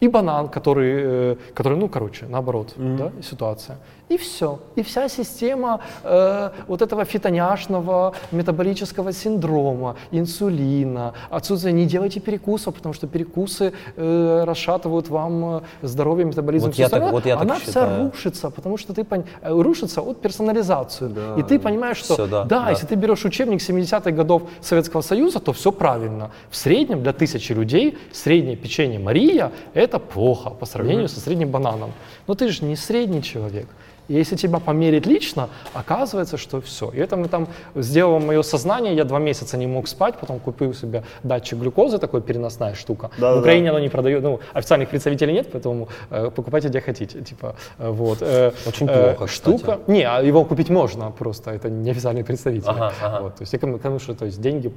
[0.00, 3.78] И банан, который, э, который ну, короче, наоборот, да, ситуация.
[4.08, 4.60] И все.
[4.76, 12.92] И вся система э, вот этого фитоняшного метаболического синдрома, инсулина, отсутствие, не делайте перекусов, потому
[12.94, 16.66] что перекусы э, расшатывают вам э, здоровье, метаболизм.
[16.66, 18.04] Вот я так- вот я так она вся считаю.
[18.12, 21.10] рушится, потому что ты пон- э, рушится от персонализации.
[21.38, 22.70] И ты понимаешь, что Всё, да, да, да.
[22.70, 26.30] если ты берешь учебник 70-х годов Советского Союза, то все правильно.
[26.50, 31.90] В среднем для тысячи людей среднее печенье Мария– это плохо по сравнению со средним бананом.
[32.28, 33.66] Но ты же не средний человек.
[34.08, 36.90] И если тебя померить лично, оказывается, что все.
[36.90, 40.74] И это мы там сделало мое сознание, я два месяца не мог спать, потом купил
[40.74, 43.10] себе датчик глюкозы, такой переносная штука.
[43.18, 43.36] Да-да-да.
[43.36, 47.22] В Украине оно не продает, ну, официальных представителей нет, поэтому э, покупайте где хотите.
[47.22, 48.18] Типа, э, вот.
[48.20, 49.58] Э, Очень э, плохо, Штука.
[49.58, 49.90] кстати.
[49.90, 52.68] Не, а его купить можно просто, это не официальные представители.
[52.70, 53.22] Ага, ага.
[53.22, 53.54] Вот, то есть,
[54.02, 54.70] что то есть, деньги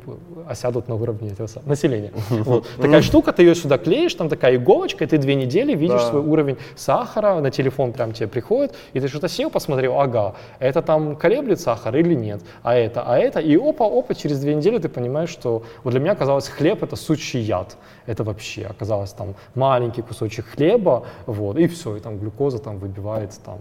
[0.47, 2.11] осядут на уровне этого населения.
[2.29, 2.65] Вот.
[2.77, 6.09] Такая штука, ты ее сюда клеишь, там такая иголочка, и ты две недели видишь Да.
[6.09, 10.81] свой уровень сахара, на телефон прям тебе приходит, и ты что-то сел, посмотрел, ага, это
[10.81, 14.87] там колеблет сахар или нет, а это, а это, и опа-опа, через две недели ты
[14.87, 17.75] понимаешь, что вот для меня оказалось хлеб это сущий яд,
[18.05, 23.37] это вообще оказалось там маленький кусочек хлеба, вот, и все, и там глюкоза там выбивает
[23.43, 23.59] там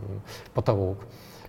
[0.54, 0.98] потолок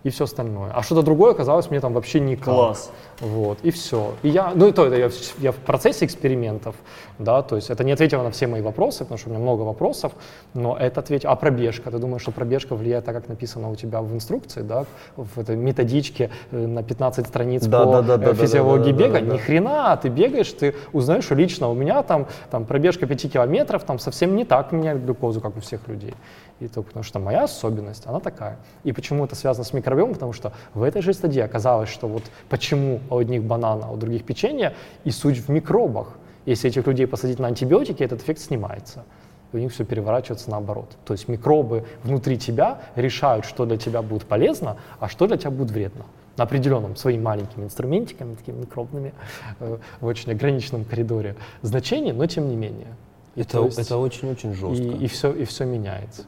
[0.04, 0.72] и все остальное.
[0.74, 2.46] А что-то другое оказалось мне там вообще никак.
[2.46, 2.92] Класс.
[3.20, 4.14] Вот, и все.
[4.24, 6.76] И я, ну, и то это я, в- я в процессе экспериментов,
[7.18, 9.64] да, то есть это не ответило на все мои вопросы, потому что у меня много
[9.64, 10.14] вопросов,
[10.54, 11.34] но это ответило.
[11.34, 11.92] А пробежка?
[11.92, 14.86] Ты думаешь, что пробежка влияет так, как написано у тебя в инструкции, да,
[15.18, 18.94] в этой методичке э, на 15 страниц Да, по да, да, э, да, да, физиологии
[18.94, 19.20] да, да, бега?
[19.20, 19.34] да, да.
[19.34, 23.84] Ни хрена, ты бегаешь, ты узнаешь, что лично у меня там, там пробежка 5 километров
[23.84, 26.14] там совсем не так меняет глюкозу, как у всех людей.
[26.60, 28.58] И то, потому что моя особенность, она такая.
[28.84, 30.14] И почему это связано с микробиомом?
[30.14, 33.96] Потому что в этой же стадии оказалось, что вот почему у одних банана, а у
[33.98, 34.74] других печенье,
[35.06, 36.18] и суть в микробах.
[36.46, 39.06] Если этих людей посадить на антибиотики, этот эффект снимается.
[39.54, 40.98] И у них все переворачивается наоборот.
[41.06, 45.52] То есть микробы внутри тебя решают, что для тебя будет полезно, а что для тебя
[45.52, 46.06] будет вредно.
[46.38, 49.14] На определенном своими маленькими инструментиками, такими микробными,
[49.60, 52.96] э, в очень ограниченном коридоре значений, но тем не менее.
[53.36, 54.84] И Это, есть- это очень-очень жестко.
[54.84, 56.24] и, и все, и все меняется.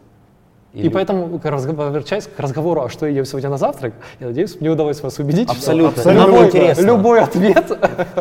[0.73, 3.93] И И, поэтому, к разго- возвращаясь к разговору, а что я ел сегодня на завтрак,
[4.21, 5.49] я надеюсь, мне удалось вас убедить.
[5.49, 5.89] что Абсолютно.
[6.01, 6.85] Абсолютно Любой, интересно.
[6.85, 7.71] любой ответ.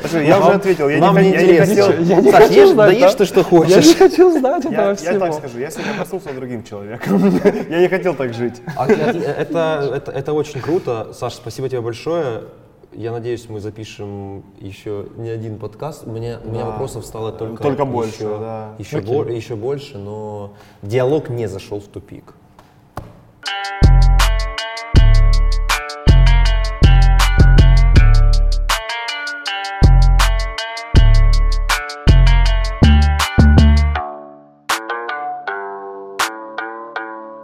[0.01, 1.85] Слушай, я уже ответил, я нам не, не хот- я не интересно.
[1.85, 2.03] хотел...
[2.05, 3.19] Я не Саш, хочу ешь, знать, да ешь да?
[3.19, 3.87] ты, что Я хочешь.
[3.87, 5.19] не хочу знать этого Я, я всего.
[5.21, 7.41] так скажу, я сегодня проснулся другим человеком.
[7.71, 8.61] Я не хотел так жить.
[8.77, 11.13] А, это, это, очень круто.
[11.13, 12.43] Саш, спасибо тебе большое.
[12.93, 16.03] Я надеюсь, мы запишем еще не один подкаст.
[16.05, 16.71] У меня, у меня Да.
[16.71, 18.71] вопросов стало только, Только больше, еще, да.
[18.79, 22.35] еще, бо- еще больше, но диалог не зашел в тупик.